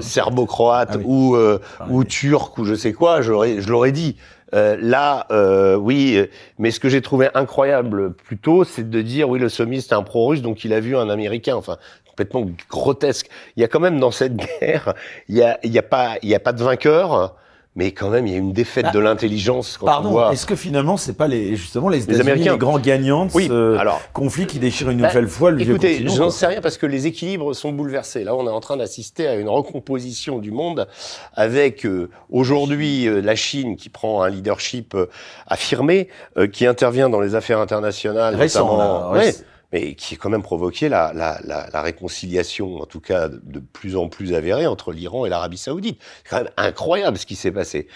[0.00, 4.16] serbo-croate ah ou ah ou turc ou je sais quoi, j'aurais je l'aurais dit.
[4.54, 6.18] Euh, là, euh, oui,
[6.58, 10.02] mais ce que j'ai trouvé incroyable plutôt, c'est de dire oui, le sommiste est un
[10.02, 11.56] pro-russe, donc il a vu un Américain.
[11.56, 11.76] Enfin,
[12.06, 13.28] complètement grotesque.
[13.56, 14.94] Il y a quand même dans cette guerre,
[15.28, 17.34] il y a, il y a pas, il y a pas de vainqueur
[17.76, 20.32] mais quand même, il y a une défaite de ah, l'intelligence pardon, voit.
[20.32, 23.76] Est-ce que finalement, c'est pas les justement les États-Unis les, grands gagnants de oui, ce
[23.76, 26.78] alors, conflit qui déchire une bah, nouvelle fois le écoutez, vieux J'en sais rien parce
[26.78, 28.22] que les équilibres sont bouleversés.
[28.22, 30.86] Là, on est en train d'assister à une recomposition du monde
[31.34, 35.06] avec euh, aujourd'hui euh, la Chine qui prend un leadership euh,
[35.48, 36.08] affirmé,
[36.52, 39.12] qui intervient dans les affaires internationales, Récent, notamment.
[39.12, 39.34] ouais,
[39.74, 43.58] mais qui a quand même provoqué la, la, la, la, réconciliation, en tout cas de
[43.58, 46.00] plus en plus avérée, entre l'Iran et l'Arabie saoudite.
[46.22, 47.88] C'est quand même incroyable ce qui s'est passé.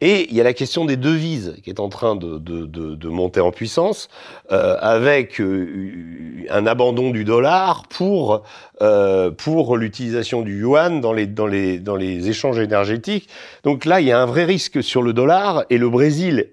[0.00, 2.94] Et il y a la question des devises qui est en train de, de, de,
[2.94, 4.08] de monter en puissance,
[4.52, 8.44] euh, avec euh, un abandon du dollar pour
[8.80, 13.28] euh, pour l'utilisation du yuan dans les dans les dans les échanges énergétiques.
[13.64, 16.50] Donc là, il y a un vrai risque sur le dollar et le Brésil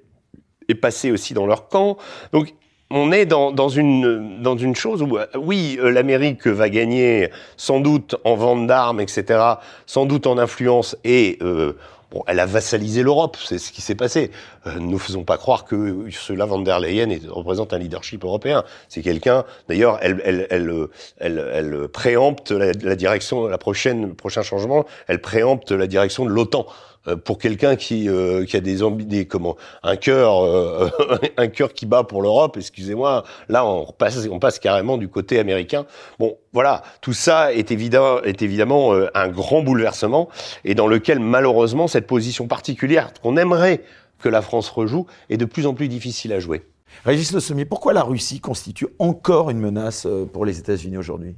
[0.70, 1.98] est passé aussi dans leur camp.
[2.32, 2.56] Donc
[2.92, 7.30] on est dans, dans, une, dans une chose où, euh, oui, euh, l'Amérique va gagner
[7.58, 9.40] sans doute en vente d'armes, etc.,
[9.86, 11.74] sans doute en influence, et euh,
[12.12, 14.32] bon, elle a vassalisé l'Europe, c'est ce qui s'est passé.
[14.68, 18.64] Euh, ne faisons pas croire que cela van der Leyen représente un leadership européen.
[18.90, 20.88] C'est quelqu'un, d'ailleurs, elle, elle, elle,
[21.18, 26.26] elle, elle préempte la, la, direction, la prochaine, le prochain changement, elle préempte la direction
[26.26, 26.66] de l'OTAN.
[27.08, 30.88] Euh, pour quelqu'un qui, euh, qui a des, des comment un cœur euh,
[31.38, 35.40] un cœur qui bat pour l'Europe excusez-moi là on passe on passe carrément du côté
[35.40, 35.88] américain
[36.20, 40.30] bon voilà tout ça est évident est évidemment un grand bouleversement
[40.64, 43.82] et dans lequel malheureusement cette position particulière qu'on aimerait
[44.20, 46.62] que la France rejoue est de plus en plus difficile à jouer.
[47.04, 51.36] Régis Le Sommier, pourquoi la Russie constitue encore une menace pour les États-Unis aujourd'hui?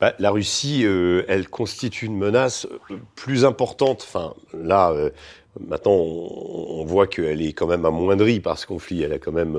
[0.00, 4.06] Bah, la Russie, euh, elle constitue une menace euh, plus importante.
[4.06, 5.10] Enfin, là, euh,
[5.58, 9.02] maintenant, on, voit qu'elle est quand même amoindrie par ce conflit.
[9.02, 9.58] Elle a quand même,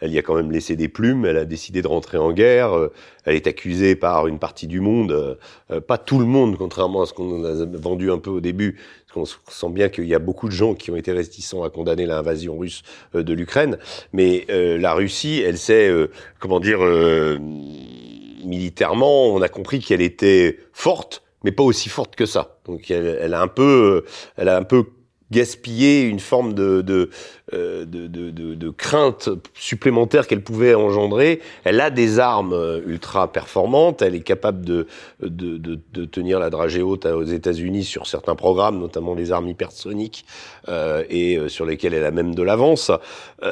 [0.00, 1.24] elle y a quand même laissé des plumes.
[1.24, 2.72] Elle a décidé de rentrer en guerre.
[3.24, 5.38] elle est accusée par une partie du monde,
[5.86, 8.78] pas tout le monde, contrairement à ce qu'on a vendu un peu au début.
[9.14, 11.70] Parce qu'on sent bien qu'il y a beaucoup de gens qui ont été réticents à
[11.70, 12.82] condamner l'invasion russe
[13.14, 13.78] de l'Ukraine.
[14.12, 15.90] Mais la Russie, elle sait,
[16.40, 16.80] comment dire
[18.46, 22.58] militairement, on a compris qu'elle était forte, mais pas aussi forte que ça.
[22.64, 24.04] Donc elle, a un peu,
[24.36, 24.84] elle a un peu
[25.30, 27.10] gaspillé une forme de, de,
[27.52, 31.40] euh, de, de, de, crainte supplémentaire qu'elle pouvait engendrer.
[31.64, 34.86] Elle a des armes euh, ultra performantes, elle est capable de,
[35.20, 40.26] de, de, tenir la dragée haute aux États-Unis sur certains programmes, notamment les armes hypersoniques,
[40.68, 42.92] euh, et euh, sur lesquelles elle a même de l'avance.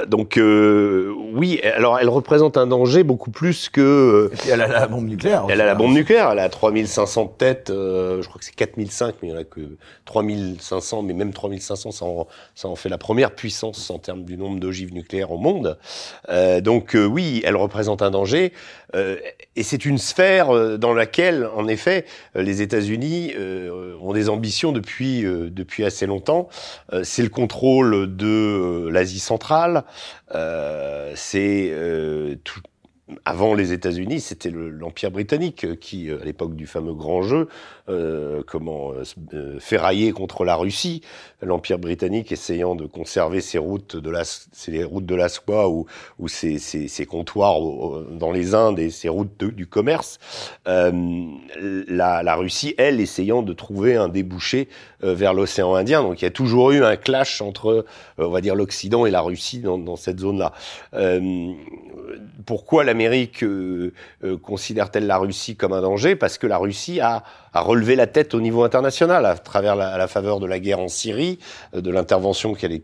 [0.07, 4.31] donc oui, alors elle représente un danger beaucoup plus que...
[4.33, 5.47] et puis elle a la bombe nucléaire.
[5.49, 9.29] Elle a la bombe nucléaire, elle a 3500 têtes, je crois que c'est 4005, mais
[9.29, 9.61] il n'y en a que
[10.05, 14.37] 3500, mais même 3500, ça en, ça en fait la première puissance en termes du
[14.37, 15.79] nombre d'ogives nucléaires au monde.
[16.29, 18.53] Euh, donc euh, oui, elle représente un danger.
[18.95, 19.17] Euh,
[19.57, 22.05] et c'est une sphère dans laquelle, en effet,
[22.35, 23.33] les États-Unis
[24.01, 26.49] ont des ambitions depuis depuis assez longtemps.
[27.03, 29.85] c'est le contrôle de l'Asie centrale.
[31.15, 31.73] c'est
[32.43, 32.61] tout
[33.27, 37.49] avant les États-Unis, c'était l'Empire britannique qui, à l'époque du fameux grand jeu,
[37.91, 39.05] euh, comment euh,
[39.35, 41.03] euh, contre la Russie.
[41.43, 44.23] L'Empire britannique essayant de conserver ses routes de la,
[44.69, 45.85] les routes de la soie ou,
[46.19, 47.61] ou ses, ses, ses comptoirs
[48.11, 50.19] dans les Indes et ses routes du commerce.
[50.67, 50.91] Euh,
[51.87, 54.69] la, la, Russie, elle, essayant de trouver un débouché
[55.03, 56.03] vers l'océan Indien.
[56.03, 57.85] Donc il y a toujours eu un clash entre,
[58.17, 60.55] on va dire, l'Occident et la Russie dans, dans cette zone-là.
[62.47, 63.93] pourquoi la l'Amérique euh,
[64.23, 66.15] euh, considère-t-elle la Russie comme un danger?
[66.15, 69.89] Parce que la Russie a, a relevé la tête au niveau international à travers la,
[69.89, 71.41] à la faveur de la guerre en Syrie,
[71.75, 72.81] euh, de l'intervention qu'elle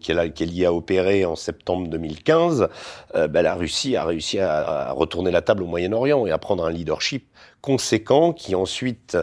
[0.52, 2.68] y a opérée en septembre 2015.
[3.14, 6.64] Ben, la Russie a réussi à, à, retourner la table au Moyen-Orient et à prendre
[6.64, 7.26] un leadership
[7.60, 9.18] conséquent qui ensuite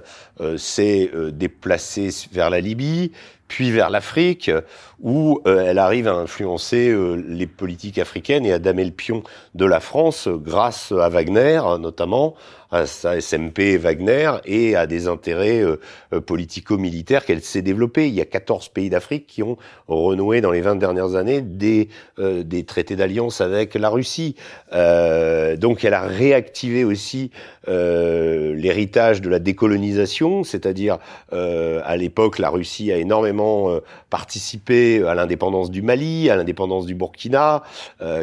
[0.57, 3.11] s'est déplacé vers la Libye,
[3.47, 4.51] puis vers l'Afrique,
[4.99, 9.23] où euh, elle arrive à influencer euh, les politiques africaines et à damer le pion
[9.55, 12.35] de la France grâce à Wagner notamment,
[12.71, 15.79] à sa SMP Wagner et à des intérêts euh,
[16.13, 18.07] euh, politico-militaires qu'elle s'est développée.
[18.07, 19.57] Il y a 14 pays d'Afrique qui ont
[19.87, 24.35] renoué dans les 20 dernières années des, euh, des traités d'alliance avec la Russie.
[24.71, 27.31] donc elle a réactivé aussi
[27.67, 30.97] l'héritage de la décolonisation, c'est-à-dire
[31.31, 33.69] à l'époque la Russie a énormément
[34.09, 37.63] participé à l'indépendance du Mali, à l'indépendance du Burkina,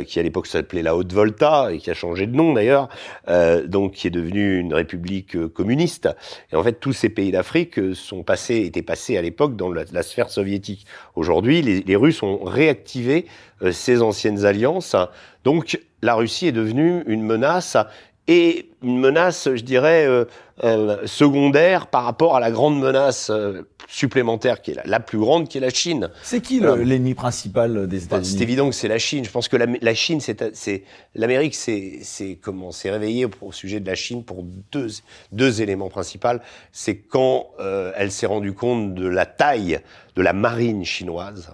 [0.06, 2.88] qui à l'époque s'appelait la Haute-Volta et qui a changé de nom d'ailleurs,
[3.66, 6.08] donc qui est devenu une république euh, communiste.
[6.52, 9.70] Et en fait, tous ces pays d'Afrique euh, sont passés, étaient passés à l'époque dans
[9.70, 10.86] la, sphère soviétique.
[11.14, 13.26] Aujourd'hui, les, les, Russes ont réactivé
[13.62, 14.96] euh, ces anciennes alliances.
[15.44, 17.76] Donc, la Russie est devenue une menace
[18.26, 20.24] et une menace, je dirais, euh,
[20.62, 25.48] euh, secondaire par rapport à la grande menace euh, supplémentaire qui est la, plus grande,
[25.48, 26.10] qui est la Chine.
[26.22, 28.38] C'est qui l'ennemi principal des bah, États-Unis?
[28.38, 29.24] C'est évident que c'est la Chine.
[29.24, 30.84] Je pense que la, la Chine, c'est
[31.14, 34.42] l'Amérique, c'est comment s'est réveillée au sujet de la Chine pour
[34.72, 34.88] deux
[35.32, 36.28] deux éléments principaux.
[36.72, 39.80] C'est quand elle s'est rendue compte de la taille
[40.16, 41.50] de la marine chinoise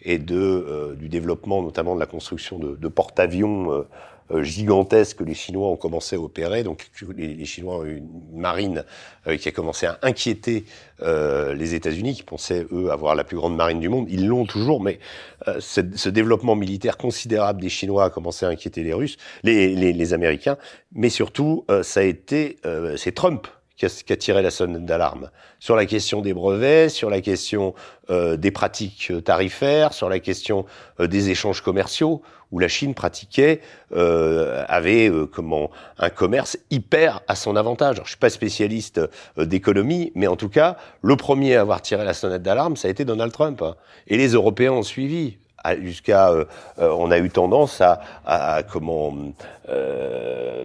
[0.00, 3.84] et de du développement, notamment de la construction de, de porte-avions
[4.32, 6.62] euh, gigantesques que les Chinois ont commencé à opérer.
[6.64, 8.84] Donc les, Chinois ont une marine
[9.26, 10.64] euh, qui a commencé à inquiéter
[11.02, 14.06] euh, les États-Unis, qui pensaient eux avoir la plus grande marine du monde.
[14.10, 14.98] Ils l'ont toujours, mais
[15.60, 19.92] ce, ce, développement militaire considérable des Chinois a commencé à inquiéter les Russes, les, les,
[19.92, 20.56] les Américains.
[20.92, 22.56] Mais surtout, ça a été
[22.96, 23.46] c'est Trump
[23.76, 27.20] qui a, qui a, tiré la sonnette d'alarme sur la question des brevets, sur la
[27.20, 27.74] question
[28.10, 30.64] euh, des pratiques tarifaires, sur la question
[31.00, 32.22] euh, des échanges commerciaux,
[32.52, 33.60] où la Chine pratiquait,
[33.94, 37.96] euh, avait euh, comment un commerce hyper à son avantage.
[37.96, 39.00] Alors, je suis pas spécialiste
[39.38, 42.88] euh, d'économie, mais en tout cas, le premier à avoir tiré la sonnette d'alarme, ça
[42.88, 43.74] a été Donald Trump, hein.
[44.06, 45.38] et les Européens ont suivi
[45.82, 46.44] jusqu'à euh,
[46.78, 49.14] euh, on a eu tendance à, à, comment
[49.68, 50.64] euh,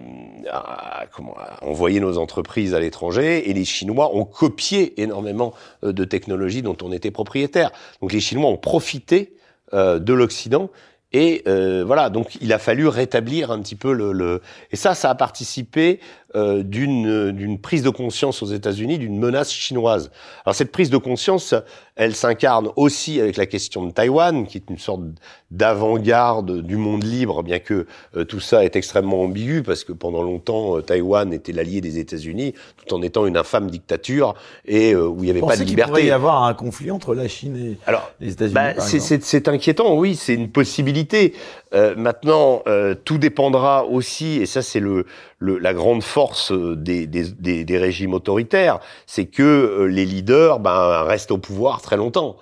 [0.50, 6.62] à, comment envoyer nos entreprises à l'étranger et les Chinois ont copié énormément de technologies
[6.62, 7.70] dont on était propriétaire.
[8.00, 9.34] Donc les Chinois ont profité
[9.72, 10.68] de l'Occident
[11.12, 14.40] et euh, voilà, donc il a fallu rétablir un petit peu le, le...
[14.70, 16.00] et ça, ça a participé
[16.34, 20.10] euh, d'une d'une prise de conscience aux États-Unis d'une menace chinoise.
[20.44, 21.54] Alors cette prise de conscience,
[21.96, 25.02] elle s'incarne aussi avec la question de Taïwan, qui est une sorte
[25.50, 27.86] d'avant-garde du monde libre, bien que
[28.16, 31.98] euh, tout ça est extrêmement ambigu, parce que pendant longtemps, euh, Taïwan était l'allié des
[31.98, 34.34] États-Unis, tout en étant une infâme dictature
[34.64, 35.90] et où il n'y avait pas de liberté.
[35.90, 38.54] Il pourrait y avoir un conflit entre la Chine et Alors, les États-Unis.
[38.54, 41.34] Bah, c'est inquiétant, oui, c'est une possibilité.
[41.74, 45.06] Euh, maintenant, euh, tout dépendra aussi, et ça c'est le,
[45.38, 51.30] le, la grande force des, des, régimes autoritaires, c'est que euh, les leaders ben, restent
[51.30, 52.36] au pouvoir très longtemps.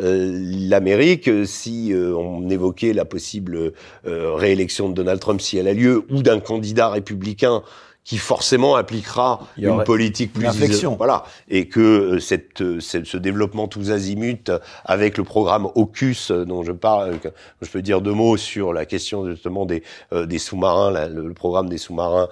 [0.00, 3.72] L'Amérique, si on évoquait la possible
[4.04, 7.62] réélection de Donald Trump si elle a lieu, ou d'un candidat républicain
[8.06, 10.94] qui forcément appliquera une politique plus inflexion.
[10.94, 14.52] voilà et que euh, cette, euh, cette, ce développement tous azimuts
[14.84, 17.18] avec le programme AUKUS euh, dont je parle
[17.60, 21.78] je peux dire deux mots sur la question justement des des sous-marins le, programme des
[21.78, 22.28] sous-marins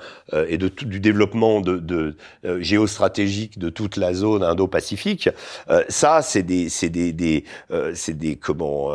[0.49, 2.17] et de tout, du développement de, de
[2.61, 5.29] géostratégique de toute la zone Indo-Pacifique
[5.89, 7.45] ça c'est des c'est des, des
[7.95, 8.91] c'est des comment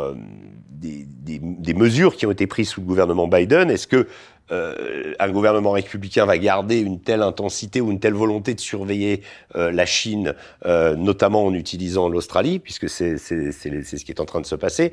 [0.70, 4.06] des, des, des mesures qui ont été prises sous le gouvernement Biden est-ce que
[4.52, 9.22] euh, un gouvernement républicain va garder une telle intensité ou une telle volonté de surveiller
[9.56, 10.34] euh, la Chine,
[10.66, 14.92] euh, notamment en utilisant l'Australie, puisque c'est ce qui est en train de se passer.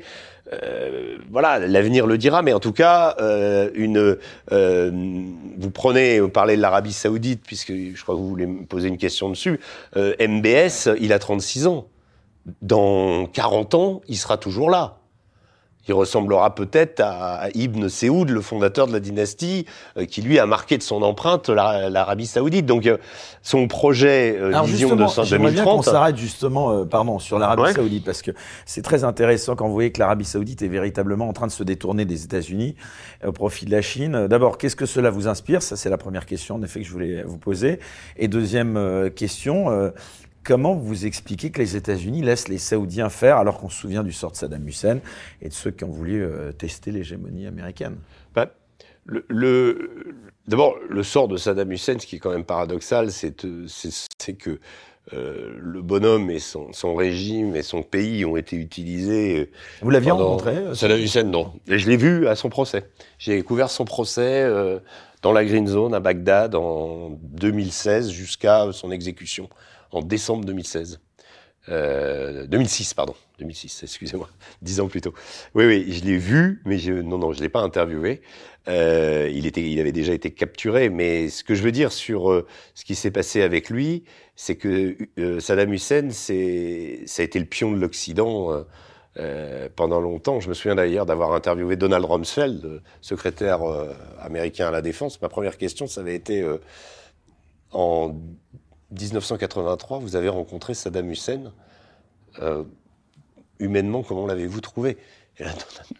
[1.30, 3.16] voilà, l'avenir le dira, mais en tout cas,
[3.74, 4.16] une,
[4.50, 8.88] vous prenez, vous parlez de l'Arabie Saoudite, puisque je crois que vous voulez me poser
[8.88, 9.60] une question dessus.
[9.96, 11.88] MBS, il a 36 ans.
[12.62, 14.97] Dans 40 ans, il sera toujours là
[15.88, 19.64] qui ressemblera peut-être à Ibn Saoud, le fondateur de la dynastie,
[19.96, 22.66] euh, qui lui a marqué de son empreinte l'Arabie Saoudite.
[22.66, 22.98] Donc euh,
[23.40, 25.50] son projet euh, vision de 2030.
[25.50, 28.32] Bien qu'on s'arrête justement, pardon, sur l'Arabie Saoudite parce que
[28.66, 31.62] c'est très intéressant quand vous voyez que l'Arabie Saoudite est véritablement en train de se
[31.62, 32.74] détourner des États-Unis
[33.26, 34.26] au profit de la Chine.
[34.26, 35.62] D'abord, qu'est-ce que cela vous inspire?
[35.62, 37.78] Ça, c'est la première question en effet que je voulais vous poser.
[38.18, 39.90] Et deuxième question
[40.48, 44.14] Comment vous expliquez que les États-Unis laissent les Saoudiens faire alors qu'on se souvient du
[44.14, 45.00] sort de Saddam Hussein
[45.42, 47.98] et de ceux qui ont voulu euh, tester l'hégémonie américaine?
[48.34, 48.54] Bah,
[49.04, 50.14] le,
[50.46, 54.58] D'abord, le sort de Saddam Hussein, ce qui est quand même paradoxal, c'est que
[55.12, 59.40] euh, le bonhomme et son, son, régime et son pays ont été utilisés.
[59.40, 59.50] Euh,
[59.82, 61.52] Vous l'aviez rencontré euh, Saddam Hussein, non.
[61.66, 62.88] Et je l'ai vu à son procès.
[63.18, 64.78] J'ai découvert son procès euh,
[65.20, 69.50] dans la Green Zone à Bagdad en 2016 jusqu'à son exécution
[69.90, 71.00] en décembre 2016.
[71.68, 73.14] Euh, 2006, pardon.
[73.38, 74.28] 2006, excusez-moi.
[74.62, 75.12] Dix ans plus tôt.
[75.54, 78.22] Oui, oui, je l'ai vu, mais je, non, non, je l'ai pas interviewé.
[78.68, 80.88] Euh, il avait déjà été capturé.
[80.90, 84.04] Mais ce que je veux dire sur euh, ce qui s'est passé avec lui,
[84.36, 88.52] c'est que euh, Saddam Hussein, ça a été le pion de l'Occident.
[88.52, 88.62] Euh,
[89.16, 90.38] euh, pendant longtemps.
[90.38, 93.62] Je me souviens d'ailleurs d'avoir interviewé Donald Rumsfeld, secrétaire
[94.20, 95.20] américain à la défense.
[95.20, 96.46] Ma première question, ça avait été
[97.72, 98.14] en
[98.90, 101.52] 1983, vous avez rencontré Saddam Hussein.
[102.40, 102.64] Euh,
[103.58, 104.96] humainement, comment l'avez-vous trouvé?
[105.38, 105.52] Et là,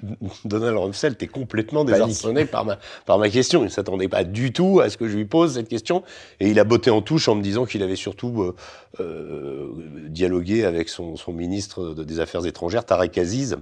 [0.44, 3.60] Donald Rumsfeld était complètement désarçonné par ma, par ma question.
[3.60, 6.02] Il ne s'attendait pas du tout à ce que je lui pose cette question.
[6.40, 8.56] Et il a botté en touche en me disant qu'il avait surtout euh,
[9.00, 9.72] euh,
[10.08, 13.58] dialogué avec son, son ministre des Affaires étrangères, Tarek Aziz,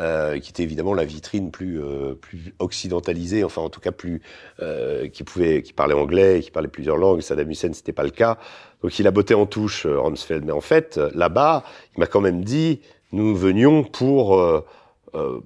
[0.00, 4.22] euh, qui était évidemment la vitrine plus euh, plus occidentalisée, enfin en tout cas plus
[4.60, 7.20] euh, qui pouvait qui parlait anglais, qui parlait plusieurs langues.
[7.20, 8.38] Saddam Hussein c'était pas le cas,
[8.82, 10.44] donc il a botté en touche euh, Rumsfeld.
[10.44, 11.64] Mais en fait là-bas,
[11.96, 12.80] il m'a quand même dit
[13.12, 14.60] nous venions pour euh,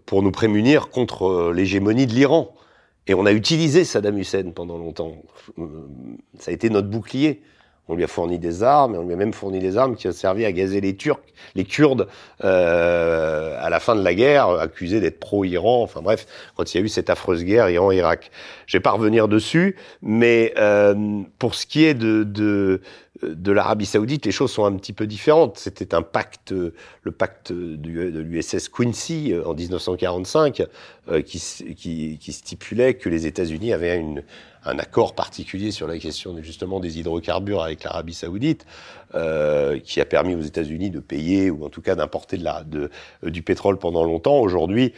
[0.07, 2.55] pour nous prémunir contre l'hégémonie de l'Iran.
[3.07, 5.17] Et on a utilisé Saddam Hussein pendant longtemps.
[6.39, 7.43] Ça a été notre bouclier.
[7.93, 10.09] On lui a fourni des armes, et on lui a même fourni des armes qui
[10.09, 11.21] ont servi à gazer les Turcs,
[11.55, 12.09] les Kurdes,
[12.43, 15.83] euh, à la fin de la guerre, accusés d'être pro-Iran.
[15.83, 18.31] Enfin bref, quand il y a eu cette affreuse guerre Iran-Irak.
[18.67, 22.81] Je vais pas revenir dessus, mais euh, pour ce qui est de, de,
[23.23, 25.59] de l'Arabie Saoudite, les choses sont un petit peu différentes.
[25.59, 30.63] C'était un pacte, le pacte de l'USS Quincy euh, en 1945,
[31.09, 31.39] euh, qui,
[31.77, 34.23] qui, qui stipulait que les États-Unis avaient une
[34.65, 38.67] un accord particulier sur la question justement des hydrocarbures avec l'Arabie Saoudite,
[39.15, 42.91] euh, qui a permis aux États-Unis de payer ou en tout cas d'importer de de,
[43.25, 44.39] euh, du pétrole pendant longtemps.
[44.41, 44.93] Aujourd'hui,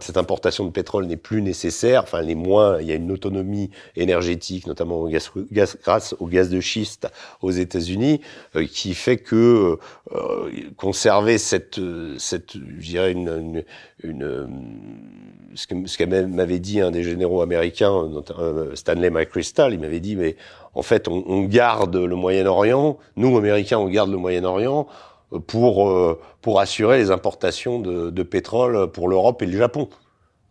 [0.00, 2.02] cette importation de pétrole n'est plus nécessaire.
[2.02, 2.80] Enfin, est moins.
[2.80, 5.30] Il y a une autonomie énergétique, notamment au gaz,
[5.82, 7.08] grâce au gaz de schiste
[7.42, 8.20] aux États-Unis,
[8.56, 9.78] euh, qui fait que
[10.12, 11.80] euh, conserver cette,
[12.18, 13.64] cette, je dirais une, une,
[14.02, 14.48] une
[15.54, 18.08] ce que ce m'avait dit un des généraux américains,
[18.74, 20.36] Stanley McChrystal, il m'avait dit mais
[20.74, 24.86] en fait, on, on garde le Moyen-Orient, nous, Américains, on garde le Moyen-Orient
[25.46, 29.88] pour, euh, pour assurer les importations de, de pétrole pour l'Europe et le Japon,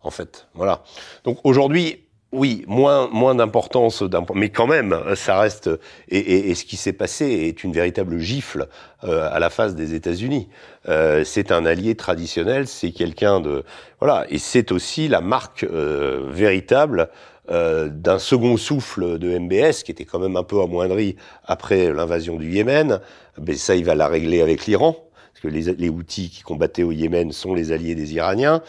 [0.02, 0.48] en fait.
[0.54, 0.82] Voilà.
[1.24, 4.02] Donc aujourd'hui, oui, moins, moins d'importance,
[4.34, 5.70] mais quand même, ça reste.
[6.08, 8.68] Et, et, et ce qui s'est passé est une véritable gifle
[9.04, 10.48] euh, à la face des États-Unis.
[10.88, 13.64] Euh, c'est un allié traditionnel, c'est quelqu'un de
[13.98, 17.08] voilà, et c'est aussi la marque euh, véritable
[17.50, 22.36] euh, d'un second souffle de MBS qui était quand même un peu amoindri après l'invasion
[22.36, 23.00] du Yémen.
[23.40, 24.96] Mais ça, il va la régler avec l'Iran
[25.32, 28.60] parce que les, les outils qui combattaient au Yémen sont les alliés des Iraniens.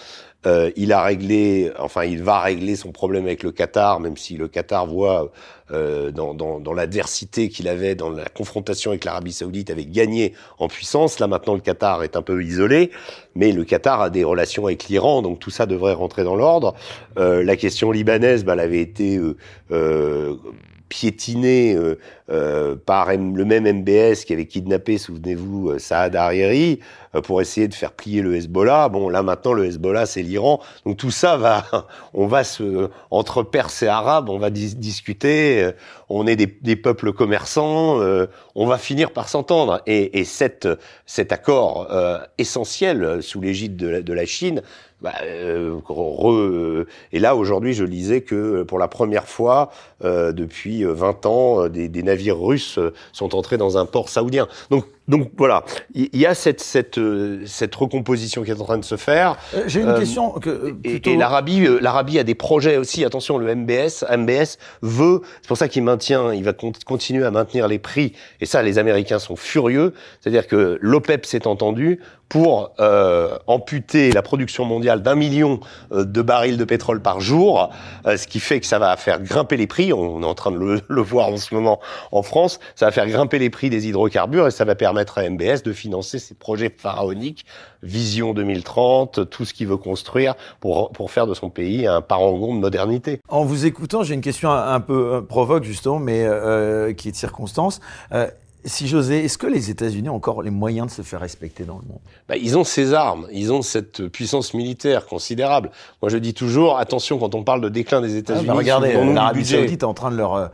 [0.45, 4.37] Euh, il a réglé, enfin, il va régler son problème avec le Qatar, même si
[4.37, 5.31] le Qatar voit
[5.71, 10.33] euh, dans, dans, dans l'adversité qu'il avait dans la confrontation avec l'Arabie Saoudite, avait gagné
[10.57, 11.19] en puissance.
[11.19, 12.91] Là, maintenant, le Qatar est un peu isolé,
[13.35, 16.73] mais le Qatar a des relations avec l'Iran, donc tout ça devrait rentrer dans l'ordre.
[17.17, 19.35] Euh, la question libanaise, bah, elle avait été euh,
[19.71, 20.35] euh
[20.89, 21.97] piétiné euh,
[22.31, 26.79] euh, par le même MBS qui avait kidnappé, souvenez-vous, euh, Saad Hariri,
[27.15, 28.89] euh, pour essayer de faire plier le Hezbollah.
[28.89, 30.59] Bon, là maintenant, le Hezbollah, c'est l'Iran.
[30.85, 31.65] Donc tout ça va,
[32.13, 35.63] on va se, entre Perses et Arabes, on va dis discuter.
[35.63, 35.71] Euh,
[36.09, 37.99] on est des, des peuples commerçants,
[38.55, 39.83] on va finir par s'entendre.
[39.85, 40.67] Et, et cette,
[41.05, 41.87] cet accord
[42.39, 44.63] essentiel sous l'égide de, la, de la Chine
[45.01, 49.71] bah, euh, re, et là, aujourd'hui, je lisais que pour la première fois
[50.03, 52.79] euh, depuis 20 ans, des, des, navires russes
[53.11, 54.47] sont entrés dans un port saoudien.
[54.69, 55.63] Donc, donc voilà,
[55.95, 56.99] il y, a cette, cette,
[57.47, 59.37] cette recomposition qui est en train de se faire.
[59.55, 60.29] Euh, J'ai une question.
[60.33, 61.09] Que, plutôt...
[61.09, 63.03] Et, et l'Arabie, l'Arabie a des projets aussi.
[63.03, 65.21] Attention, le MBS, MBS veut.
[65.41, 68.13] C'est pour ça qu'il maintient, il va continuer à maintenir les prix.
[68.39, 69.93] Et ça, les Américains sont furieux.
[70.21, 71.99] C'est-à-dire que l'OPEP s'est entendu
[72.29, 75.59] pour euh, amputer la production mondiale d'un million
[75.91, 77.71] de barils de pétrole par jour,
[78.05, 79.88] euh, ce qui fait que ça va faire grimper les prix.
[79.93, 80.57] On est en train de
[80.87, 81.79] le, voir en ce moment
[82.11, 82.59] en France.
[82.75, 85.73] Ça va faire grimper les prix des hydrocarbures et ça va permettre à MBS de
[85.73, 87.45] financer ses projets pharaoniques,
[87.81, 92.59] Vision 2030, tout ce qu'il veut construire pour, faire de son pays un parangon de
[92.59, 93.21] modernité.
[93.29, 97.11] En vous écoutant, j'ai une question un, un peu provoque justement, mais euh, qui est
[97.11, 97.79] de circonstance.
[98.13, 98.27] Euh,
[98.65, 101.79] si José, est-ce que les États-Unis ont encore les moyens de se faire respecter dans
[101.81, 101.99] le monde?
[102.27, 105.71] Bah, Ils ont ces armes, ils ont cette puissance militaire considérable.
[106.01, 108.45] Moi, je dis toujours, attention quand on parle de déclin des États-Unis.
[108.49, 110.47] Ah, bah regardez, l'Arabie Saoudite est en train de leur euh,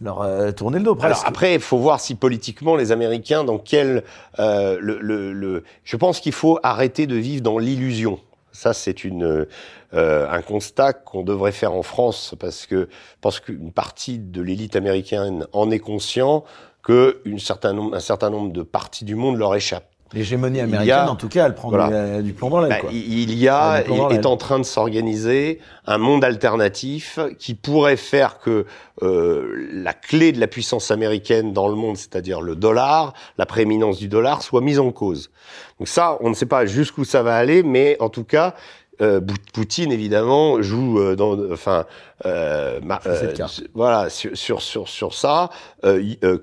[0.00, 1.12] leur euh, tourner le dos presque.
[1.18, 4.02] Alors après, il faut voir si politiquement les Américains, dans quel
[4.38, 8.18] euh, le, le, le, je pense qu'il faut arrêter de vivre dans l'illusion.
[8.50, 9.46] Ça, c'est une
[9.94, 12.88] euh, un constat qu'on devrait faire en France parce que
[13.20, 16.44] parce qu'une partie de l'élite américaine en est conscient
[16.82, 19.88] que une certain nombre, un certain nombre de parties du monde leur échappent.
[20.14, 21.70] L'hégémonie américaine, en tout cas, elle prend
[22.20, 22.82] du, plomb dans l'aile.
[22.82, 27.96] Bah, il y a, il est en train de s'organiser un monde alternatif qui pourrait
[27.96, 28.66] faire que
[29.02, 33.98] euh, la clé de la puissance américaine dans le monde, c'est-à-dire le dollar, la prééminence
[33.98, 35.30] du dollar, soit mise en cause.
[35.78, 38.54] Donc ça, on ne sait pas jusqu'où ça va aller, mais en tout cas,
[39.00, 39.20] euh,
[39.54, 41.86] Poutine évidemment joue euh, dans, enfin,
[42.24, 43.32] euh, euh
[43.74, 45.50] voilà sur sur sur, sur ça.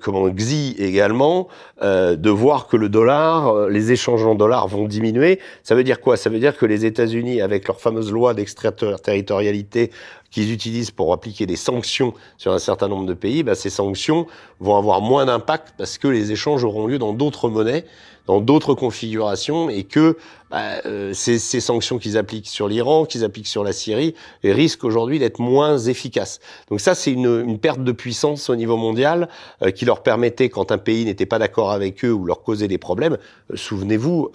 [0.00, 1.48] comment Xi également
[1.82, 5.40] de voir que le dollar, les échanges en dollars vont diminuer.
[5.62, 6.16] Ça veut dire quoi?
[6.16, 9.90] Ça veut dire que les États-Unis, avec leur fameuse loi d'extraterritorialité
[10.30, 14.26] qu'ils utilisent pour appliquer des sanctions sur un certain nombre de pays, bah, ces sanctions
[14.60, 17.84] vont avoir moins d'impact parce que les échanges auront lieu dans d'autres monnaies
[18.26, 20.16] dans d'autres configurations et que
[20.50, 24.84] bah, euh, ces, ces, sanctions qu'ils appliquent sur l'Iran, qu'ils appliquent sur la Syrie, risquent
[24.84, 26.40] aujourd'hui d'être moins efficaces.
[26.68, 29.28] Donc ça, c'est une, une, perte de puissance au niveau mondial
[29.62, 32.68] euh, qui leur permettait, quand un pays n'était pas d'accord avec eux ou leur causait
[32.68, 33.18] des problèmes,
[33.50, 34.30] euh, souvenez-vous,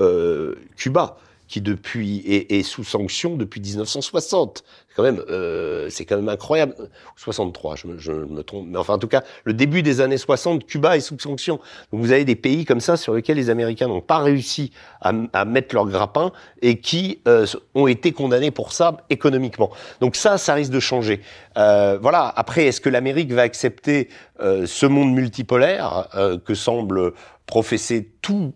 [0.75, 1.17] Cuba
[1.47, 4.63] qui depuis est, est, sous sanction depuis 1960
[4.95, 6.75] quand même, euh, c'est quand même incroyable.
[7.15, 8.67] 63, je me, je me, trompe.
[8.69, 11.59] Mais enfin, en tout cas, le début des années 60, Cuba est sous sanction.
[11.91, 15.11] Donc vous avez des pays comme ça sur lesquels les Américains n'ont pas réussi à,
[15.33, 16.31] à, mettre leur grappin
[16.61, 19.69] et qui euh, ont été condamnés pour ça économiquement.
[19.99, 21.21] Donc ça, ça risque de changer.
[21.57, 22.31] Euh, voilà.
[22.35, 24.09] Après, est-ce que l'Amérique va accepter
[24.39, 27.13] euh, ce monde multipolaire euh, que semble
[27.45, 28.55] professer tout,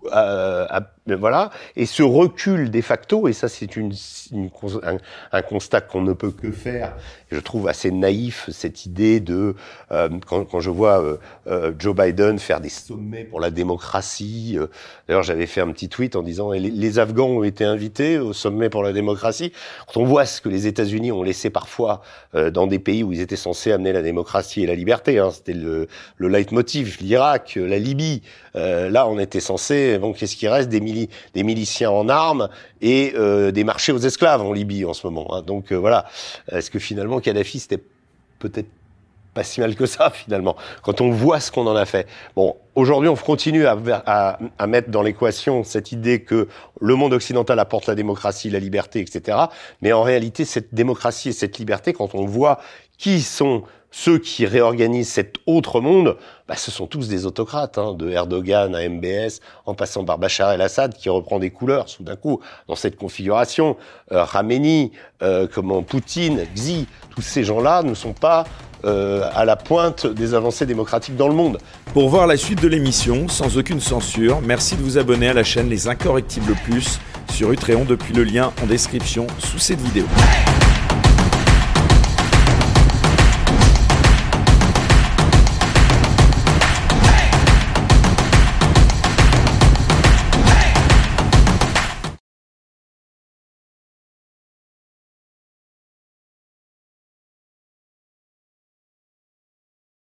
[1.11, 3.93] euh, voilà, et ce recul de facto, et ça c'est une,
[4.83, 4.97] un,
[5.31, 6.95] un constat qu'on ne peut que faire.
[7.31, 9.55] Je trouve assez naïf cette idée de
[9.91, 11.17] euh, quand, quand, je vois euh,
[11.47, 14.57] euh, Joe Biden faire des sommets pour la démocratie.
[15.07, 18.69] D'ailleurs, j'avais fait un petit tweet en disant les, Afghans ont été invités au sommet
[18.69, 19.51] pour la démocratie.
[19.87, 22.01] Quand on voit ce que les États-Unis ont laissé parfois
[22.33, 25.53] dans des pays où ils étaient censés amener la démocratie et la liberté, hein, c'était
[25.53, 25.87] le,
[26.17, 28.23] le leitmotiv, l'Irak, la Libye.
[28.55, 29.97] là, on était censé.
[29.99, 30.69] Bon, qu'est-ce qui reste?
[30.69, 30.81] Des,
[31.33, 32.49] des miliciens en armes
[32.81, 33.13] et
[33.51, 35.33] des marchés aux esclaves en Libye en ce moment.
[35.33, 35.43] Hein.
[35.43, 36.05] Donc voilà.
[36.51, 37.81] Est-ce que finalement Kadhafi c'était
[38.39, 38.67] peut-être
[39.33, 42.07] pas si mal que ça finalement, quand on voit ce qu'on en a fait?
[42.35, 46.47] Bon, aujourd'hui on continue à mettre dans l'équation cette idée que
[46.81, 49.37] le monde occidental apporte la démocratie, la liberté, etc.
[49.81, 52.59] Mais en réalité, cette démocratie et cette liberté, quand on voit
[52.97, 56.17] qui sont ceux qui réorganisent cet autre monde,
[56.47, 60.51] bah, ce sont tous des autocrates, hein, de Erdogan à MBS, en passant par Bachar
[60.51, 63.77] el-Assad, qui reprend des couleurs tout d'un coup dans cette configuration.
[64.11, 64.91] Euh, Khamenei,
[65.21, 68.45] euh, comment Poutine, Xi, tous ces gens-là ne sont pas
[68.85, 71.57] euh, à la pointe des avancées démocratiques dans le monde.
[71.93, 75.43] Pour voir la suite de l'émission, sans aucune censure, merci de vous abonner à la
[75.43, 76.99] chaîne Les Incorrectibles Plus
[77.31, 80.05] sur Utréon depuis le lien en description sous cette vidéo.